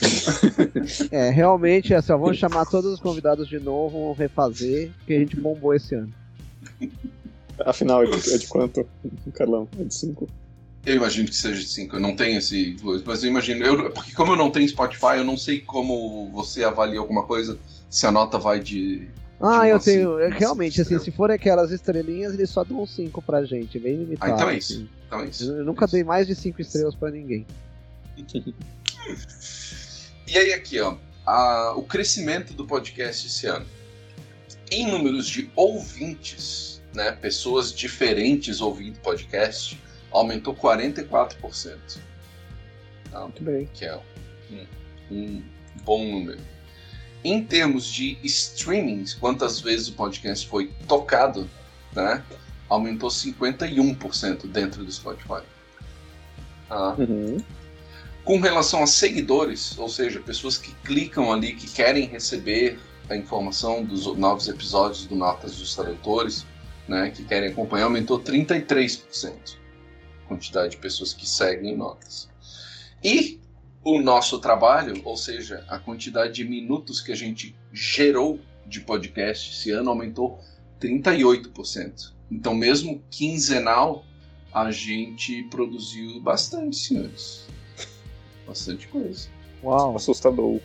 É, 1.12 1.30
realmente, 1.30 1.92
assim, 1.94 2.12
ó, 2.12 2.16
vamos 2.18 2.38
chamar 2.38 2.64
todos 2.66 2.92
os 2.94 3.00
convidados 3.00 3.46
de 3.48 3.60
novo, 3.60 4.00
vamos 4.02 4.18
refazer, 4.18 4.90
porque 4.98 5.12
a 5.14 5.18
gente 5.18 5.36
bombou 5.36 5.74
esse 5.74 5.94
ano. 5.94 6.12
Afinal, 7.64 8.02
é 8.02 8.06
de, 8.06 8.34
é 8.34 8.38
de 8.38 8.46
quanto, 8.46 8.86
Carlão? 9.34 9.68
É 9.78 9.84
de 9.84 9.94
5? 9.94 10.26
Eu 10.86 10.96
imagino 10.96 11.28
que 11.28 11.36
seja 11.36 11.60
de 11.60 11.66
5, 11.68 11.96
eu 11.96 12.00
não 12.00 12.16
tenho 12.16 12.38
esse. 12.38 12.74
Mas 13.04 13.22
eu 13.22 13.28
imagino. 13.30 13.62
Eu, 13.64 13.90
porque 13.90 14.12
como 14.12 14.32
eu 14.32 14.36
não 14.36 14.50
tenho 14.50 14.66
Spotify, 14.66 15.16
eu 15.18 15.24
não 15.24 15.36
sei 15.36 15.60
como 15.60 16.30
você 16.32 16.64
avalia 16.64 16.98
alguma 16.98 17.24
coisa, 17.24 17.58
se 17.90 18.06
a 18.06 18.10
nota 18.12 18.38
vai 18.38 18.58
de. 18.60 19.06
Ah, 19.40 19.62
de 19.62 19.68
eu 19.70 19.76
uma 19.76 19.82
tenho. 19.82 20.18
é, 20.20 20.26
uma 20.28 20.36
realmente, 20.36 20.80
assim, 20.80 20.98
se 20.98 21.10
for 21.10 21.30
aquelas 21.30 21.70
estrelinhas, 21.70 22.34
eles 22.34 22.50
só 22.50 22.62
dão 22.62 22.86
5 22.86 23.22
pra 23.22 23.44
gente, 23.44 23.78
bem 23.78 23.96
limitado. 23.96 24.32
Ah, 24.32 24.34
então 24.36 24.50
é 24.50 24.56
isso. 24.58 24.72
assim. 24.74 24.88
Então 25.06 25.20
é 25.20 25.24
isso. 25.26 25.50
Eu 25.52 25.64
nunca 25.64 25.84
Isso. 25.86 25.94
dei 25.94 26.04
mais 26.04 26.26
de 26.26 26.34
5 26.34 26.60
estrelas 26.60 26.94
pra 26.94 27.10
ninguém. 27.10 27.46
E 30.32 30.38
aí 30.38 30.52
aqui, 30.52 30.78
ó, 30.80 30.96
a- 31.26 31.72
o 31.76 31.82
crescimento 31.82 32.52
do 32.54 32.64
podcast 32.66 33.26
esse 33.26 33.46
ano. 33.46 33.66
Em 34.70 34.86
números 34.88 35.26
de 35.26 35.50
ouvintes, 35.56 36.80
né, 36.94 37.10
pessoas 37.10 37.72
diferentes 37.72 38.60
ouvindo 38.60 39.00
podcast, 39.00 39.80
aumentou 40.12 40.54
44%. 40.54 41.98
Tá? 43.10 43.20
Muito 43.22 43.42
bem. 43.42 43.68
Que 43.74 43.86
é 43.86 43.98
um, 44.52 44.66
um 45.10 45.42
bom 45.84 46.04
número. 46.08 46.38
Em 47.22 47.44
termos 47.44 47.86
de 47.86 48.18
streamings, 48.24 49.14
quantas 49.14 49.60
vezes 49.60 49.88
o 49.88 49.92
podcast 49.92 50.46
foi 50.48 50.70
tocado, 50.88 51.48
né, 51.94 52.24
aumentou 52.68 53.10
51% 53.10 54.46
dentro 54.46 54.84
do 54.84 54.90
Spotify. 54.90 55.42
Tá? 56.68 56.94
Uhum. 56.94 57.38
Com 58.24 58.38
relação 58.38 58.82
a 58.82 58.86
seguidores, 58.86 59.76
ou 59.76 59.88
seja, 59.88 60.20
pessoas 60.20 60.56
que 60.56 60.72
clicam 60.84 61.32
ali, 61.32 61.54
que 61.54 61.68
querem 61.68 62.06
receber 62.06 62.78
a 63.08 63.16
informação 63.16 63.84
dos 63.84 64.06
novos 64.16 64.48
episódios 64.48 65.04
do 65.06 65.16
Notas 65.16 65.56
dos 65.56 65.74
Tradutores, 65.74 66.46
né, 66.86 67.10
que 67.10 67.24
querem 67.24 67.50
acompanhar, 67.50 67.84
aumentou 67.84 68.20
33%. 68.20 69.58
A 70.24 70.28
quantidade 70.28 70.70
de 70.72 70.76
pessoas 70.76 71.12
que 71.12 71.28
seguem 71.28 71.76
Notas. 71.76 72.28
E 73.02 73.40
o 73.82 74.00
nosso 74.00 74.38
trabalho, 74.38 75.00
ou 75.04 75.16
seja, 75.16 75.64
a 75.68 75.78
quantidade 75.78 76.34
de 76.34 76.44
minutos 76.44 77.00
que 77.00 77.12
a 77.12 77.16
gente 77.16 77.56
gerou 77.72 78.38
de 78.66 78.80
podcast 78.80 79.50
esse 79.50 79.70
ano 79.70 79.90
aumentou 79.90 80.38
38%. 80.80 82.12
Então, 82.30 82.54
mesmo 82.54 83.02
quinzenal, 83.10 84.04
a 84.52 84.70
gente 84.70 85.42
produziu 85.44 86.20
bastante, 86.20 86.76
senhores. 86.76 87.46
Bastante 88.46 88.86
coisa. 88.88 89.28
Uau! 89.62 89.96
Assustador. 89.96 90.60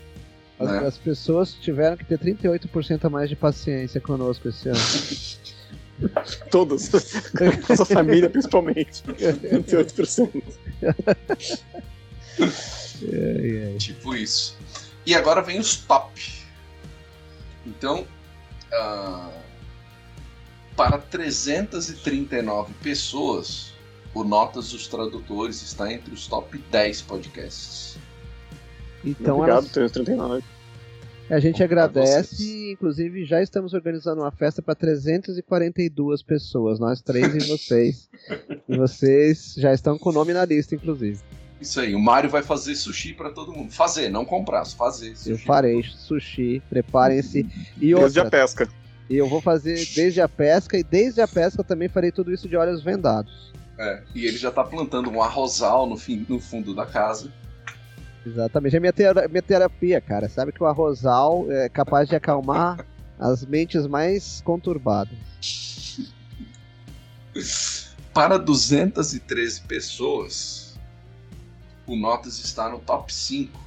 As, 0.59 0.69
né? 0.69 0.79
as 0.79 0.97
pessoas 0.97 1.53
tiveram 1.53 1.97
que 1.97 2.05
ter 2.05 2.19
38% 2.19 3.05
a 3.05 3.09
mais 3.09 3.29
de 3.29 3.35
paciência 3.35 3.99
conosco 3.99 4.47
esse 4.47 4.69
ano. 4.69 4.79
Todos. 6.51 6.91
Nossa 7.69 7.85
família, 7.85 8.29
principalmente. 8.29 9.03
28%. 9.07 10.43
Ai, 13.03 13.71
ai. 13.71 13.77
Tipo 13.77 14.15
isso. 14.15 14.57
E 15.05 15.13
agora 15.13 15.41
vem 15.41 15.59
os 15.59 15.75
top. 15.77 16.45
Então, 17.65 18.05
ah, 18.73 19.31
para 20.75 20.97
339 20.97 22.73
pessoas, 22.81 23.73
o 24.13 24.23
Notas 24.23 24.71
dos 24.71 24.87
Tradutores 24.87 25.61
está 25.61 25.91
entre 25.91 26.13
os 26.13 26.27
top 26.27 26.57
10 26.71 27.01
podcasts. 27.03 27.97
Então 29.03 29.37
Obrigado, 29.37 29.59
elas- 29.59 29.71
339. 29.71 30.43
a 31.29 31.39
gente 31.39 31.63
agradece 31.63 32.43
e, 32.43 32.71
inclusive, 32.73 33.25
já 33.25 33.41
estamos 33.41 33.73
organizando 33.73 34.21
uma 34.21 34.31
festa 34.31 34.61
para 34.61 34.75
342 34.75 36.23
pessoas, 36.23 36.79
nós 36.79 37.01
três 37.01 37.35
e 37.35 37.47
vocês. 37.47 38.09
e 38.67 38.77
vocês 38.77 39.53
já 39.57 39.73
estão 39.73 39.97
com 39.97 40.09
o 40.09 40.13
nome 40.13 40.33
na 40.33 40.45
lista, 40.45 40.75
inclusive. 40.75 41.19
Isso 41.59 41.79
aí, 41.79 41.95
o 41.95 41.99
Mário 41.99 42.29
vai 42.29 42.43
fazer 42.43 42.75
sushi 42.75 43.13
para 43.13 43.29
todo 43.29 43.53
mundo. 43.53 43.71
Fazer, 43.71 44.09
não 44.09 44.25
comprar, 44.25 44.65
fazer. 44.65 45.15
Sushi. 45.15 45.31
Eu 45.31 45.37
farei 45.37 45.83
sushi, 45.83 46.61
preparem-se. 46.69 47.45
E 47.79 47.93
outra, 47.93 48.09
desde 48.09 48.19
a 48.19 48.25
pesca. 48.29 48.69
E 49.09 49.15
eu 49.15 49.29
vou 49.29 49.39
fazer 49.39 49.85
desde 49.95 50.19
a 50.19 50.27
pesca, 50.27 50.77
e 50.77 50.83
desde 50.83 51.21
a 51.21 51.27
pesca 51.27 51.61
eu 51.61 51.65
também 51.65 51.87
farei 51.87 52.11
tudo 52.11 52.33
isso 52.33 52.49
de 52.49 52.57
olhos 52.57 52.83
vendados. 52.83 53.53
É, 53.77 54.01
e 54.15 54.25
ele 54.25 54.37
já 54.37 54.51
tá 54.51 54.63
plantando 54.63 55.09
um 55.09 55.21
arrozal 55.21 55.85
no, 55.85 55.97
fim, 55.97 56.25
no 56.27 56.39
fundo 56.39 56.73
da 56.73 56.85
casa. 56.85 57.31
Exatamente, 58.25 58.75
é 58.75 58.79
minha, 58.79 58.93
ter 58.93 59.13
minha 59.29 59.41
terapia, 59.41 60.01
cara. 60.01 60.27
Sabe 60.27 60.51
que 60.51 60.63
o 60.63 60.65
arrozal 60.65 61.45
é 61.51 61.69
capaz 61.69 62.09
de 62.09 62.15
acalmar 62.15 62.83
as 63.19 63.45
mentes 63.45 63.85
mais 63.85 64.41
conturbadas. 64.41 65.15
Para 68.13 68.37
213 68.37 69.61
pessoas, 69.61 70.64
o 71.87 71.95
Notas 71.95 72.39
está 72.39 72.69
no 72.69 72.79
top 72.79 73.13
5 73.13 73.59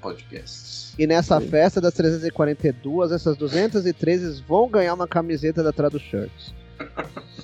podcasts. 0.00 0.94
E 0.98 1.06
nessa 1.06 1.40
Sim. 1.40 1.48
festa 1.48 1.80
das 1.80 1.94
342, 1.94 3.12
essas 3.12 3.36
213 3.36 4.42
vão 4.46 4.68
ganhar 4.68 4.94
uma 4.94 5.06
camiseta 5.08 5.62
da 5.62 5.72
Tradu 5.72 5.98
Shirts. 5.98 6.54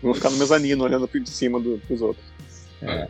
Vão 0.00 0.14
ficar 0.14 0.30
no 0.30 0.36
mezanino 0.36 0.84
olhando 0.84 1.08
de 1.08 1.28
cima 1.28 1.58
do, 1.58 1.78
dos 1.78 2.00
outros. 2.00 2.24
É. 2.80 3.08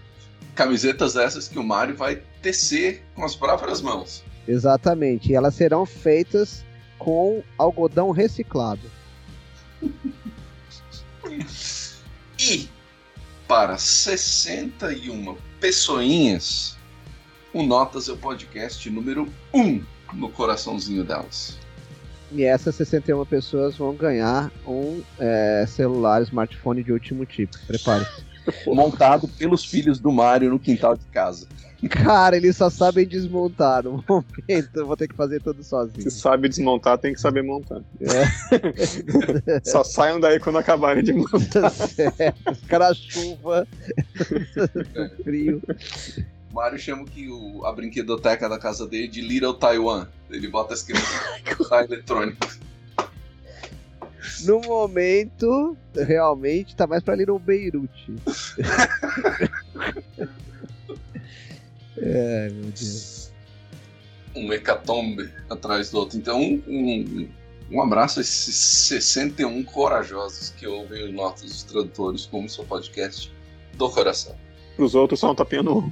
Camisetas 0.54 1.16
essas 1.16 1.46
que 1.46 1.58
o 1.58 1.62
Mario 1.62 1.94
vai 1.94 2.22
tecer 2.40 3.02
com 3.14 3.26
as 3.26 3.36
próprias 3.36 3.82
mãos. 3.82 4.24
Exatamente. 4.46 5.30
E 5.30 5.34
elas 5.34 5.54
serão 5.54 5.84
feitas 5.84 6.64
com 6.98 7.42
algodão 7.58 8.10
reciclado. 8.10 8.80
e 12.40 12.68
para 13.46 13.76
61 13.76 15.36
pessoinhas, 15.60 16.76
o 17.52 17.62
Notas 17.62 18.08
é 18.08 18.12
o 18.12 18.16
podcast 18.16 18.88
número 18.90 19.32
1 19.52 19.82
no 20.14 20.28
coraçãozinho 20.30 21.04
delas. 21.04 21.56
E 22.30 22.44
essas 22.44 22.74
61 22.74 23.24
pessoas 23.24 23.76
vão 23.76 23.94
ganhar 23.94 24.52
um 24.66 25.02
é, 25.18 25.64
celular, 25.66 26.22
smartphone 26.22 26.82
de 26.82 26.92
último 26.92 27.24
tipo. 27.24 27.56
Prepare-se. 27.66 28.27
Montado 28.66 29.28
pelos 29.28 29.64
filhos 29.64 29.98
do 29.98 30.12
Mario 30.12 30.50
no 30.50 30.58
quintal 30.58 30.96
de 30.96 31.04
casa. 31.06 31.46
Cara, 31.88 32.36
eles 32.36 32.56
só 32.56 32.68
sabem 32.68 33.06
desmontar. 33.06 33.84
No 33.84 34.02
momento, 34.08 34.70
eu 34.74 34.86
vou 34.86 34.96
ter 34.96 35.06
que 35.06 35.14
fazer 35.14 35.40
tudo 35.40 35.62
sozinho. 35.62 36.02
Se 36.02 36.10
sabe 36.10 36.48
desmontar, 36.48 36.98
tem 36.98 37.14
que 37.14 37.20
saber 37.20 37.42
montar. 37.42 37.80
É. 38.00 39.60
só 39.62 39.84
saiam 39.84 40.18
daí 40.18 40.40
quando 40.40 40.58
acabarem 40.58 41.04
de 41.04 41.12
montar. 41.12 41.70
certo. 41.70 42.56
Cara, 42.66 42.92
chuva, 42.92 43.66
frio. 45.22 45.62
O 46.50 46.54
Mario 46.54 46.78
chama 46.78 47.04
que 47.04 47.28
o, 47.28 47.64
a 47.64 47.72
brinquedoteca 47.72 48.48
da 48.48 48.58
casa 48.58 48.86
dele 48.86 49.06
de 49.06 49.20
Little 49.20 49.54
Taiwan. 49.54 50.08
Ele 50.30 50.48
bota 50.48 50.74
as 50.74 50.82
crianças 50.82 51.20
no 51.58 51.76
eletrônico. 51.76 52.58
No 54.44 54.60
momento, 54.60 55.76
realmente, 55.94 56.74
tá 56.76 56.86
mais 56.86 57.02
pra 57.02 57.14
Little 57.14 57.38
Beirute. 57.38 58.14
Ai, 61.96 62.50
meu 62.52 62.64
Deus. 62.64 63.32
Um 64.34 64.52
hecatombe 64.52 65.30
atrás 65.50 65.90
do 65.90 65.98
outro. 65.98 66.18
Então, 66.18 66.40
um, 66.40 66.62
um, 66.66 67.28
um 67.70 67.82
abraço 67.82 68.20
a 68.20 68.22
esses 68.22 68.54
61 68.54 69.64
corajosos 69.64 70.50
que 70.50 70.66
ouvem 70.66 71.04
os 71.04 71.12
notas 71.12 71.42
dos 71.42 71.62
tradutores 71.64 72.26
como 72.26 72.48
seu 72.48 72.64
podcast 72.64 73.32
do 73.74 73.90
coração. 73.90 74.34
Os 74.78 74.94
outros 74.94 75.20
só 75.20 75.32
um 75.32 75.34
tapinha 75.34 75.62
no 75.62 75.82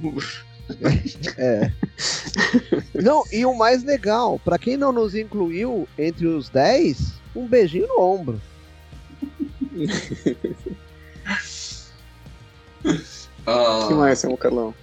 é. 1.37 1.71
Não, 2.93 3.23
e 3.31 3.45
o 3.45 3.53
mais 3.53 3.83
legal, 3.83 4.39
para 4.39 4.57
quem 4.57 4.75
não 4.75 4.91
nos 4.91 5.15
incluiu 5.15 5.87
entre 5.97 6.27
os 6.27 6.49
10, 6.49 7.13
um 7.37 7.47
beijinho 7.47 7.87
no 7.87 8.01
ombro. 8.01 8.41
uh, 12.83 13.87
que 13.87 13.93
mais, 13.93 14.19
seu 14.19 14.35
Carlão? 14.37 14.73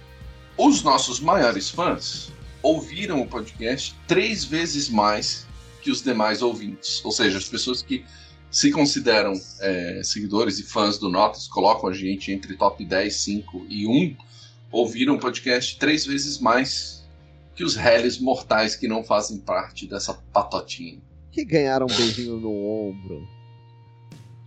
Os 0.57 0.81
nossos 0.83 1.19
maiores 1.19 1.69
fãs 1.69 2.31
ouviram 2.63 3.21
o 3.21 3.27
podcast 3.27 3.95
três 4.07 4.45
vezes 4.45 4.89
mais 4.89 5.45
que 5.81 5.91
os 5.91 6.01
demais 6.01 6.41
ouvintes. 6.41 7.03
Ou 7.03 7.11
seja, 7.11 7.37
as 7.37 7.47
pessoas 7.47 7.81
que 7.81 8.05
se 8.49 8.71
consideram 8.71 9.33
é, 9.59 10.01
seguidores 10.01 10.57
e 10.59 10.63
fãs 10.63 10.97
do 10.97 11.09
Notas, 11.09 11.47
colocam 11.47 11.89
a 11.89 11.93
gente 11.93 12.31
entre 12.31 12.55
top 12.55 12.85
10, 12.85 13.13
5 13.13 13.65
e 13.67 13.85
1, 13.85 14.15
ouviram 14.71 15.15
o 15.15 15.19
podcast 15.19 15.77
três 15.77 16.05
vezes 16.05 16.39
mais 16.39 17.05
que 17.53 17.65
os 17.65 17.75
réis 17.75 18.17
mortais 18.17 18.75
que 18.75 18.87
não 18.87 19.03
fazem 19.03 19.39
parte 19.39 19.85
dessa 19.85 20.13
patotinha. 20.31 21.01
Que 21.35 21.43
ganharam 21.43 21.85
um 21.85 21.93
beijinho 21.93 22.37
no 22.37 22.65
ombro. 22.65 23.27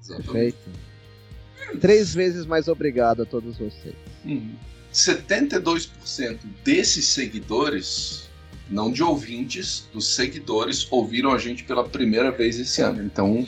Perfeito. 0.06 0.70
Três 1.82 2.14
vezes 2.14 2.46
mais 2.46 2.66
obrigado 2.66 3.20
a 3.20 3.26
todos 3.26 3.58
vocês. 3.58 3.94
Uhum. 4.24 4.54
72% 4.90 6.38
desses 6.64 7.06
seguidores, 7.08 8.30
não 8.70 8.90
de 8.90 9.02
ouvintes, 9.02 9.86
dos 9.92 10.14
seguidores, 10.14 10.90
ouviram 10.90 11.30
a 11.30 11.36
gente 11.36 11.62
pela 11.62 11.86
primeira 11.86 12.30
vez 12.30 12.58
esse 12.58 12.80
ano. 12.80 13.02
Então, 13.02 13.46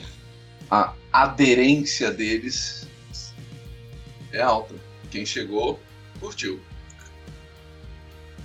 a 0.69 0.93
aderência 1.11 2.11
deles 2.11 2.87
é 4.31 4.39
alta. 4.39 4.75
Quem 5.09 5.25
chegou, 5.25 5.79
curtiu. 6.19 6.59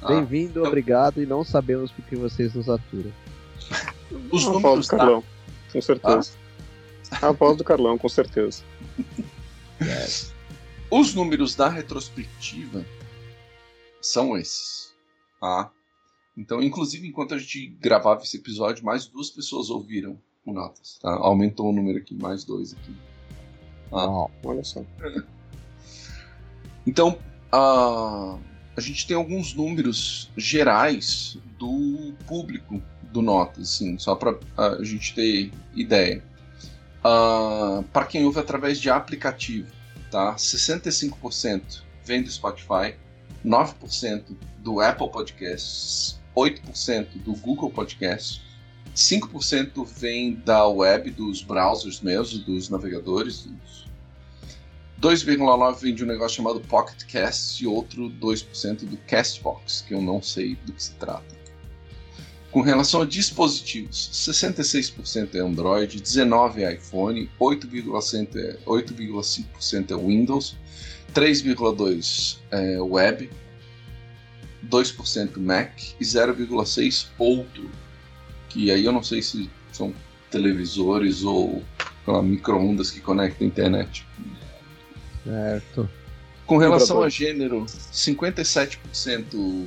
Ah, 0.01 0.09
Bem-vindo, 0.09 0.61
então... 0.61 0.65
obrigado, 0.65 1.23
e 1.23 1.27
não 1.27 1.45
sabemos 1.45 1.93
por 1.93 2.03
que 2.07 2.17
vocês 2.17 2.55
nos 2.55 2.71
aturam. 2.71 3.13
Os 4.31 4.45
números 4.45 4.87
do 4.87 4.97
Carlão, 4.97 5.25
com 5.73 5.81
certeza. 5.81 6.33
Ah? 7.11 7.29
A 7.29 7.33
voz 7.33 7.57
do 7.57 7.65
Carlão, 7.65 7.99
com 7.99 8.09
certeza. 8.09 8.63
yes. 9.81 10.33
Os 10.91 11.15
números 11.15 11.55
da 11.57 11.69
retrospectiva 11.69 12.85
são 14.01 14.37
esses. 14.37 14.95
Tá? 15.41 15.71
Então, 16.37 16.63
inclusive, 16.63 17.09
enquanto 17.09 17.35
a 17.35 17.39
gente 17.39 17.67
gravava 17.81 18.23
esse 18.23 18.37
episódio, 18.37 18.85
mais 18.85 19.07
duas 19.07 19.31
pessoas 19.31 19.69
ouviram 19.69 20.19
o 20.45 20.53
Notas. 20.53 20.99
Tá? 21.01 21.11
Aumentou 21.11 21.71
o 21.71 21.73
número 21.73 21.99
aqui, 21.99 22.15
mais 22.15 22.45
dois 22.45 22.73
aqui. 22.73 22.95
Ah. 23.93 24.07
Oh, 24.09 24.31
olha 24.45 24.65
só. 24.65 24.85
Então, 26.89 27.19
a, 27.51 28.39
a 28.77 28.81
gente 28.81 29.09
tem 29.09 29.17
alguns 29.17 29.53
números 29.55 30.31
gerais 30.37 31.37
do 31.59 32.15
público 32.29 32.81
do 33.17 33.23
Notas, 33.23 33.75
assim, 33.75 33.99
só 33.99 34.15
para 34.15 34.39
a 34.57 34.83
gente 34.85 35.15
ter 35.15 35.51
ideia. 35.75 36.23
Uh, 36.99 37.83
para 37.85 38.05
quem 38.05 38.25
ouve 38.25 38.39
através 38.39 38.79
de 38.79 38.91
aplicativo, 38.91 39.73
tá? 40.11 40.35
65% 40.35 41.83
vem 42.05 42.23
do 42.23 42.31
Spotify, 42.31 42.95
9% 43.45 44.23
do 44.59 44.81
Apple 44.81 45.09
Podcasts, 45.11 46.21
8% 46.37 47.23
do 47.23 47.33
Google 47.35 47.71
Podcasts, 47.71 48.43
5% 48.95 49.87
vem 49.87 50.35
da 50.35 50.67
web, 50.67 51.11
dos 51.11 51.43
browsers 51.43 52.01
mesmo, 52.01 52.41
dos 52.45 52.69
navegadores. 52.69 53.49
2,9% 55.01 55.81
vem 55.81 55.95
de 55.95 56.05
um 56.05 56.07
negócio 56.07 56.37
chamado 56.37 56.61
Pocket 56.61 57.05
Cast 57.05 57.63
e 57.63 57.67
outro 57.67 58.11
2% 58.11 58.87
do 58.87 58.97
Castbox, 58.99 59.83
que 59.87 59.95
eu 59.95 60.03
não 60.03 60.21
sei 60.21 60.57
do 60.65 60.73
que 60.73 60.83
se 60.83 60.93
trata. 60.95 61.46
Com 62.57 62.63
relação 62.63 63.03
a 63.03 63.05
dispositivos, 63.05 64.09
66% 64.15 65.35
é 65.35 65.41
Android, 65.41 66.01
19% 66.01 66.57
é 66.57 66.73
iPhone, 66.73 67.31
8,5% 67.39 68.35
é, 68.35 68.57
8, 68.65 68.95
é 69.91 69.95
Windows, 69.95 70.57
3,2% 71.15 72.39
é 72.51 72.81
Web, 72.81 73.29
2% 74.71 75.37
Mac 75.37 75.71
e 76.01 76.03
0,6% 76.03 77.09
outro. 77.19 77.71
Que 78.49 78.71
aí 78.71 78.87
eu 78.87 78.93
não 78.93 79.03
sei 79.03 79.21
se 79.21 79.51
são 79.71 79.93
televisores 80.31 81.25
ou 81.25 81.63
micro-ondas 82.25 82.91
que 82.91 83.01
conectam 83.01 83.47
a 83.47 83.51
internet. 83.51 84.07
Certo. 85.25 85.91
Com 86.47 86.57
relação 86.57 87.03
a 87.03 87.11
gênero, 87.11 87.67
57% 87.67 89.67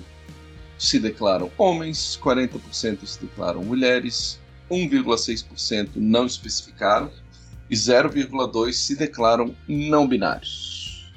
se 0.79 0.97
declaram 0.97 1.51
homens, 1.57 2.17
40% 2.23 3.05
se 3.05 3.19
declaram 3.19 3.61
mulheres, 3.61 4.39
1,6% 4.71 5.89
não 5.97 6.25
especificaram 6.25 7.11
e 7.69 7.75
0,2% 7.75 8.71
se 8.71 8.95
declaram 8.95 9.53
não 9.67 10.07
binários. 10.07 11.11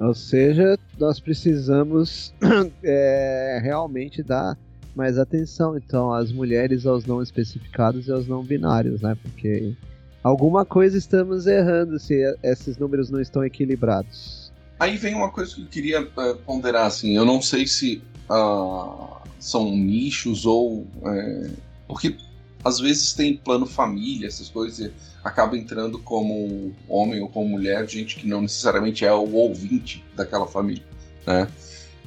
Ou 0.00 0.14
seja, 0.14 0.78
nós 0.98 1.20
precisamos 1.20 2.34
é, 2.82 3.60
realmente 3.62 4.22
dar 4.22 4.58
mais 4.96 5.18
atenção 5.18 5.76
então 5.76 6.12
às 6.12 6.32
mulheres, 6.32 6.86
aos 6.86 7.04
não 7.04 7.22
especificados 7.22 8.08
e 8.08 8.12
aos 8.12 8.26
não 8.26 8.42
binários, 8.42 9.02
né? 9.02 9.16
Porque 9.22 9.74
alguma 10.22 10.64
coisa 10.64 10.96
estamos 10.96 11.46
errando 11.46 11.98
se 11.98 12.22
esses 12.42 12.78
números 12.78 13.10
não 13.10 13.20
estão 13.20 13.44
equilibrados. 13.44 14.52
Aí 14.78 14.96
vem 14.96 15.14
uma 15.14 15.30
coisa 15.30 15.54
que 15.54 15.62
eu 15.62 15.66
queria 15.66 16.08
é, 16.18 16.34
ponderar, 16.34 16.86
assim, 16.86 17.16
eu 17.16 17.24
não 17.24 17.40
sei 17.40 17.66
se 17.66 18.02
uh, 18.30 19.16
são 19.38 19.70
nichos 19.76 20.46
ou... 20.46 20.86
É, 21.04 21.50
porque 21.86 22.16
às 22.64 22.80
vezes 22.80 23.12
tem 23.12 23.36
plano 23.36 23.66
família, 23.66 24.26
essas 24.26 24.48
coisas, 24.48 24.90
acaba 25.22 25.56
entrando 25.56 25.98
como 25.98 26.72
homem 26.88 27.20
ou 27.20 27.28
como 27.28 27.50
mulher, 27.50 27.88
gente 27.88 28.16
que 28.16 28.26
não 28.26 28.40
necessariamente 28.40 29.04
é 29.04 29.12
o 29.12 29.32
ouvinte 29.32 30.02
daquela 30.16 30.46
família, 30.46 30.84
né? 31.26 31.46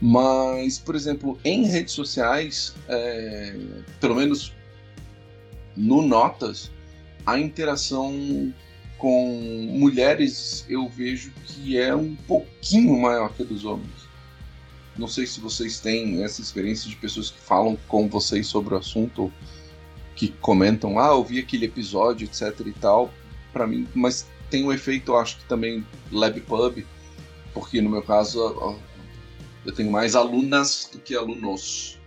Mas, 0.02 0.78
por 0.78 0.96
exemplo, 0.96 1.40
em 1.44 1.66
redes 1.66 1.94
sociais, 1.94 2.76
é, 2.88 3.56
pelo 4.00 4.16
menos 4.16 4.54
no 5.76 6.02
Notas, 6.02 6.72
a 7.26 7.40
interação 7.40 8.54
com 8.98 9.68
mulheres 9.72 10.66
eu 10.68 10.88
vejo 10.90 11.32
que 11.46 11.78
é 11.78 11.96
um 11.96 12.16
pouquinho 12.16 13.00
maior 13.00 13.34
que 13.34 13.44
a 13.44 13.46
dos 13.46 13.64
homens. 13.64 14.07
Não 14.98 15.08
sei 15.08 15.26
se 15.28 15.40
vocês 15.40 15.80
têm 15.80 16.24
essa 16.24 16.42
experiência 16.42 16.90
de 16.90 16.96
pessoas 16.96 17.30
que 17.30 17.40
falam 17.40 17.78
com 17.88 18.08
vocês 18.08 18.48
sobre 18.48 18.74
o 18.74 18.78
assunto, 18.78 19.32
que 20.16 20.30
comentam, 20.30 20.98
ah, 21.00 21.10
eu 21.10 21.24
vi 21.24 21.40
aquele 21.40 21.66
episódio, 21.66 22.26
etc 22.26 22.66
e 22.66 22.72
tal, 22.72 23.14
para 23.54 23.68
mim, 23.68 23.88
mas 23.94 24.26
tem 24.50 24.64
um 24.66 24.74
efeito, 24.74 25.12
eu 25.12 25.18
acho 25.18 25.38
que 25.38 25.46
também 25.46 25.86
Lab 26.12 26.40
Pub, 26.42 26.84
porque 27.54 27.82
no 27.82 27.90
meu 27.90 28.02
caso 28.02 28.80
eu 29.66 29.72
tenho 29.72 29.92
mais 29.92 30.16
alunas 30.16 30.90
do 30.92 31.00
que 31.00 31.16
alunos. 31.16 32.00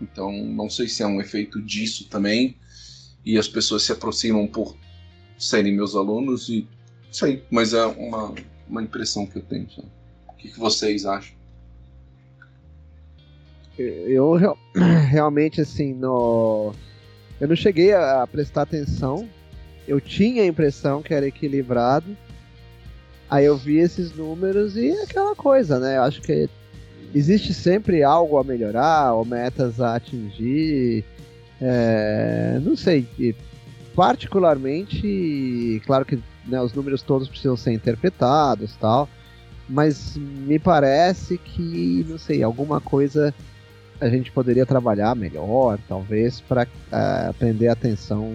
Então, 0.00 0.32
não 0.32 0.70
sei 0.70 0.88
se 0.88 1.02
é 1.02 1.06
um 1.06 1.20
efeito 1.20 1.60
disso 1.60 2.08
também, 2.08 2.56
e 3.24 3.36
as 3.36 3.48
pessoas 3.48 3.82
se 3.82 3.92
aproximam 3.92 4.46
por 4.46 4.76
serem 5.38 5.74
meus 5.74 5.94
alunos, 5.94 6.48
e 6.48 6.66
sei, 7.10 7.42
mas 7.50 7.74
é 7.74 7.84
uma, 7.84 8.34
uma 8.68 8.82
impressão 8.82 9.26
que 9.26 9.38
eu 9.38 9.42
tenho. 9.42 9.70
Sabe? 9.70 9.88
O 10.28 10.32
que, 10.34 10.48
que 10.50 10.58
vocês 10.58 11.04
acham? 11.04 11.39
Eu 13.80 14.36
realmente, 15.10 15.60
assim, 15.60 15.94
no 15.94 16.72
eu 17.40 17.48
não 17.48 17.56
cheguei 17.56 17.94
a 17.94 18.26
prestar 18.30 18.62
atenção. 18.62 19.26
Eu 19.88 19.98
tinha 20.00 20.42
a 20.42 20.46
impressão 20.46 21.02
que 21.02 21.14
era 21.14 21.26
equilibrado. 21.26 22.14
Aí 23.30 23.46
eu 23.46 23.56
vi 23.56 23.78
esses 23.78 24.14
números 24.14 24.76
e 24.76 24.90
aquela 24.92 25.34
coisa, 25.34 25.78
né? 25.78 25.96
Eu 25.96 26.02
acho 26.02 26.20
que 26.20 26.50
existe 27.14 27.54
sempre 27.54 28.02
algo 28.02 28.36
a 28.36 28.44
melhorar, 28.44 29.14
ou 29.14 29.24
metas 29.24 29.80
a 29.80 29.96
atingir. 29.96 31.02
É, 31.60 32.60
não 32.62 32.76
sei. 32.76 33.06
Particularmente, 33.94 35.80
claro 35.86 36.04
que 36.04 36.18
né, 36.46 36.60
os 36.60 36.74
números 36.74 37.02
todos 37.02 37.28
precisam 37.28 37.56
ser 37.56 37.72
interpretados 37.72 38.76
tal. 38.76 39.08
Mas 39.66 40.16
me 40.16 40.58
parece 40.58 41.38
que, 41.38 42.04
não 42.06 42.18
sei, 42.18 42.42
alguma 42.42 42.80
coisa 42.80 43.32
a 44.00 44.08
gente 44.08 44.32
poderia 44.32 44.64
trabalhar 44.64 45.14
melhor, 45.14 45.78
talvez, 45.86 46.40
para 46.40 46.64
uh, 46.64 47.28
é, 47.28 47.32
prender 47.34 47.68
a 47.68 47.74
atenção 47.74 48.32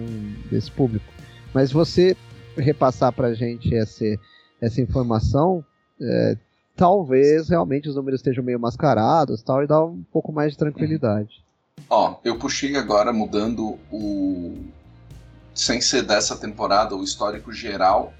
desse 0.50 0.70
público. 0.70 1.04
Mas 1.52 1.72
você 1.72 2.16
repassar 2.56 3.12
para 3.12 3.28
a 3.28 3.34
gente 3.34 3.74
essa, 3.74 4.04
essa 4.60 4.80
informação, 4.80 5.64
é, 6.00 6.36
talvez 6.76 7.48
realmente 7.48 7.88
os 7.88 7.96
números 7.96 8.20
estejam 8.20 8.44
meio 8.44 8.60
mascarados 8.60 9.42
tal, 9.42 9.62
e 9.62 9.66
dá 9.66 9.82
um 9.82 10.02
pouco 10.12 10.32
mais 10.32 10.52
de 10.52 10.58
tranquilidade. 10.58 11.44
Ó, 11.90 12.18
eu 12.24 12.38
puxei 12.38 12.76
agora 12.76 13.12
mudando 13.12 13.78
o. 13.90 14.56
Sem 15.54 15.80
ser 15.80 16.02
dessa 16.02 16.36
temporada, 16.36 16.94
o 16.94 17.02
histórico 17.02 17.52
geral. 17.52 18.12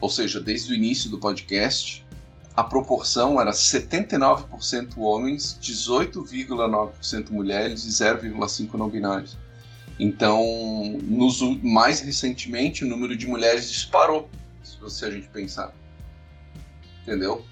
Ou 0.00 0.08
seja, 0.08 0.40
desde 0.40 0.72
o 0.72 0.74
início 0.74 1.10
do 1.10 1.18
podcast, 1.18 1.99
a 2.60 2.64
proporção 2.64 3.40
era 3.40 3.52
79% 3.52 4.98
homens, 4.98 5.58
18,9% 5.62 7.30
mulheres 7.30 7.86
e 7.86 7.88
0,5% 7.88 8.74
não 8.74 8.90
binários. 8.90 9.38
Então, 9.98 10.98
nos, 11.02 11.40
mais 11.62 12.00
recentemente, 12.00 12.84
o 12.84 12.86
número 12.86 13.16
de 13.16 13.26
mulheres 13.26 13.70
disparou, 13.70 14.28
se 14.62 15.04
a 15.06 15.10
gente 15.10 15.28
pensar. 15.28 15.72
Entendeu? 17.02 17.46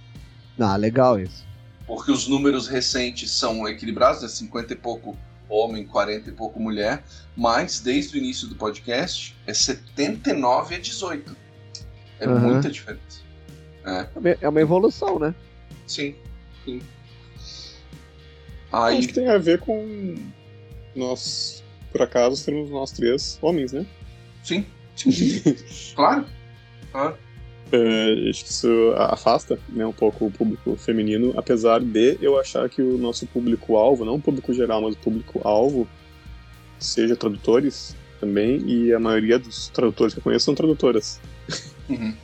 Ah, 0.61 0.77
legal 0.77 1.19
isso. 1.19 1.43
Porque 1.87 2.11
os 2.13 2.29
números 2.29 2.69
recentes 2.69 3.31
são 3.31 3.67
equilibrados, 3.67 4.21
né? 4.21 4.29
50 4.29 4.75
e 4.75 4.77
pouco 4.77 5.17
homem, 5.49 5.87
40 5.87 6.29
e 6.29 6.33
pouco 6.33 6.61
mulher, 6.61 7.03
mas 7.35 7.81
desde 7.81 8.15
o 8.15 8.19
início 8.19 8.47
do 8.47 8.57
podcast 8.57 9.35
é 9.47 9.55
79 9.55 10.75
a 10.75 10.79
18. 10.79 11.35
É 12.21 12.29
uhum. 12.29 12.41
muita 12.41 12.71
diferença. 12.71 13.28
É. 13.89 14.39
é 14.43 14.49
uma 14.49 14.61
evolução, 14.61 15.19
né? 15.19 15.35
Sim. 15.87 16.15
Sim. 16.65 16.83
Aí... 18.71 18.99
Acho 18.99 19.09
que 19.09 19.15
tem 19.15 19.29
a 19.29 19.39
ver 19.39 19.59
com 19.61 20.15
nós, 20.95 21.65
por 21.91 22.03
acaso, 22.03 22.37
sermos 22.37 22.71
nós 22.71 22.93
três 22.93 23.39
homens, 23.41 23.73
né? 23.73 23.87
Sim. 24.43 24.67
Sim. 24.95 25.11
claro. 25.95 26.27
claro. 26.93 27.17
É, 27.71 28.31
acho 28.31 28.45
que 28.45 28.51
isso 28.51 28.95
afasta 28.97 29.59
né, 29.69 29.87
um 29.87 29.93
pouco 29.93 30.27
o 30.27 30.31
público 30.31 30.75
feminino, 30.77 31.35
apesar 31.37 31.81
de 31.81 32.19
eu 32.21 32.39
achar 32.39 32.69
que 32.69 32.81
o 32.81 32.97
nosso 32.97 33.27
público-alvo, 33.27 34.05
não 34.05 34.15
o 34.15 34.21
público 34.21 34.55
geral, 34.55 34.81
mas 34.81 34.95
o 34.95 34.99
público-alvo, 34.99 35.87
seja 36.79 37.15
tradutores 37.15 37.95
também, 38.21 38.63
e 38.67 38.93
a 38.93 38.99
maioria 38.99 39.39
dos 39.39 39.69
tradutores 39.69 40.15
que 40.15 40.21
eu 40.21 40.25
conheço 40.25 40.47
são 40.47 40.55
tradutoras. 40.55 41.21
Uhum. 41.89 42.15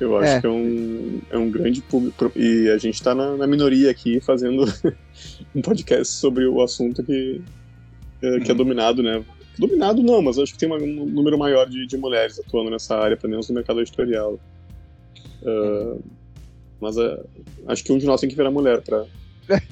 Eu 0.00 0.16
acho 0.16 0.32
é. 0.32 0.40
que 0.40 0.46
é 0.46 0.50
um, 0.50 1.20
é 1.30 1.36
um 1.36 1.50
grande 1.50 1.82
público. 1.82 2.32
E 2.34 2.70
a 2.70 2.78
gente 2.78 2.94
está 2.94 3.14
na, 3.14 3.36
na, 3.36 3.46
minoria 3.46 3.90
aqui 3.90 4.18
fazendo 4.20 4.64
um 5.54 5.60
podcast 5.60 6.14
sobre 6.14 6.46
o 6.46 6.62
assunto 6.62 7.04
que, 7.04 7.42
é, 8.22 8.40
que 8.40 8.48
é 8.48 8.52
uhum. 8.52 8.56
dominado, 8.56 9.02
né? 9.02 9.22
Dominado 9.58 10.02
não, 10.02 10.22
mas 10.22 10.38
acho 10.38 10.54
que 10.54 10.58
tem 10.58 10.72
um 10.72 11.04
número 11.04 11.36
maior 11.36 11.68
de, 11.68 11.86
de 11.86 11.96
mulheres 11.98 12.38
atuando 12.38 12.70
nessa 12.70 12.96
área, 12.96 13.16
pelo 13.16 13.32
menos 13.32 13.48
no 13.50 13.54
mercado 13.54 13.80
editorial. 13.80 14.40
Uh, 15.42 16.02
mas 16.80 16.96
uh, 16.96 17.22
acho 17.66 17.84
que 17.84 17.92
um 17.92 17.98
de 17.98 18.06
nós 18.06 18.20
tem 18.20 18.30
que 18.30 18.36
virar 18.36 18.50
mulher 18.50 18.80
para 18.80 19.04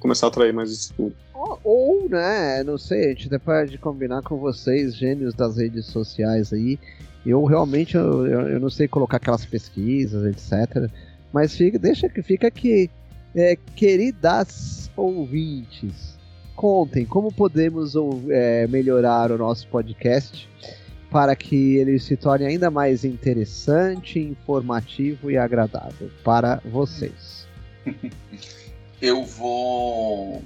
começar 0.00 0.26
a 0.26 0.28
atrair 0.30 0.52
mais 0.52 0.72
esse 0.72 0.92
público. 0.92 1.20
Ou, 1.34 2.08
né, 2.08 2.62
não 2.62 2.78
sei, 2.78 3.06
a 3.06 3.08
gente 3.08 3.26
até 3.26 3.38
pode 3.38 3.76
combinar 3.78 4.22
com 4.22 4.36
vocês, 4.38 4.94
gênios 4.94 5.34
das 5.34 5.56
redes 5.56 5.86
sociais 5.86 6.52
aí, 6.52 6.78
eu 7.26 7.44
realmente 7.44 7.96
eu, 7.96 8.26
eu 8.26 8.60
não 8.60 8.70
sei 8.70 8.86
colocar 8.86 9.16
aquelas 9.16 9.44
pesquisas, 9.44 10.24
etc. 10.26 10.88
Mas 11.32 11.56
fica, 11.56 11.78
deixa 11.78 12.08
que 12.08 12.22
fica 12.22 12.46
aqui. 12.46 12.90
É, 13.34 13.58
queridas 13.74 14.88
ouvintes, 14.96 16.16
contem 16.54 17.04
como 17.04 17.32
podemos 17.32 17.94
é, 18.30 18.66
melhorar 18.68 19.32
o 19.32 19.38
nosso 19.38 19.66
podcast 19.66 20.48
para 21.10 21.34
que 21.34 21.76
ele 21.76 21.98
se 21.98 22.16
torne 22.16 22.46
ainda 22.46 22.70
mais 22.70 23.04
interessante, 23.04 24.20
informativo 24.20 25.30
e 25.30 25.36
agradável 25.36 26.10
para 26.22 26.60
vocês. 26.64 27.48
Eu 29.02 29.24
vou. 29.24 30.42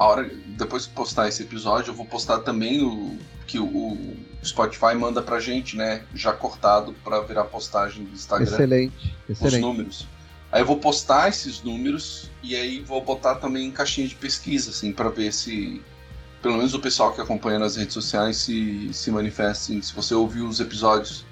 A 0.00 0.06
hora, 0.06 0.30
depois 0.56 0.84
de 0.84 0.94
postar 0.94 1.28
esse 1.28 1.42
episódio, 1.42 1.90
eu 1.90 1.94
vou 1.94 2.06
postar 2.06 2.38
também 2.38 2.82
o 2.82 3.18
que 3.46 3.58
o 3.58 4.16
Spotify 4.42 4.94
manda 4.94 5.20
pra 5.20 5.38
gente, 5.38 5.76
né? 5.76 6.02
Já 6.14 6.32
cortado 6.32 6.94
para 7.04 7.20
virar 7.20 7.44
postagem 7.44 8.04
do 8.04 8.14
Instagram. 8.14 8.50
Excelente, 8.50 9.14
excelente. 9.28 9.56
Os 9.56 9.60
números. 9.60 10.08
Aí 10.50 10.62
eu 10.62 10.64
vou 10.64 10.78
postar 10.78 11.28
esses 11.28 11.62
números 11.62 12.30
e 12.42 12.56
aí 12.56 12.80
vou 12.80 13.04
botar 13.04 13.34
também 13.34 13.66
em 13.66 13.70
caixinha 13.70 14.08
de 14.08 14.14
pesquisa, 14.14 14.70
assim, 14.70 14.90
para 14.90 15.10
ver 15.10 15.34
se 15.34 15.82
pelo 16.40 16.56
menos 16.56 16.72
o 16.72 16.80
pessoal 16.80 17.12
que 17.12 17.20
acompanha 17.20 17.58
nas 17.58 17.76
redes 17.76 17.92
sociais 17.92 18.38
se, 18.38 18.90
se 18.94 19.10
manifestem. 19.10 19.82
Se 19.82 19.92
você 19.92 20.14
ouviu 20.14 20.48
os 20.48 20.60
episódios, 20.60 21.26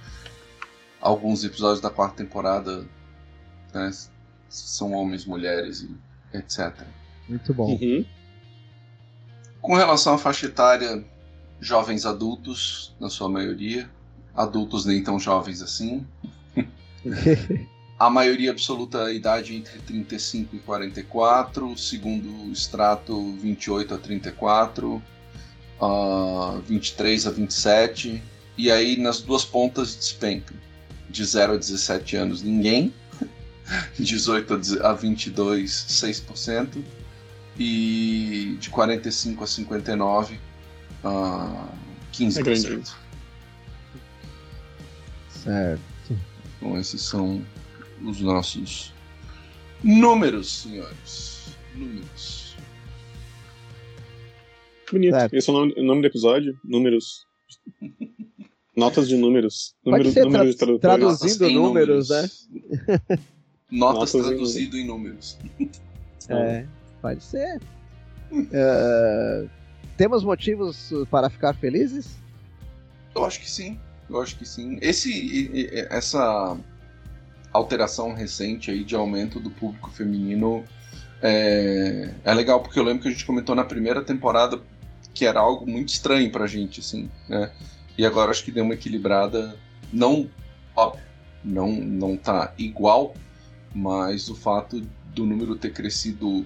alguns 1.01 1.43
episódios 1.43 1.81
da 1.81 1.89
quarta 1.89 2.19
temporada, 2.19 2.85
né? 3.73 3.91
São 4.51 4.93
homens, 4.93 5.25
mulheres 5.25 5.81
e 5.81 6.37
etc. 6.37 6.75
Muito 7.27 7.55
bom. 7.55 7.71
Uhum. 7.71 8.05
Com 9.69 9.75
relação 9.75 10.14
à 10.14 10.19
faixa 10.19 10.47
etária, 10.47 11.05
jovens 11.61 12.07
adultos, 12.07 12.97
na 12.99 13.11
sua 13.11 13.29
maioria, 13.29 13.87
adultos 14.35 14.87
nem 14.87 15.05
tão 15.05 15.21
jovens 15.21 15.61
assim. 15.61 16.07
a 18.01 18.09
maioria 18.09 18.51
absoluta 18.51 19.05
a 19.05 19.12
idade 19.12 19.55
entre 19.55 19.79
35 19.81 20.57
e 20.57 20.59
44, 20.61 21.77
segundo 21.77 22.51
extrato 22.51 23.33
28 23.33 23.93
a 23.93 23.99
34, 23.99 25.03
uh, 25.83 26.62
23 26.66 27.27
a 27.27 27.31
27, 27.31 28.23
e 28.57 28.73
aí 28.73 28.97
nas 28.99 29.21
duas 29.21 29.45
pontas 29.45 29.95
despenca. 29.95 30.55
De 31.11 31.23
0 31.23 31.53
a 31.53 31.57
17 31.59 32.16
anos, 32.16 32.41
ninguém. 32.41 32.95
18 34.01 34.81
a 34.83 34.95
22, 34.95 35.71
6%. 35.71 36.83
E 37.59 38.57
de 38.61 38.71
45 38.71 39.43
a 39.43 39.47
59, 39.47 40.35
uh, 41.05 41.69
15%. 42.13 42.39
É 42.39 42.43
grande. 42.43 42.91
Certo. 45.29 45.81
Então 46.57 46.79
esses 46.79 47.03
são 47.03 47.45
os 48.05 48.21
nossos 48.21 48.93
números, 49.83 50.63
senhores. 50.63 51.57
Números. 51.75 52.57
Bonito. 54.91 55.15
Certo. 55.15 55.35
Esse 55.35 55.51
é 55.51 55.53
o 55.53 55.57
nome, 55.57 55.75
o 55.77 55.85
nome 55.85 56.01
do 56.03 56.07
episódio? 56.07 56.59
Números. 56.65 57.27
Notas 58.77 59.09
de 59.09 59.17
números. 59.17 59.75
Pode 59.83 59.91
Números, 59.97 60.15
ser 60.15 60.25
números 60.25 60.55
tra- 60.57 60.73
de. 60.73 60.79
Traduzindo 60.79 61.45
em 61.47 61.55
números, 61.55 62.09
né? 62.11 62.31
Notas 63.71 64.15
Notas 64.15 64.15
em 64.15 64.23
traduzido 64.23 64.77
em 64.77 64.87
números. 64.87 65.37
É, 66.29 66.65
pode 67.01 67.22
ser. 67.22 67.61
É, 68.53 69.46
temos 69.96 70.22
motivos 70.22 70.92
para 71.11 71.30
ficar 71.30 71.55
felizes? 71.55 72.16
Eu 73.14 73.24
acho 73.24 73.40
que 73.40 73.51
sim. 73.51 73.78
Eu 74.09 74.20
acho 74.20 74.36
que 74.36 74.46
sim. 74.46 74.78
Esse, 74.80 75.68
essa 75.90 76.57
alteração 77.53 78.12
recente 78.12 78.70
aí 78.70 78.84
de 78.84 78.94
aumento 78.94 79.40
do 79.40 79.51
público 79.51 79.90
feminino 79.90 80.64
é, 81.20 82.11
é 82.24 82.34
legal, 82.34 82.61
porque 82.61 82.78
eu 82.78 82.82
lembro 82.82 83.03
que 83.03 83.09
a 83.09 83.11
gente 83.11 83.24
comentou 83.24 83.55
na 83.55 83.64
primeira 83.64 84.03
temporada 84.03 84.61
que 85.12 85.26
era 85.26 85.40
algo 85.40 85.68
muito 85.68 85.88
estranho 85.88 86.30
pra 86.30 86.46
gente, 86.46 86.80
assim, 86.80 87.11
né? 87.28 87.51
E 87.96 88.07
agora 88.07 88.30
acho 88.30 88.44
que 88.44 88.53
deu 88.53 88.64
uma 88.64 88.74
equilibrada. 88.74 89.57
Não, 89.92 90.30
óbvio, 90.76 91.03
não, 91.44 91.72
não 91.72 92.16
tá 92.16 92.55
igual, 92.57 93.14
mas 93.75 94.29
o 94.29 94.35
fato 94.35 94.83
do 95.14 95.27
número 95.27 95.57
ter 95.57 95.73
crescido 95.73 96.45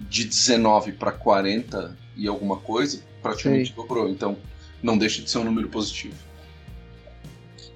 de 0.00 0.24
19 0.24 0.92
para 0.92 1.12
40 1.12 1.96
e 2.16 2.28
alguma 2.28 2.56
coisa, 2.56 3.00
praticamente 3.22 3.72
dobrou. 3.72 4.08
Então, 4.08 4.36
não 4.82 4.96
deixa 4.96 5.22
de 5.22 5.30
ser 5.30 5.38
um 5.38 5.44
número 5.44 5.68
positivo. 5.68 6.14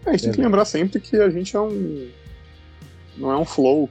É, 0.06 0.10
a 0.10 0.12
gente 0.12 0.22
tem 0.24 0.32
que 0.32 0.40
lembrar 0.40 0.64
sempre 0.64 1.00
que 1.00 1.16
a 1.16 1.30
gente 1.30 1.56
é 1.56 1.60
um. 1.60 2.08
Não 3.16 3.32
é 3.32 3.36
um 3.36 3.44
flow. 3.44 3.90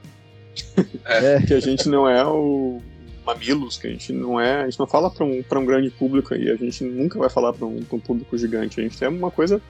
É. 1.04 1.40
Que 1.46 1.54
a 1.54 1.60
gente 1.60 1.88
não 1.88 2.08
é 2.08 2.24
o 2.24 2.80
Mamilos, 3.24 3.76
que 3.76 3.86
a 3.86 3.90
gente 3.90 4.12
não 4.12 4.40
é. 4.40 4.62
A 4.62 4.64
gente 4.64 4.78
não 4.78 4.86
fala 4.86 5.10
pra 5.10 5.24
um, 5.24 5.42
pra 5.42 5.58
um 5.58 5.66
grande 5.66 5.90
público 5.90 6.32
aí. 6.32 6.50
A 6.50 6.56
gente 6.56 6.82
nunca 6.84 7.18
vai 7.18 7.28
falar 7.28 7.52
pra 7.52 7.66
um, 7.66 7.78
um 7.92 8.00
público 8.00 8.36
gigante. 8.38 8.80
A 8.80 8.82
gente 8.82 8.98
tem 8.98 9.08
uma 9.08 9.30
coisa 9.30 9.60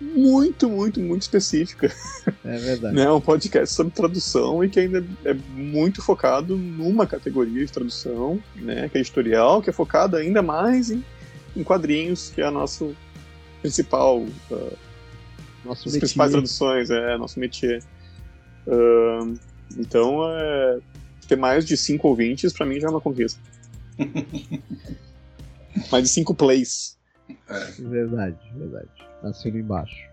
muito, 0.00 0.68
muito, 0.68 0.98
muito 1.00 1.22
específica. 1.22 1.92
É 2.44 2.56
verdade. 2.56 2.94
né? 2.94 3.10
Um 3.10 3.20
podcast 3.20 3.74
sobre 3.74 3.92
tradução 3.92 4.64
e 4.64 4.68
que 4.68 4.80
ainda 4.80 5.04
é 5.24 5.34
muito 5.34 6.00
focado 6.00 6.56
numa 6.56 7.06
categoria 7.06 7.64
de 7.64 7.70
tradução, 7.70 8.42
né? 8.56 8.88
Que 8.88 8.98
é 8.98 9.00
editorial, 9.00 9.60
que 9.60 9.70
é 9.70 9.72
focada 9.72 10.16
ainda 10.18 10.42
mais 10.42 10.90
em, 10.90 11.04
em 11.54 11.62
quadrinhos, 11.62 12.30
que 12.30 12.40
é 12.40 12.46
a 12.46 12.50
nossa 12.50 12.90
principal 13.60 14.20
uh, 14.50 14.78
Nosso 15.64 15.88
as 15.88 15.96
principais 15.96 16.32
traduções, 16.32 16.90
é 16.90 17.16
nosso 17.18 17.38
métier. 17.38 17.82
Ahn, 18.66 19.34
então, 19.76 20.20
é, 20.28 20.78
ter 21.28 21.36
mais 21.36 21.64
de 21.64 21.76
cinco 21.76 22.08
ouvintes, 22.08 22.52
pra 22.52 22.66
mim, 22.66 22.80
já 22.80 22.88
é 22.88 22.90
uma 22.90 23.00
conquista. 23.00 23.40
mais 25.92 26.04
de 26.04 26.10
cinco 26.10 26.34
plays. 26.34 26.98
Verdade, 27.78 28.38
verdade. 28.56 29.09
Assino 29.22 29.58
embaixo. 29.58 30.10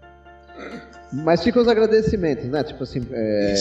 Mas 1.11 1.43
ficam 1.43 1.61
os 1.61 1.67
agradecimentos, 1.67 2.45
né? 2.45 2.63
Tipo 2.63 2.83
assim, 2.83 3.05
é, 3.11 3.55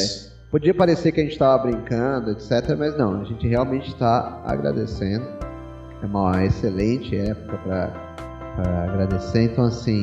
podia 0.50 0.74
parecer 0.74 1.12
que 1.12 1.20
a 1.20 1.24
gente 1.24 1.38
tava 1.38 1.62
brincando, 1.64 2.30
etc. 2.32 2.76
Mas 2.76 2.96
não, 2.96 3.20
a 3.20 3.24
gente 3.24 3.46
realmente 3.46 3.88
está 3.88 4.42
agradecendo. 4.44 5.26
É 6.02 6.06
uma 6.06 6.44
excelente 6.44 7.16
época 7.16 7.58
para 7.58 8.84
agradecer. 8.84 9.42
Então, 9.42 9.64
assim, 9.64 10.02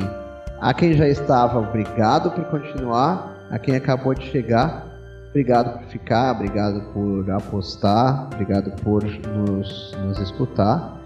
a 0.60 0.72
quem 0.72 0.94
já 0.94 1.06
estava, 1.06 1.58
obrigado 1.58 2.30
por 2.30 2.44
continuar. 2.46 3.34
A 3.50 3.58
quem 3.58 3.76
acabou 3.76 4.14
de 4.14 4.24
chegar, 4.30 4.86
obrigado 5.28 5.78
por 5.78 5.88
ficar, 5.88 6.32
obrigado 6.32 6.80
por 6.92 7.30
apostar, 7.30 8.26
obrigado 8.32 8.70
por 8.82 9.04
nos, 9.04 9.92
nos 9.92 10.18
escutar. 10.18 10.98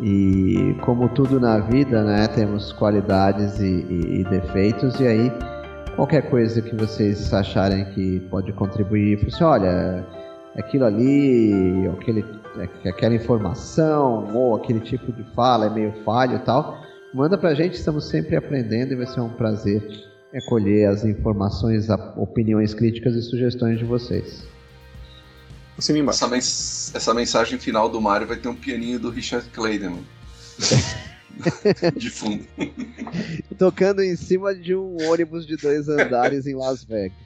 E 0.00 0.74
como 0.82 1.08
tudo 1.08 1.40
na 1.40 1.58
vida, 1.58 2.04
né, 2.04 2.28
temos 2.28 2.72
qualidades 2.72 3.58
e, 3.60 3.64
e- 3.64 4.20
e 4.20 4.24
defeitos, 4.24 5.00
e 5.00 5.06
aí 5.06 5.32
qualquer 5.94 6.28
coisa 6.28 6.60
que 6.60 6.76
vocês 6.76 7.32
acharem 7.32 7.84
que 7.94 8.20
pode 8.28 8.52
contribuir, 8.52 9.18
assim, 9.26 9.42
olha, 9.42 10.04
aquilo 10.54 10.84
ali, 10.84 11.88
aquele, 11.98 12.24
aquela 12.86 13.14
informação, 13.14 14.28
ou 14.34 14.54
aquele 14.56 14.80
tipo 14.80 15.10
de 15.12 15.22
fala 15.34 15.66
é 15.66 15.70
meio 15.70 15.92
falho 16.04 16.36
e 16.36 16.40
tal, 16.40 16.76
manda 17.14 17.38
pra 17.38 17.54
gente, 17.54 17.74
estamos 17.74 18.04
sempre 18.08 18.36
aprendendo 18.36 18.92
e 18.92 18.96
vai 18.96 19.06
ser 19.06 19.20
um 19.20 19.30
prazer 19.30 19.82
acolher 20.34 20.88
as 20.90 21.02
informações, 21.06 21.88
opiniões 22.18 22.74
críticas 22.74 23.14
e 23.14 23.22
sugestões 23.22 23.78
de 23.78 23.86
vocês. 23.86 24.46
Assina 25.78 25.98
embaixo. 25.98 26.18
Essa, 26.24 26.28
mens- 26.28 26.90
essa 26.94 27.14
mensagem 27.14 27.58
final 27.58 27.88
do 27.88 28.00
Mario 28.00 28.26
vai 28.26 28.36
ter 28.36 28.48
um 28.48 28.54
pianinho 28.56 28.98
do 28.98 29.10
Richard 29.10 29.48
Clayderman. 29.50 30.04
de 31.96 32.08
fundo. 32.10 32.46
Tocando 33.58 34.02
em 34.02 34.16
cima 34.16 34.54
de 34.54 34.74
um 34.74 34.96
ônibus 35.10 35.46
de 35.46 35.56
dois 35.56 35.88
andares 35.88 36.46
em 36.46 36.54
Las 36.54 36.82
Vegas. 36.82 37.18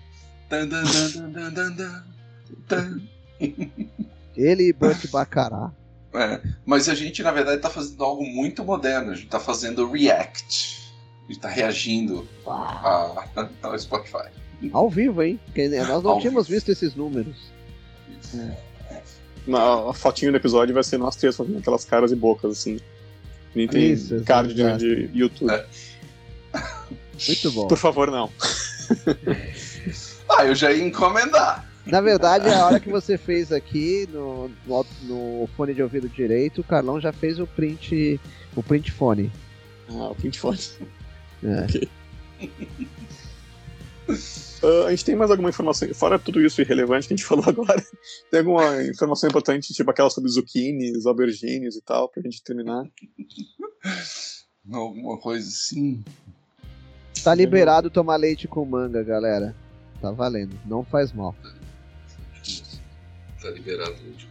Ele 4.37 4.69
e 4.69 4.73
Burt 4.73 5.07
Bacará. 5.11 5.71
É, 6.13 6.41
mas 6.67 6.89
a 6.89 6.95
gente, 6.95 7.23
na 7.23 7.31
verdade, 7.31 7.61
tá 7.63 7.71
fazendo 7.71 8.03
algo 8.03 8.27
muito 8.27 8.65
moderno. 8.65 9.13
A 9.13 9.15
gente 9.15 9.29
tá 9.29 9.39
fazendo 9.39 9.89
react. 9.91 10.93
A 11.29 11.33
gente 11.33 11.41
tá 11.41 11.49
reagindo 11.49 12.27
ao 12.45 13.79
Spotify. 13.79 14.29
Ao 14.73 14.91
vivo, 14.91 15.23
hein? 15.23 15.39
Porque 15.47 15.69
nós 15.69 16.03
não 16.03 16.11
Ao 16.13 16.19
tínhamos 16.21 16.49
vivo. 16.49 16.57
visto 16.57 16.71
esses 16.71 16.95
números. 16.97 17.37
Na, 19.47 19.91
a 19.91 19.95
fotinho 19.95 20.33
do 20.33 20.37
episódio 20.37 20.74
vai 20.74 20.85
ser 20.85 20.99
nós 20.99 21.16
três 21.16 21.37
fazendo 21.37 21.59
aquelas 21.59 21.85
caras 21.85 22.12
e 22.12 22.16
bocas, 22.16 22.53
assim. 22.53 22.78
Nem 23.55 23.66
tem 23.66 23.93
Isso, 23.93 24.22
card 24.24 24.55
de, 24.55 24.76
de 24.76 25.11
YouTube. 25.18 25.51
É. 25.51 25.66
Muito 27.26 27.53
bom. 27.53 27.68
Por 27.68 27.78
favor, 27.78 28.11
não. 28.11 28.31
Ah, 30.28 30.47
eu 30.47 30.55
já 30.55 30.70
ia 30.72 30.85
encomendar. 30.85 31.68
Na 31.85 32.01
verdade, 32.01 32.49
a 32.49 32.66
hora 32.66 32.78
que 32.78 32.89
você 32.89 33.18
fez 33.18 33.51
aqui 33.51 34.09
no, 34.12 34.49
no, 34.66 34.87
no 35.03 35.49
fone 35.57 35.74
de 35.74 35.83
ouvido 35.83 36.09
direito, 36.09 36.61
o 36.61 36.64
Carlão 36.64 37.01
já 37.01 37.12
fez 37.12 37.41
o 37.41 37.47
print, 37.47 38.20
o 38.55 38.62
print 38.62 38.93
fone. 38.93 39.33
Ah, 39.89 40.11
o 40.11 40.14
print 40.14 40.39
foto. 40.39 40.78
É. 41.43 41.66
Ah, 44.63 44.87
a 44.87 44.91
gente 44.91 45.05
tem 45.05 45.17
mais 45.17 45.31
alguma 45.31 45.49
informação, 45.49 45.93
fora 45.95 46.19
tudo 46.19 46.41
isso 46.41 46.61
irrelevante 46.61 47.09
que 47.09 47.15
a 47.15 47.17
gente 47.17 47.27
falou 47.29 47.45
agora, 47.47 47.83
tem 48.31 48.41
alguma 48.41 48.83
informação 48.85 49.29
importante, 49.29 49.73
tipo 49.73 49.91
aquela 49.91 50.11
sobre 50.11 50.31
zucchinis, 50.31 51.07
aubergines 51.07 51.77
e 51.77 51.83
tal, 51.83 52.09
pra 52.09 52.23
gente 52.23 52.43
terminar? 52.43 52.85
Alguma 54.71 55.19
coisa 55.19 55.49
assim. 55.49 56.05
Tá 57.25 57.35
liberado 57.35 57.91
tomar 57.91 58.17
leite 58.17 58.47
com 58.47 58.65
manga, 58.65 59.03
galera. 59.03 59.57
Tá 60.01 60.13
valendo. 60.13 60.57
Não 60.67 60.85
faz 60.85 61.13
mal. 61.13 61.35
Tá 63.43 63.51
liberado 63.51 63.95
de 63.95 64.29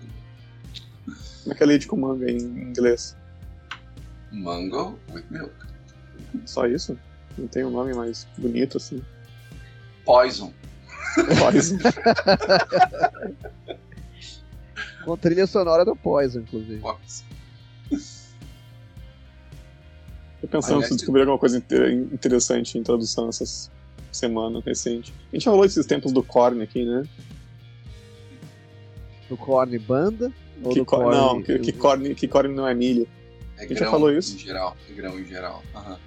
Como 1.44 1.54
é 1.54 1.56
que 1.56 1.64
é 1.64 1.66
leite 1.66 1.88
com 1.88 1.98
manga 1.98 2.30
em 2.32 2.38
inglês? 2.38 3.18
mango 4.32 4.98
with 5.12 5.26
milk. 5.30 5.54
Só 6.46 6.68
isso? 6.68 6.98
Não 7.38 7.48
tem 7.48 7.64
um 7.66 7.72
nome 7.72 7.94
mais 7.94 8.28
bonito 8.38 8.78
assim? 8.78 9.02
Poison. 10.10 10.52
Poison. 11.38 11.78
Com 15.06 15.16
trilha 15.18 15.46
sonora 15.46 15.86
do 15.86 15.96
Poison, 15.96 16.40
inclusive. 16.40 16.80
Poison. 16.82 17.26
Tô 20.42 20.48
pensando 20.48 20.84
se 20.84 20.96
descobrir 20.96 21.22
alguma 21.22 21.38
coisa 21.38 21.60
inte- 21.60 21.76
interessante 22.12 22.76
em 22.76 22.82
tradução 22.82 23.30
essas 23.30 23.70
semana 24.12 24.60
recente. 24.66 25.14
A 25.32 25.36
gente 25.36 25.44
já 25.46 25.52
falou 25.52 25.64
esses 25.64 25.86
tempos 25.86 26.12
do 26.12 26.24
Korn 26.24 26.64
aqui, 26.64 26.84
né? 26.84 27.04
Do 29.30 29.38
Korn 29.38 29.78
Banda? 29.78 30.32
Ou 30.64 30.74
Que 30.74 30.80
do 30.80 30.86
Korn- 30.88 31.04
Korn... 31.04 31.18
não, 31.18 31.44
que, 31.44 31.60
que, 31.60 31.72
Korn, 31.72 32.16
que 32.16 32.28
Korn 32.28 32.52
não 32.56 32.68
é 32.68 32.74
milho. 32.74 33.08
É 33.58 33.62
gente 33.62 33.76
já 33.76 33.82
grão 33.82 33.92
falou 33.92 34.12
isso? 34.12 34.36
Em 34.36 34.40
geral. 34.40 34.76
É 34.90 34.94
grão 34.94 35.20
em 35.20 35.26
geral. 35.26 35.62
Aham. 35.76 36.00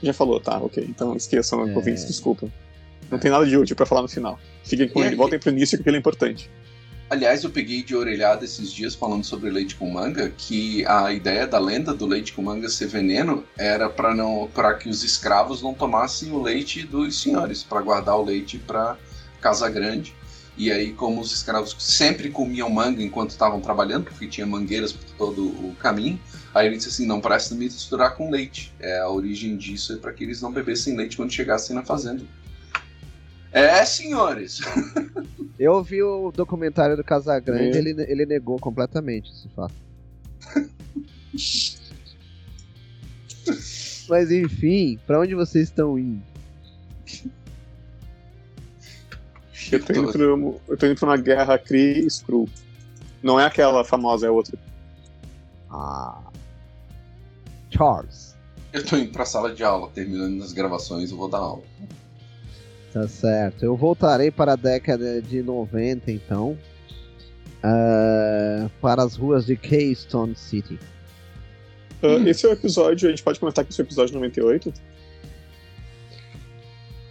Já 0.00 0.12
falou, 0.12 0.38
tá, 0.38 0.58
ok. 0.58 0.86
Então 0.88 1.16
esqueçam, 1.16 1.68
É. 1.68 1.74
ouvintes, 1.74 2.06
desculpa. 2.06 2.48
Não 3.10 3.18
tem 3.18 3.30
nada 3.30 3.46
de 3.46 3.56
útil 3.56 3.74
pra 3.74 3.86
falar 3.86 4.02
no 4.02 4.08
final. 4.08 4.38
Fiquem 4.64 4.88
com 4.88 5.00
E 5.00 5.02
ele, 5.02 5.10
aí? 5.10 5.16
voltem 5.16 5.38
pro 5.38 5.50
início 5.50 5.78
que 5.78 5.82
aquilo 5.82 5.96
é 5.96 5.98
importante. 5.98 6.50
Aliás, 7.10 7.42
eu 7.42 7.48
peguei 7.48 7.82
de 7.82 7.96
orelhada 7.96 8.44
esses 8.44 8.70
dias 8.70 8.94
falando 8.94 9.24
sobre 9.24 9.48
leite 9.48 9.74
com 9.76 9.88
manga, 9.90 10.30
que 10.36 10.84
a 10.84 11.10
ideia 11.10 11.46
da 11.46 11.58
lenda 11.58 11.94
do 11.94 12.04
leite 12.04 12.34
com 12.34 12.42
manga 12.42 12.68
ser 12.68 12.86
veneno 12.86 13.44
era 13.56 13.88
para 13.88 14.14
não 14.14 14.46
para 14.52 14.74
que 14.74 14.90
os 14.90 15.02
escravos 15.02 15.62
não 15.62 15.72
tomassem 15.72 16.30
o 16.32 16.42
leite 16.42 16.82
dos 16.82 17.18
senhores, 17.22 17.62
para 17.62 17.80
guardar 17.80 18.18
o 18.18 18.24
leite 18.24 18.58
para 18.58 18.98
casa 19.40 19.70
grande. 19.70 20.14
E 20.54 20.70
aí, 20.70 20.92
como 20.92 21.20
os 21.20 21.32
escravos 21.32 21.74
sempre 21.78 22.28
comiam 22.28 22.68
manga 22.68 23.02
enquanto 23.02 23.30
estavam 23.30 23.60
trabalhando, 23.60 24.04
porque 24.04 24.26
tinha 24.26 24.46
mangueiras 24.46 24.92
por 24.92 25.04
todo 25.16 25.46
o 25.46 25.74
caminho, 25.80 26.20
aí 26.52 26.66
ele 26.66 26.76
disse 26.76 26.88
assim: 26.88 27.06
não 27.06 27.20
presta 27.20 27.54
misturar 27.54 28.16
com 28.16 28.28
leite. 28.30 28.74
É, 28.80 28.98
a 28.98 29.08
origem 29.08 29.56
disso 29.56 29.94
é 29.94 29.96
para 29.96 30.12
que 30.12 30.24
eles 30.24 30.42
não 30.42 30.52
bebessem 30.52 30.94
leite 30.94 31.16
quando 31.16 31.32
chegassem 31.32 31.74
na 31.74 31.84
fazenda. 31.84 32.22
É, 33.52 33.84
senhores! 33.84 34.60
Eu 35.58 35.82
vi 35.82 36.02
o 36.02 36.30
documentário 36.30 36.96
do 36.96 37.02
Casagrande, 37.02 37.76
é. 37.76 37.80
ele, 37.80 37.90
ele 38.02 38.24
negou 38.24 38.60
completamente 38.60 39.32
esse 39.32 39.48
fato. 39.48 39.74
Mas 44.08 44.30
enfim, 44.30 44.98
para 45.06 45.18
onde 45.20 45.34
vocês 45.34 45.64
estão 45.64 45.98
indo? 45.98 46.22
Eu 49.70 49.84
tô 49.84 49.92
indo, 49.92 50.12
pro, 50.12 50.60
eu 50.68 50.76
tô 50.76 50.86
indo 50.86 50.98
pra 50.98 51.08
uma 51.08 51.16
guerra 51.16 51.58
Kree 51.58 52.06
Skrull. 52.06 52.48
Não 53.22 53.38
é 53.38 53.44
aquela 53.44 53.84
famosa, 53.84 54.26
é 54.26 54.30
outra. 54.30 54.58
Ah. 55.70 56.22
Charles. 57.70 58.34
Eu 58.72 58.84
tô 58.84 58.96
indo 58.96 59.12
pra 59.12 59.24
sala 59.26 59.54
de 59.54 59.62
aula, 59.62 59.90
terminando 59.90 60.42
as 60.42 60.52
gravações, 60.52 61.10
eu 61.10 61.16
vou 61.16 61.28
dar 61.28 61.38
aula. 61.38 61.62
Tá 62.92 63.06
certo. 63.06 63.64
Eu 63.64 63.76
voltarei 63.76 64.30
para 64.30 64.52
a 64.52 64.56
década 64.56 65.20
de 65.20 65.42
90, 65.42 66.10
então. 66.10 66.58
Uh, 67.58 68.70
para 68.80 69.02
as 69.02 69.16
ruas 69.16 69.44
de 69.44 69.56
Keystone 69.56 70.34
City. 70.34 70.78
Uh, 72.02 72.26
esse 72.28 72.46
é 72.46 72.48
o 72.48 72.52
episódio, 72.52 73.08
a 73.08 73.10
gente 73.10 73.22
pode 73.22 73.40
comentar 73.40 73.64
que 73.64 73.72
esse 73.72 73.80
é 73.80 73.84
o 73.84 73.86
episódio 73.86 74.14
98? 74.14 74.72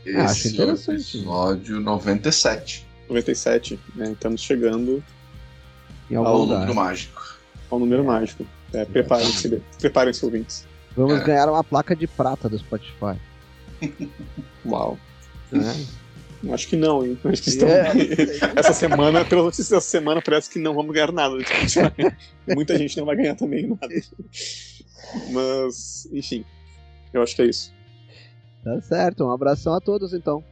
Esse 0.05 0.17
Acho 0.17 0.47
interessante. 0.47 0.89
é 0.89 0.93
o 0.93 1.01
episódio 1.19 1.79
97. 1.81 2.87
97, 3.09 3.79
né? 3.95 4.11
Estamos 4.11 4.41
chegando 4.41 5.03
ao 6.15 6.37
lugar. 6.37 6.59
número 6.59 6.75
mágico. 6.75 7.37
Ao 7.69 7.79
número 7.79 8.03
mágico. 8.05 8.45
É, 8.73 8.85
preparem-se, 8.85 9.61
preparem-se 9.79 10.25
ouvintes. 10.25 10.65
Vamos 10.95 11.19
é. 11.19 11.23
ganhar 11.23 11.49
uma 11.49 11.63
placa 11.63 11.95
de 11.95 12.07
prata 12.07 12.47
do 12.47 12.57
Spotify. 12.57 13.19
Uau. 14.65 14.97
É. 15.53 16.07
Acho 16.53 16.67
que 16.67 16.75
não, 16.75 17.05
hein? 17.05 17.17
Acho 17.23 17.41
que 17.41 17.49
estão... 17.49 17.67
É. 17.67 17.91
Essa 18.55 18.73
semana, 18.73 19.25
pelas 19.25 19.45
notícias 19.45 19.69
dessa 19.69 19.89
semana, 19.89 20.21
parece 20.21 20.49
que 20.49 20.59
não 20.59 20.73
vamos 20.73 20.93
ganhar 20.93 21.11
nada. 21.11 21.35
Muita 22.47 22.77
gente 22.77 22.97
não 22.97 23.05
vai 23.05 23.15
ganhar 23.15 23.35
também 23.35 23.67
nada. 23.67 23.93
Mas, 25.31 26.07
enfim, 26.11 26.45
eu 27.13 27.21
acho 27.21 27.35
que 27.35 27.41
é 27.41 27.45
isso. 27.45 27.73
Tá 28.63 28.81
certo, 28.81 29.23
um 29.23 29.31
abração 29.31 29.73
a 29.73 29.79
todos 29.79 30.13
então. 30.13 30.43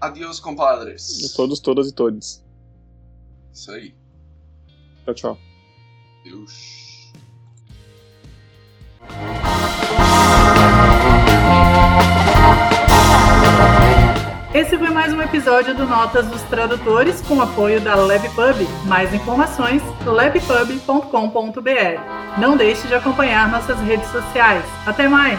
Adeus, 0.00 0.40
compadres. 0.40 1.32
A 1.32 1.36
todos, 1.36 1.60
todas 1.60 1.88
e 1.88 1.92
todos. 1.92 2.42
Isso 3.52 3.70
aí. 3.70 3.94
Tchau, 5.04 5.14
tchau. 5.14 5.38
Deus. 6.24 7.12
Esse 14.54 14.78
foi 14.78 14.88
mais 14.88 15.12
um 15.12 15.20
episódio 15.20 15.74
do 15.74 15.84
Notas 15.84 16.26
dos 16.26 16.40
Tradutores 16.42 17.20
com 17.20 17.40
apoio 17.42 17.82
da 17.82 17.94
LabPub. 17.94 18.66
Mais 18.86 19.12
informações, 19.12 19.82
labpub.com.br. 20.06 21.60
Não 22.38 22.56
deixe 22.56 22.88
de 22.88 22.94
acompanhar 22.94 23.50
nossas 23.50 23.78
redes 23.80 24.08
sociais. 24.10 24.64
Até 24.86 25.06
mais! 25.06 25.38